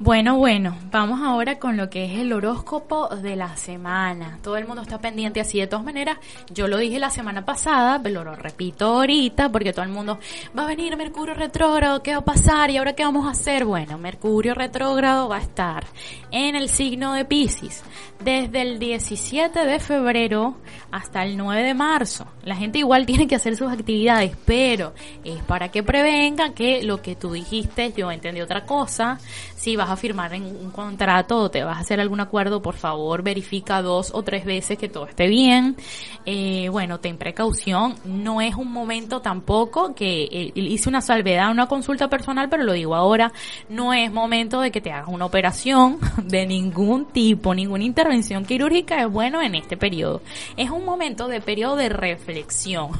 Bueno, 0.00 0.36
bueno, 0.36 0.78
vamos 0.92 1.20
ahora 1.22 1.58
con 1.58 1.76
lo 1.76 1.90
que 1.90 2.04
es 2.04 2.20
el 2.20 2.32
horóscopo 2.32 3.08
de 3.16 3.34
la 3.34 3.56
semana. 3.56 4.38
Todo 4.44 4.56
el 4.56 4.64
mundo 4.64 4.82
está 4.82 5.00
pendiente 5.00 5.40
así. 5.40 5.58
De 5.58 5.66
todas 5.66 5.84
maneras, 5.84 6.18
yo 6.54 6.68
lo 6.68 6.78
dije 6.78 7.00
la 7.00 7.10
semana 7.10 7.44
pasada, 7.44 8.00
pero 8.00 8.22
lo 8.22 8.36
repito 8.36 8.86
ahorita 8.86 9.50
porque 9.50 9.72
todo 9.72 9.84
el 9.84 9.90
mundo 9.90 10.20
va 10.56 10.62
a 10.62 10.66
venir 10.68 10.96
Mercurio 10.96 11.34
retrógrado, 11.34 12.00
¿qué 12.00 12.12
va 12.12 12.18
a 12.18 12.24
pasar? 12.24 12.70
¿Y 12.70 12.76
ahora 12.76 12.92
qué 12.92 13.02
vamos 13.02 13.26
a 13.26 13.30
hacer? 13.30 13.64
Bueno, 13.64 13.98
Mercurio 13.98 14.54
retrógrado 14.54 15.28
va 15.28 15.38
a 15.38 15.40
estar 15.40 15.84
en 16.30 16.54
el 16.54 16.68
signo 16.68 17.14
de 17.14 17.24
Pisces 17.24 17.82
desde 18.24 18.62
el 18.62 18.78
17 18.78 19.64
de 19.64 19.80
febrero 19.80 20.56
hasta 20.90 21.24
el 21.24 21.36
9 21.36 21.62
de 21.62 21.74
marzo. 21.74 22.26
La 22.42 22.56
gente 22.56 22.78
igual 22.78 23.06
tiene 23.06 23.26
que 23.26 23.36
hacer 23.36 23.56
sus 23.56 23.70
actividades, 23.70 24.36
pero 24.44 24.94
es 25.24 25.42
para 25.42 25.70
que 25.70 25.82
prevengan 25.82 26.54
que 26.54 26.82
lo 26.82 27.02
que 27.02 27.16
tú 27.16 27.32
dijiste, 27.32 27.92
yo 27.96 28.10
entendí 28.10 28.40
otra 28.40 28.64
cosa. 28.64 29.18
Si 29.58 29.74
vas 29.74 29.90
a 29.90 29.96
firmar 29.96 30.32
en 30.34 30.44
un 30.44 30.70
contrato 30.70 31.36
o 31.36 31.50
te 31.50 31.64
vas 31.64 31.78
a 31.78 31.80
hacer 31.80 31.98
algún 31.98 32.20
acuerdo, 32.20 32.62
por 32.62 32.76
favor 32.76 33.24
verifica 33.24 33.82
dos 33.82 34.12
o 34.14 34.22
tres 34.22 34.44
veces 34.44 34.78
que 34.78 34.88
todo 34.88 35.06
esté 35.06 35.26
bien. 35.26 35.76
Eh, 36.24 36.68
bueno, 36.70 37.00
ten 37.00 37.18
precaución. 37.18 37.96
No 38.04 38.40
es 38.40 38.54
un 38.54 38.70
momento 38.70 39.20
tampoco 39.20 39.96
que 39.96 40.28
eh, 40.30 40.52
hice 40.54 40.88
una 40.88 41.00
salvedad, 41.00 41.50
una 41.50 41.66
consulta 41.66 42.08
personal, 42.08 42.48
pero 42.48 42.62
lo 42.62 42.72
digo 42.72 42.94
ahora. 42.94 43.32
No 43.68 43.92
es 43.92 44.12
momento 44.12 44.60
de 44.60 44.70
que 44.70 44.80
te 44.80 44.92
hagas 44.92 45.08
una 45.08 45.24
operación 45.24 45.98
de 46.22 46.46
ningún 46.46 47.06
tipo, 47.06 47.52
ninguna 47.52 47.82
intervención 47.82 48.44
quirúrgica 48.44 49.02
es 49.02 49.10
bueno 49.10 49.42
en 49.42 49.56
este 49.56 49.76
periodo. 49.76 50.22
Es 50.56 50.70
un 50.70 50.84
momento 50.84 51.26
de 51.26 51.40
periodo 51.40 51.74
de 51.74 51.88
reflexión, 51.88 52.90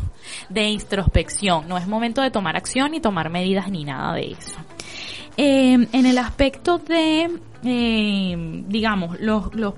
de 0.48 0.70
introspección. 0.70 1.68
No 1.68 1.78
es 1.78 1.86
momento 1.86 2.20
de 2.20 2.32
tomar 2.32 2.56
acción 2.56 2.90
ni 2.90 3.00
tomar 3.00 3.30
medidas 3.30 3.70
ni 3.70 3.84
nada 3.84 4.14
de 4.14 4.32
eso. 4.32 4.56
Eh, 5.41 5.86
en 5.93 6.05
el 6.05 6.18
aspecto 6.18 6.78
de, 6.78 7.30
eh, 7.62 8.64
digamos, 8.66 9.20
los, 9.20 9.55
los, 9.55 9.74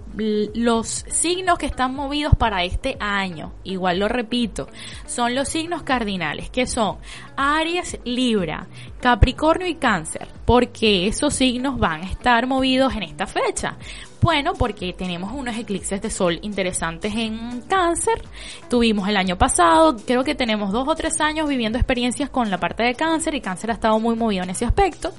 los 0.54 0.88
signos 0.88 1.58
que 1.58 1.66
están 1.66 1.94
movidos 1.94 2.34
para 2.34 2.64
este 2.64 2.96
año, 2.98 3.52
igual 3.62 3.98
lo 3.98 4.08
repito, 4.08 4.68
son 5.04 5.34
los 5.34 5.50
signos 5.50 5.82
cardinales, 5.82 6.48
que 6.48 6.66
son 6.66 6.96
Aries, 7.36 7.98
Libra, 8.06 8.68
Capricornio 9.02 9.66
y 9.66 9.74
Cáncer, 9.74 10.28
porque 10.46 11.06
esos 11.06 11.34
signos 11.34 11.78
van 11.78 12.04
a 12.04 12.10
estar 12.10 12.46
movidos 12.46 12.94
en 12.94 13.02
esta 13.02 13.26
fecha. 13.26 13.76
Bueno, 14.20 14.52
porque 14.54 14.92
tenemos 14.92 15.32
unos 15.32 15.56
eclipses 15.56 16.02
de 16.02 16.10
sol 16.10 16.38
interesantes 16.42 17.14
en 17.14 17.62
cáncer. 17.62 18.22
Tuvimos 18.68 19.08
el 19.08 19.16
año 19.16 19.38
pasado, 19.38 19.96
creo 19.96 20.24
que 20.24 20.34
tenemos 20.34 20.72
dos 20.72 20.86
o 20.86 20.94
tres 20.94 21.20
años 21.20 21.48
viviendo 21.48 21.78
experiencias 21.78 22.28
con 22.28 22.50
la 22.50 22.58
parte 22.58 22.82
de 22.82 22.94
cáncer 22.94 23.34
y 23.34 23.40
cáncer 23.40 23.70
ha 23.70 23.74
estado 23.74 23.98
muy 23.98 24.16
movido 24.16 24.44
en 24.44 24.50
ese 24.50 24.66
aspecto. 24.66 25.12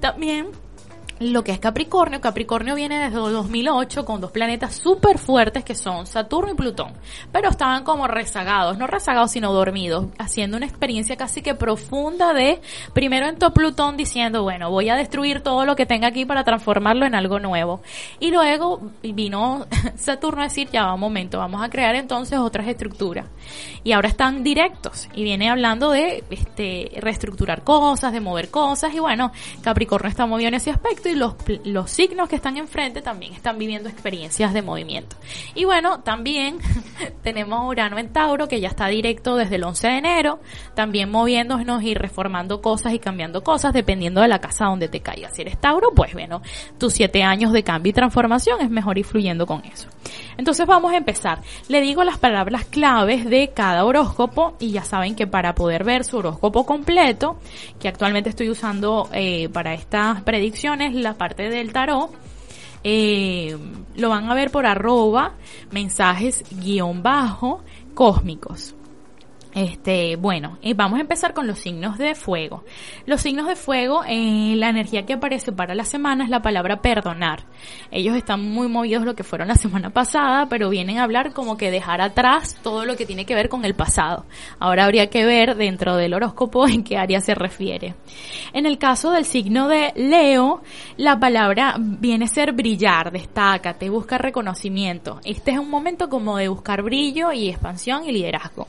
También 0.00 0.48
lo 1.20 1.44
que 1.44 1.52
es 1.52 1.58
Capricornio. 1.58 2.20
Capricornio 2.20 2.74
viene 2.74 2.98
desde 2.98 3.16
2008 3.16 4.04
con 4.04 4.20
dos 4.20 4.30
planetas 4.30 4.74
súper 4.74 5.18
fuertes 5.18 5.64
que 5.64 5.74
son 5.74 6.06
Saturno 6.06 6.52
y 6.52 6.54
Plutón. 6.54 6.92
Pero 7.32 7.48
estaban 7.48 7.84
como 7.84 8.06
rezagados, 8.06 8.78
no 8.78 8.86
rezagados 8.86 9.32
sino 9.32 9.52
dormidos, 9.52 10.06
haciendo 10.18 10.56
una 10.56 10.66
experiencia 10.66 11.16
casi 11.16 11.42
que 11.42 11.54
profunda 11.54 12.32
de, 12.32 12.60
primero 12.92 13.26
entró 13.26 13.52
Plutón 13.52 13.96
diciendo, 13.96 14.42
bueno, 14.42 14.70
voy 14.70 14.88
a 14.88 14.96
destruir 14.96 15.40
todo 15.40 15.64
lo 15.64 15.76
que 15.76 15.86
tenga 15.86 16.08
aquí 16.08 16.24
para 16.24 16.44
transformarlo 16.44 17.06
en 17.06 17.14
algo 17.14 17.40
nuevo. 17.40 17.82
Y 18.20 18.30
luego 18.30 18.80
vino 19.02 19.66
Saturno 19.96 20.42
a 20.42 20.44
decir, 20.44 20.68
ya 20.72 20.86
va 20.86 20.94
un 20.94 21.00
momento, 21.00 21.38
vamos 21.38 21.62
a 21.62 21.68
crear 21.68 21.94
entonces 21.94 22.38
otras 22.38 22.68
estructuras. 22.68 23.26
Y 23.84 23.92
ahora 23.92 24.08
están 24.08 24.44
directos 24.44 25.08
y 25.14 25.24
viene 25.24 25.50
hablando 25.50 25.90
de 25.90 26.24
este, 26.30 26.92
reestructurar 27.00 27.64
cosas, 27.64 28.12
de 28.12 28.20
mover 28.20 28.50
cosas 28.50 28.94
y 28.94 28.98
bueno, 28.98 29.32
Capricornio 29.62 30.08
está 30.08 30.26
moviendo 30.26 30.48
en 30.48 30.54
ese 30.54 30.70
aspecto 30.70 31.07
y 31.10 31.14
los, 31.14 31.34
los 31.64 31.90
signos 31.90 32.28
que 32.28 32.36
están 32.36 32.56
enfrente 32.56 33.02
también 33.02 33.34
están 33.34 33.58
viviendo 33.58 33.88
experiencias 33.88 34.52
de 34.52 34.62
movimiento. 34.62 35.16
Y 35.54 35.64
bueno, 35.64 36.00
también 36.00 36.58
tenemos 37.22 37.68
Urano 37.68 37.98
en 37.98 38.12
Tauro 38.12 38.48
que 38.48 38.60
ya 38.60 38.68
está 38.68 38.88
directo 38.88 39.36
desde 39.36 39.56
el 39.56 39.64
11 39.64 39.88
de 39.88 39.98
enero, 39.98 40.40
también 40.74 41.10
moviéndonos 41.10 41.82
y 41.82 41.94
reformando 41.94 42.60
cosas 42.60 42.92
y 42.92 42.98
cambiando 42.98 43.42
cosas 43.42 43.72
dependiendo 43.72 44.20
de 44.20 44.28
la 44.28 44.40
casa 44.40 44.66
donde 44.66 44.88
te 44.88 45.00
caiga. 45.00 45.30
Si 45.30 45.42
eres 45.42 45.60
Tauro, 45.60 45.90
pues 45.94 46.12
bueno, 46.12 46.42
tus 46.78 46.92
siete 46.92 47.22
años 47.22 47.52
de 47.52 47.62
cambio 47.62 47.90
y 47.90 47.94
transformación 47.94 48.60
es 48.60 48.70
mejor 48.70 48.98
ir 48.98 49.04
fluyendo 49.04 49.46
con 49.46 49.64
eso. 49.64 49.88
Entonces 50.36 50.66
vamos 50.66 50.92
a 50.92 50.96
empezar. 50.96 51.40
Le 51.68 51.80
digo 51.80 52.04
las 52.04 52.18
palabras 52.18 52.64
claves 52.64 53.24
de 53.24 53.48
cada 53.48 53.84
horóscopo 53.84 54.54
y 54.58 54.70
ya 54.70 54.84
saben 54.84 55.14
que 55.14 55.26
para 55.26 55.54
poder 55.54 55.84
ver 55.84 56.04
su 56.04 56.18
horóscopo 56.18 56.64
completo, 56.64 57.38
que 57.80 57.88
actualmente 57.88 58.30
estoy 58.30 58.48
usando 58.48 59.08
eh, 59.12 59.48
para 59.48 59.74
estas 59.74 60.22
predicciones, 60.22 60.94
la 61.02 61.14
parte 61.14 61.50
del 61.50 61.72
tarot, 61.72 62.10
eh, 62.84 63.56
lo 63.96 64.08
van 64.08 64.30
a 64.30 64.34
ver 64.34 64.50
por 64.50 64.66
arroba 64.66 65.34
mensajes 65.70 66.44
guion 66.50 67.02
bajo 67.02 67.62
cósmicos. 67.94 68.74
Este, 69.54 70.16
bueno, 70.16 70.58
eh, 70.62 70.74
vamos 70.74 70.98
a 70.98 71.02
empezar 71.02 71.34
con 71.34 71.46
los 71.46 71.58
signos 71.58 71.98
de 71.98 72.14
fuego. 72.14 72.64
Los 73.06 73.22
signos 73.22 73.46
de 73.46 73.56
fuego, 73.56 74.02
eh, 74.06 74.54
la 74.56 74.68
energía 74.68 75.06
que 75.06 75.14
aparece 75.14 75.52
para 75.52 75.74
la 75.74 75.84
semana 75.84 76.24
es 76.24 76.30
la 76.30 76.42
palabra 76.42 76.82
perdonar. 76.82 77.44
Ellos 77.90 78.16
están 78.16 78.42
muy 78.42 78.68
movidos 78.68 79.04
lo 79.04 79.14
que 79.14 79.24
fueron 79.24 79.48
la 79.48 79.54
semana 79.54 79.90
pasada, 79.90 80.46
pero 80.48 80.68
vienen 80.68 80.98
a 80.98 81.04
hablar 81.04 81.32
como 81.32 81.56
que 81.56 81.70
dejar 81.70 82.00
atrás 82.00 82.56
todo 82.62 82.84
lo 82.84 82.96
que 82.96 83.06
tiene 83.06 83.24
que 83.24 83.34
ver 83.34 83.48
con 83.48 83.64
el 83.64 83.74
pasado. 83.74 84.26
Ahora 84.58 84.84
habría 84.84 85.08
que 85.08 85.24
ver 85.24 85.56
dentro 85.56 85.96
del 85.96 86.14
horóscopo 86.14 86.68
en 86.68 86.84
qué 86.84 86.98
área 86.98 87.20
se 87.20 87.34
refiere. 87.34 87.94
En 88.52 88.66
el 88.66 88.78
caso 88.78 89.12
del 89.12 89.24
signo 89.24 89.68
de 89.68 89.92
Leo, 89.96 90.62
la 90.96 91.18
palabra 91.18 91.76
viene 91.78 92.26
a 92.26 92.28
ser 92.28 92.52
brillar, 92.52 93.12
te 93.78 93.90
busca 93.90 94.18
reconocimiento. 94.18 95.20
Este 95.24 95.52
es 95.52 95.58
un 95.58 95.70
momento 95.70 96.08
como 96.08 96.36
de 96.36 96.48
buscar 96.48 96.82
brillo 96.82 97.32
y 97.32 97.48
expansión 97.48 98.04
y 98.04 98.12
liderazgo. 98.12 98.68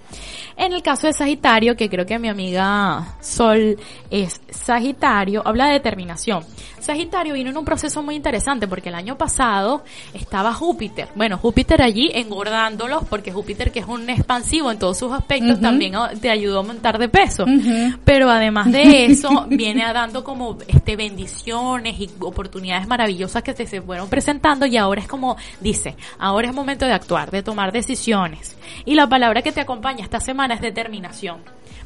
Caso 0.81 1.07
de 1.07 1.13
Sagitario, 1.13 1.75
que 1.75 1.89
creo 1.89 2.05
que 2.05 2.19
mi 2.19 2.29
amiga 2.29 3.15
Sol 3.21 3.77
es 4.09 4.41
Sagitario, 4.49 5.41
habla 5.45 5.67
de 5.67 5.73
determinación. 5.73 6.43
Sagitario 6.79 7.33
vino 7.33 7.49
en 7.49 7.57
un 7.57 7.65
proceso 7.65 8.01
muy 8.01 8.15
interesante 8.15 8.67
porque 8.67 8.89
el 8.89 8.95
año 8.95 9.17
pasado 9.17 9.83
estaba 10.13 10.53
Júpiter. 10.53 11.09
Bueno, 11.15 11.37
Júpiter 11.37 11.81
allí 11.81 12.09
engordándolos 12.13 13.03
porque 13.05 13.31
Júpiter 13.31 13.71
que 13.71 13.79
es 13.79 13.85
un 13.85 14.09
expansivo 14.09 14.71
en 14.71 14.79
todos 14.79 14.97
sus 14.97 15.11
aspectos 15.11 15.59
también 15.59 15.95
ah, 15.95 16.11
te 16.19 16.29
ayudó 16.29 16.59
a 16.59 16.63
montar 16.63 16.97
de 16.97 17.09
peso. 17.09 17.45
Pero 18.03 18.29
además 18.29 18.71
de 18.71 19.05
eso 19.05 19.45
viene 19.49 19.83
dando 19.93 20.23
como 20.23 20.57
este 20.67 20.95
bendiciones 20.95 21.99
y 21.99 22.09
oportunidades 22.19 22.87
maravillosas 22.87 23.43
que 23.43 23.53
se 23.53 23.81
fueron 23.81 24.09
presentando 24.09 24.65
y 24.65 24.77
ahora 24.77 25.01
es 25.01 25.07
como 25.07 25.37
dice, 25.59 25.95
ahora 26.17 26.49
es 26.49 26.53
momento 26.53 26.85
de 26.85 26.93
actuar, 26.93 27.31
de 27.31 27.43
tomar 27.43 27.71
decisiones. 27.71 28.55
Y 28.85 28.95
la 28.95 29.07
palabra 29.07 29.41
que 29.41 29.51
te 29.51 29.61
acompaña 29.61 30.03
esta 30.03 30.19
semana 30.19 30.55
determinación 30.61 31.39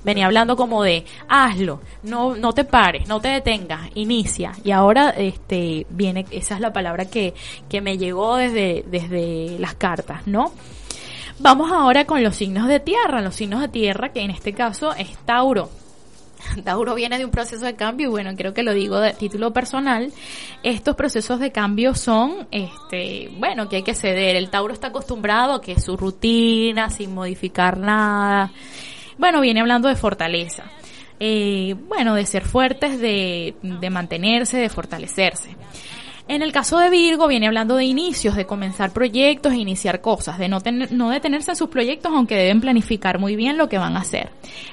venía 0.04 0.26
hablando 0.26 0.56
como 0.56 0.84
de 0.84 1.06
hazlo, 1.28 1.82
no, 2.04 2.36
no 2.36 2.54
te 2.54 2.64
pares, 2.64 3.08
no 3.08 3.20
te 3.22 3.30
detengas, 3.30 3.90
inicia. 3.96 4.54
Y 4.64 4.72
ahora 4.72 5.12
este 5.12 5.86
viene, 5.90 6.26
esa 6.32 6.56
es 6.56 6.62
la 6.62 6.74
palabra 6.74 7.06
que, 7.06 7.34
que 7.70 7.82
me 7.82 7.98
llegó 7.98 8.38
desde, 8.38 8.84
desde 8.88 9.58
las 9.60 9.76
cartas, 9.76 10.28
¿no? 10.28 10.52
Vamos 11.40 11.72
ahora 11.72 12.06
con 12.06 12.24
los 12.24 12.36
signos 12.36 12.68
de 12.68 12.80
tierra, 12.80 13.22
los 13.22 13.36
signos 13.36 13.62
de 13.62 13.68
tierra 13.68 14.10
que 14.10 14.22
en 14.22 14.32
este 14.32 14.54
caso 14.54 14.94
es 14.94 15.18
Tauro. 15.26 15.70
Tauro 16.64 16.96
viene 16.96 17.18
de 17.18 17.26
un 17.26 17.32
proceso 17.32 17.66
de 17.66 17.76
cambio 17.76 18.08
y 18.08 18.12
bueno, 18.12 18.32
creo 18.36 18.54
que 18.54 18.64
lo 18.64 18.74
digo 18.74 19.00
de 19.00 19.14
título 19.14 19.52
personal. 19.52 20.12
Estos 20.64 20.96
procesos 20.96 21.40
de 21.40 21.52
cambio 21.52 21.96
son, 21.96 22.48
este, 22.52 23.30
bueno, 23.38 23.70
que 23.70 23.78
hay 23.78 23.84
que 23.84 23.96
ceder. 23.96 24.36
El 24.36 24.50
Tauro 24.50 24.74
está 24.74 24.88
acostumbrado 24.88 25.54
a 25.54 25.62
que 25.62 25.80
su 25.80 25.98
rutina, 25.98 26.90
sin 26.90 27.14
modificar 27.14 27.78
nada, 27.78 28.52
bueno, 29.18 29.42
viene 29.42 29.62
hablando 29.62 29.88
de 29.88 29.96
fortaleza. 29.96 30.64
Eh, 31.20 31.76
bueno, 31.88 32.16
de 32.16 32.26
ser 32.26 32.44
fuertes, 32.44 33.00
de, 33.00 33.56
de 33.62 33.90
mantenerse, 33.90 34.58
de 34.58 34.70
fortalecerse. 34.70 35.56
En 36.26 36.42
el 36.42 36.54
caso 36.54 36.78
de 36.80 36.90
Virgo 36.90 37.28
viene 37.28 37.48
hablando 37.48 37.76
de 37.76 37.84
inicios, 37.84 38.36
de 38.36 38.46
comenzar 38.46 38.92
proyectos 38.94 39.54
iniciar 39.54 40.00
cosas, 40.00 40.38
de 40.38 40.48
no, 40.48 40.62
tener, 40.62 40.92
no 40.92 41.10
detenerse 41.10 41.52
en 41.52 41.58
sus 41.58 41.70
proyectos 41.70 42.12
aunque 42.14 42.36
deben 42.36 42.62
planificar 42.62 43.20
muy 43.20 43.36
bien 43.36 43.58
lo 43.58 43.68
que 43.68 43.78
van 43.78 43.98
a 43.98 44.02
hacer. 44.02 44.30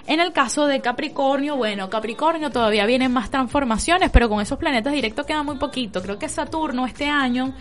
En 0.07 0.20
el 0.20 0.32
caso 0.32 0.66
de 0.66 0.80
Capricornio, 0.80 1.57
bueno, 1.57 1.90
Capricornio 1.90 2.51
todavía 2.51 2.86
vienen 2.86 3.12
más 3.12 3.30
transformaciones, 3.30 4.11
pero 4.11 4.28
con 4.28 4.40
esos 4.40 4.59
planetas 4.59 4.92
directos 4.92 5.26
queda 5.26 5.42
muy 5.42 5.57
poquito. 5.57 6.01
Creo 6.03 6.18
que 6.18 6.28
Saturno 6.28 6.86
este 6.86 7.09
año 7.09 7.55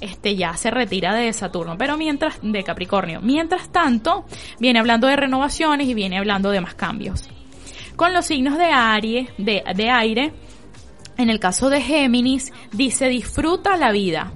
este 0.00 0.36
ya 0.36 0.54
se 0.56 0.70
retira 0.70 1.14
de 1.14 1.32
Saturno, 1.32 1.76
pero 1.76 1.98
mientras 1.98 2.38
de 2.40 2.62
Capricornio. 2.62 3.20
Mientras 3.20 3.68
tanto, 3.68 4.24
viene 4.58 4.78
hablando 4.78 5.06
de 5.06 5.16
renovaciones 5.16 5.86
y 5.86 5.94
viene 5.94 6.18
hablando 6.18 6.50
de 6.50 6.60
más 6.62 6.74
cambios. 6.74 7.28
Con 7.96 8.12
los 8.12 8.24
signos 8.24 8.58
de 8.58 8.64
Aries, 8.64 9.28
de, 9.38 9.62
de 9.74 9.90
aire, 9.90 10.32
en 11.16 11.30
el 11.30 11.40
caso 11.40 11.70
de 11.70 11.80
Géminis, 11.80 12.52
dice 12.72 13.08
disfruta 13.08 13.76
la 13.76 13.92
vida. 13.92 14.32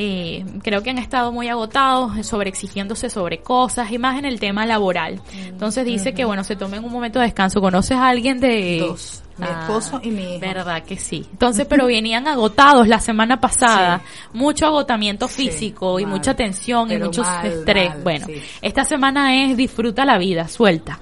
Eh, 0.00 0.44
creo 0.62 0.82
que 0.84 0.90
han 0.90 0.98
estado 0.98 1.32
muy 1.32 1.48
agotados, 1.48 2.24
sobre 2.24 2.48
exigiéndose 2.50 3.10
sobre 3.10 3.38
cosas 3.38 3.90
y 3.90 3.98
más 3.98 4.16
en 4.16 4.26
el 4.26 4.38
tema 4.38 4.64
laboral. 4.64 5.20
Entonces 5.46 5.84
dice 5.84 6.14
que 6.14 6.24
bueno, 6.24 6.44
se 6.44 6.54
tomen 6.54 6.84
un 6.84 6.92
momento 6.92 7.18
de 7.18 7.24
descanso. 7.24 7.60
¿Conoces 7.60 7.96
a 7.96 8.08
alguien 8.08 8.38
de 8.38 8.78
dos? 8.78 9.24
Mi 9.38 9.46
ah, 9.48 9.60
esposo 9.62 10.00
y 10.02 10.10
mi 10.10 10.22
hijo. 10.34 10.40
Verdad 10.40 10.84
que 10.84 10.96
sí. 10.96 11.26
Entonces, 11.32 11.66
pero 11.68 11.86
venían 11.86 12.28
agotados 12.28 12.86
la 12.86 13.00
semana 13.00 13.40
pasada. 13.40 14.02
Mucho 14.32 14.66
agotamiento 14.66 15.26
físico 15.26 15.98
y 15.98 16.06
mucha 16.06 16.34
tensión 16.34 16.90
y 16.92 16.98
mucho 16.98 17.24
estrés. 17.42 17.92
bueno, 18.02 18.26
esta 18.62 18.84
semana 18.84 19.44
es 19.44 19.56
disfruta 19.56 20.04
la 20.04 20.18
vida, 20.18 20.46
suelta. 20.48 21.00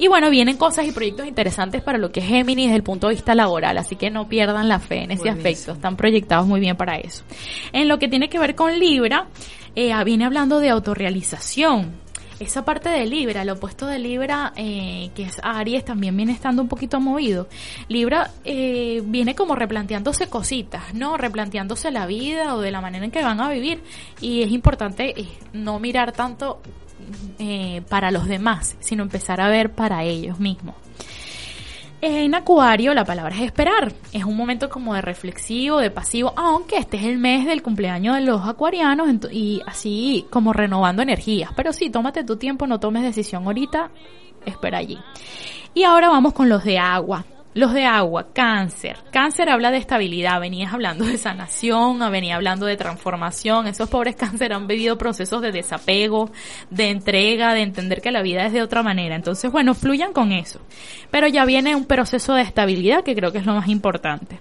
Y 0.00 0.08
bueno, 0.08 0.30
vienen 0.30 0.56
cosas 0.56 0.86
y 0.86 0.92
proyectos 0.92 1.26
interesantes 1.26 1.82
para 1.82 1.98
lo 1.98 2.10
que 2.10 2.20
es 2.20 2.26
Géminis 2.26 2.68
desde 2.68 2.76
el 2.76 2.82
punto 2.82 3.08
de 3.08 3.16
vista 3.16 3.34
laboral, 3.34 3.76
así 3.76 3.96
que 3.96 4.08
no 4.08 4.30
pierdan 4.30 4.66
la 4.66 4.78
fe 4.78 5.02
en 5.02 5.10
ese 5.10 5.28
aspecto, 5.28 5.72
están 5.72 5.94
proyectados 5.98 6.46
muy 6.46 6.58
bien 6.58 6.74
para 6.74 6.96
eso. 6.96 7.22
En 7.70 7.86
lo 7.86 7.98
que 7.98 8.08
tiene 8.08 8.30
que 8.30 8.38
ver 8.38 8.54
con 8.54 8.78
Libra, 8.78 9.26
eh, 9.76 9.92
viene 10.04 10.24
hablando 10.24 10.58
de 10.58 10.70
autorrealización, 10.70 11.92
esa 12.38 12.64
parte 12.64 12.88
de 12.88 13.04
Libra, 13.04 13.42
el 13.42 13.50
opuesto 13.50 13.86
de 13.86 13.98
Libra, 13.98 14.54
eh, 14.56 15.10
que 15.14 15.24
es 15.24 15.38
Aries, 15.42 15.84
también 15.84 16.16
viene 16.16 16.32
estando 16.32 16.62
un 16.62 16.68
poquito 16.68 16.98
movido. 16.98 17.46
Libra 17.88 18.30
eh, 18.46 19.02
viene 19.04 19.34
como 19.34 19.54
replanteándose 19.54 20.28
cositas, 20.28 20.94
¿no? 20.94 21.18
Replanteándose 21.18 21.90
la 21.90 22.06
vida 22.06 22.54
o 22.54 22.62
de 22.62 22.70
la 22.70 22.80
manera 22.80 23.04
en 23.04 23.10
que 23.10 23.22
van 23.22 23.42
a 23.42 23.50
vivir. 23.50 23.82
Y 24.22 24.40
es 24.40 24.50
importante 24.50 25.14
no 25.52 25.78
mirar 25.78 26.12
tanto 26.12 26.62
eh, 27.38 27.82
para 27.88 28.10
los 28.10 28.26
demás, 28.26 28.76
sino 28.80 29.02
empezar 29.02 29.40
a 29.40 29.48
ver 29.48 29.72
para 29.72 30.04
ellos 30.04 30.38
mismos. 30.40 30.74
En 32.02 32.34
Acuario 32.34 32.94
la 32.94 33.04
palabra 33.04 33.36
es 33.36 33.42
esperar. 33.42 33.92
Es 34.12 34.24
un 34.24 34.34
momento 34.34 34.70
como 34.70 34.94
de 34.94 35.02
reflexivo, 35.02 35.78
de 35.78 35.90
pasivo, 35.90 36.32
aunque 36.34 36.78
este 36.78 36.96
es 36.96 37.04
el 37.04 37.18
mes 37.18 37.44
del 37.44 37.62
cumpleaños 37.62 38.14
de 38.14 38.22
los 38.22 38.46
acuarianos 38.48 39.08
y 39.30 39.60
así 39.66 40.24
como 40.30 40.54
renovando 40.54 41.02
energías. 41.02 41.50
Pero 41.54 41.74
sí, 41.74 41.90
tómate 41.90 42.24
tu 42.24 42.36
tiempo, 42.36 42.66
no 42.66 42.80
tomes 42.80 43.02
decisión 43.02 43.44
ahorita, 43.44 43.90
espera 44.46 44.78
allí. 44.78 44.98
Y 45.74 45.84
ahora 45.84 46.08
vamos 46.08 46.32
con 46.32 46.48
los 46.48 46.64
de 46.64 46.78
agua. 46.78 47.24
Los 47.52 47.74
de 47.74 47.84
agua, 47.84 48.28
cáncer. 48.32 48.98
Cáncer 49.10 49.50
habla 49.50 49.72
de 49.72 49.78
estabilidad, 49.78 50.38
venías 50.38 50.72
hablando 50.72 51.04
de 51.04 51.18
sanación, 51.18 51.98
venía 52.12 52.36
hablando 52.36 52.64
de 52.64 52.76
transformación. 52.76 53.66
Esos 53.66 53.88
pobres 53.88 54.14
cáncer 54.14 54.52
han 54.52 54.68
vivido 54.68 54.96
procesos 54.96 55.42
de 55.42 55.50
desapego, 55.50 56.30
de 56.70 56.90
entrega, 56.90 57.52
de 57.52 57.62
entender 57.62 58.00
que 58.00 58.12
la 58.12 58.22
vida 58.22 58.46
es 58.46 58.52
de 58.52 58.62
otra 58.62 58.84
manera. 58.84 59.16
Entonces, 59.16 59.50
bueno, 59.50 59.74
fluyan 59.74 60.12
con 60.12 60.30
eso. 60.30 60.60
Pero 61.10 61.26
ya 61.26 61.44
viene 61.44 61.74
un 61.74 61.86
proceso 61.86 62.34
de 62.34 62.42
estabilidad 62.42 63.02
que 63.02 63.16
creo 63.16 63.32
que 63.32 63.38
es 63.38 63.46
lo 63.46 63.54
más 63.54 63.66
importante. 63.68 64.38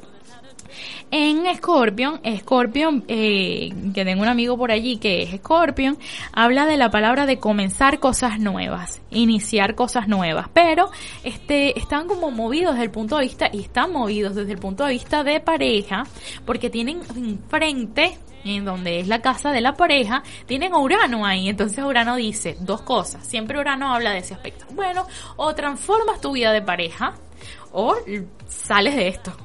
En 1.11 1.43
Scorpion, 1.55 2.21
Scorpion, 2.39 3.03
eh, 3.07 3.73
que 3.93 4.05
tengo 4.05 4.21
un 4.21 4.27
amigo 4.27 4.57
por 4.57 4.71
allí 4.71 4.97
que 4.97 5.23
es 5.23 5.35
Scorpion, 5.37 5.97
habla 6.31 6.65
de 6.65 6.77
la 6.77 6.89
palabra 6.89 7.25
de 7.25 7.39
comenzar 7.39 7.99
cosas 7.99 8.39
nuevas, 8.39 9.01
iniciar 9.09 9.75
cosas 9.75 10.07
nuevas, 10.07 10.47
pero 10.53 10.89
este, 11.23 11.77
están 11.79 12.07
como 12.07 12.31
movidos 12.31 12.73
desde 12.73 12.85
el 12.85 12.91
punto 12.91 13.17
de 13.17 13.23
vista, 13.23 13.49
y 13.51 13.61
están 13.61 13.91
movidos 13.91 14.35
desde 14.35 14.51
el 14.51 14.59
punto 14.59 14.85
de 14.85 14.93
vista 14.93 15.23
de 15.23 15.39
pareja, 15.39 16.03
porque 16.45 16.69
tienen 16.69 17.01
enfrente 17.15 18.17
en 18.45 18.65
donde 18.65 18.99
es 18.99 19.07
la 19.07 19.21
casa 19.21 19.51
de 19.51 19.61
la 19.61 19.73
pareja, 19.73 20.23
tienen 20.45 20.73
a 20.73 20.79
Urano 20.79 21.25
ahí. 21.25 21.49
Entonces 21.49 21.83
Urano 21.83 22.15
dice 22.15 22.55
dos 22.61 22.81
cosas. 22.81 23.25
Siempre 23.25 23.59
Urano 23.59 23.93
habla 23.93 24.11
de 24.11 24.19
ese 24.19 24.33
aspecto. 24.33 24.65
Bueno, 24.71 25.05
o 25.35 25.53
transformas 25.55 26.21
tu 26.21 26.31
vida 26.31 26.51
de 26.51 26.61
pareja 26.61 27.15
o 27.71 27.95
sales 28.47 28.95
de 28.95 29.07
esto, 29.07 29.35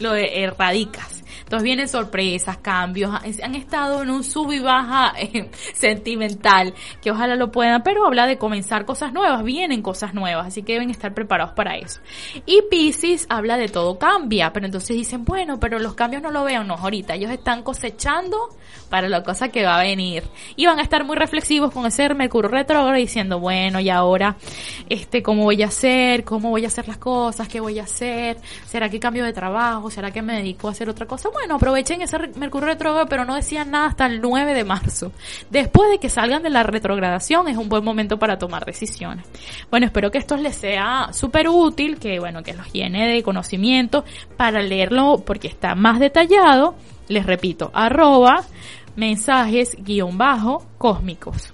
lo 0.00 0.14
erradicas. 0.14 1.22
Entonces 1.38 1.62
vienen 1.62 1.88
sorpresas, 1.88 2.58
cambios, 2.58 3.12
han 3.42 3.54
estado 3.54 4.02
en 4.02 4.10
un 4.10 4.24
sub 4.24 4.52
y 4.52 4.60
baja 4.60 5.12
eh, 5.18 5.50
sentimental, 5.74 6.74
que 7.02 7.10
ojalá 7.10 7.36
lo 7.36 7.50
puedan, 7.50 7.82
pero 7.82 8.06
habla 8.06 8.26
de 8.26 8.38
comenzar 8.38 8.84
cosas 8.84 9.12
nuevas, 9.12 9.44
vienen 9.44 9.82
cosas 9.82 10.14
nuevas, 10.14 10.48
así 10.48 10.62
que 10.62 10.74
deben 10.74 10.90
estar 10.90 11.14
preparados 11.14 11.54
para 11.54 11.76
eso. 11.76 12.00
Y 12.46 12.62
Pisces 12.70 13.26
habla 13.28 13.56
de 13.56 13.68
todo 13.68 13.98
cambia, 13.98 14.52
pero 14.52 14.66
entonces 14.66 14.96
dicen, 14.96 15.24
bueno, 15.24 15.58
pero 15.60 15.78
los 15.78 15.94
cambios 15.94 16.22
no 16.22 16.30
lo 16.30 16.44
veo, 16.44 16.64
no, 16.64 16.74
ahorita 16.74 17.14
ellos 17.14 17.30
están 17.30 17.62
cosechando 17.62 18.36
para 18.88 19.08
la 19.08 19.22
cosa 19.22 19.48
que 19.48 19.64
va 19.64 19.78
a 19.78 19.82
venir. 19.82 20.24
Y 20.56 20.66
van 20.66 20.78
a 20.78 20.82
estar 20.82 21.04
muy 21.04 21.16
reflexivos 21.16 21.72
con 21.72 21.86
ese 21.86 22.12
Mercurio 22.14 22.50
retrógrado 22.50 22.96
diciendo, 22.96 23.38
bueno, 23.38 23.78
y 23.80 23.90
ahora, 23.90 24.36
este, 24.88 25.22
¿cómo 25.22 25.44
voy 25.44 25.62
a 25.62 25.66
hacer? 25.66 26.24
¿Cómo 26.24 26.50
voy 26.50 26.64
a 26.64 26.68
hacer 26.68 26.88
las 26.88 26.96
cosas? 26.96 27.48
¿Qué 27.48 27.60
voy 27.60 27.78
a 27.78 27.84
hacer? 27.84 28.38
¿Será 28.66 28.88
que 28.88 28.98
cambio 28.98 29.24
de 29.24 29.32
trabajo? 29.32 29.90
¿Será 29.90 30.10
que 30.10 30.22
me 30.22 30.36
dedico 30.36 30.68
a 30.68 30.72
hacer 30.72 30.88
otra 30.88 31.06
cosa? 31.06 31.19
Bueno, 31.28 31.56
aprovechen 31.56 32.00
ese 32.02 32.18
Mercurio 32.36 32.68
retrógrado, 32.68 33.06
pero 33.06 33.24
no 33.24 33.34
decían 33.34 33.70
nada 33.70 33.86
hasta 33.86 34.06
el 34.06 34.20
9 34.20 34.54
de 34.54 34.64
marzo. 34.64 35.12
Después 35.50 35.90
de 35.90 35.98
que 35.98 36.08
salgan 36.08 36.42
de 36.42 36.50
la 36.50 36.62
retrogradación 36.62 37.48
es 37.48 37.56
un 37.56 37.68
buen 37.68 37.84
momento 37.84 38.18
para 38.18 38.38
tomar 38.38 38.64
decisiones. 38.64 39.26
Bueno, 39.70 39.86
espero 39.86 40.10
que 40.10 40.18
esto 40.18 40.36
les 40.36 40.56
sea 40.56 41.08
súper 41.12 41.48
útil, 41.48 41.98
que 41.98 42.18
bueno, 42.18 42.42
que 42.42 42.54
los 42.54 42.72
llene 42.72 43.08
de 43.08 43.22
conocimiento 43.22 44.04
para 44.36 44.62
leerlo 44.62 45.22
porque 45.24 45.48
está 45.48 45.74
más 45.74 46.00
detallado. 46.00 46.74
Les 47.08 47.26
repito, 47.26 47.70
arroba 47.74 48.44
mensajes 48.96 49.76
guion 49.80 50.16
bajo 50.16 50.64
cósmicos. 50.78 51.52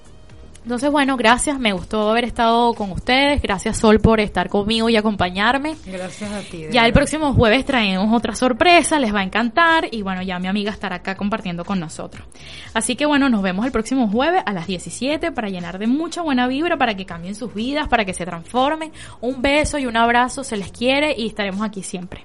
Entonces, 0.66 0.90
bueno, 0.90 1.16
gracias, 1.16 1.60
me 1.60 1.72
gustó 1.72 2.10
haber 2.10 2.24
estado 2.24 2.74
con 2.74 2.90
ustedes. 2.90 3.40
Gracias, 3.40 3.76
Sol, 3.76 4.00
por 4.00 4.18
estar 4.18 4.48
conmigo 4.48 4.88
y 4.88 4.96
acompañarme. 4.96 5.76
Gracias 5.86 6.32
a 6.32 6.40
ti. 6.40 6.64
Ya 6.72 6.84
el 6.86 6.92
próximo 6.92 7.32
jueves 7.34 7.64
traemos 7.64 8.12
otra 8.12 8.34
sorpresa, 8.34 8.98
les 8.98 9.14
va 9.14 9.20
a 9.20 9.22
encantar 9.22 9.86
y 9.88 10.02
bueno, 10.02 10.22
ya 10.22 10.40
mi 10.40 10.48
amiga 10.48 10.72
estará 10.72 10.96
acá 10.96 11.14
compartiendo 11.14 11.64
con 11.64 11.78
nosotros. 11.78 12.26
Así 12.74 12.96
que 12.96 13.06
bueno, 13.06 13.28
nos 13.28 13.42
vemos 13.42 13.64
el 13.64 13.70
próximo 13.70 14.08
jueves 14.08 14.42
a 14.44 14.52
las 14.52 14.66
17 14.66 15.30
para 15.30 15.50
llenar 15.50 15.78
de 15.78 15.86
mucha 15.86 16.22
buena 16.22 16.48
vibra, 16.48 16.76
para 16.76 16.96
que 16.96 17.06
cambien 17.06 17.36
sus 17.36 17.54
vidas, 17.54 17.86
para 17.86 18.04
que 18.04 18.12
se 18.12 18.24
transformen. 18.24 18.90
Un 19.20 19.40
beso 19.40 19.78
y 19.78 19.86
un 19.86 19.96
abrazo, 19.96 20.42
se 20.42 20.56
les 20.56 20.72
quiere 20.72 21.14
y 21.16 21.28
estaremos 21.28 21.62
aquí 21.62 21.84
siempre. 21.84 22.24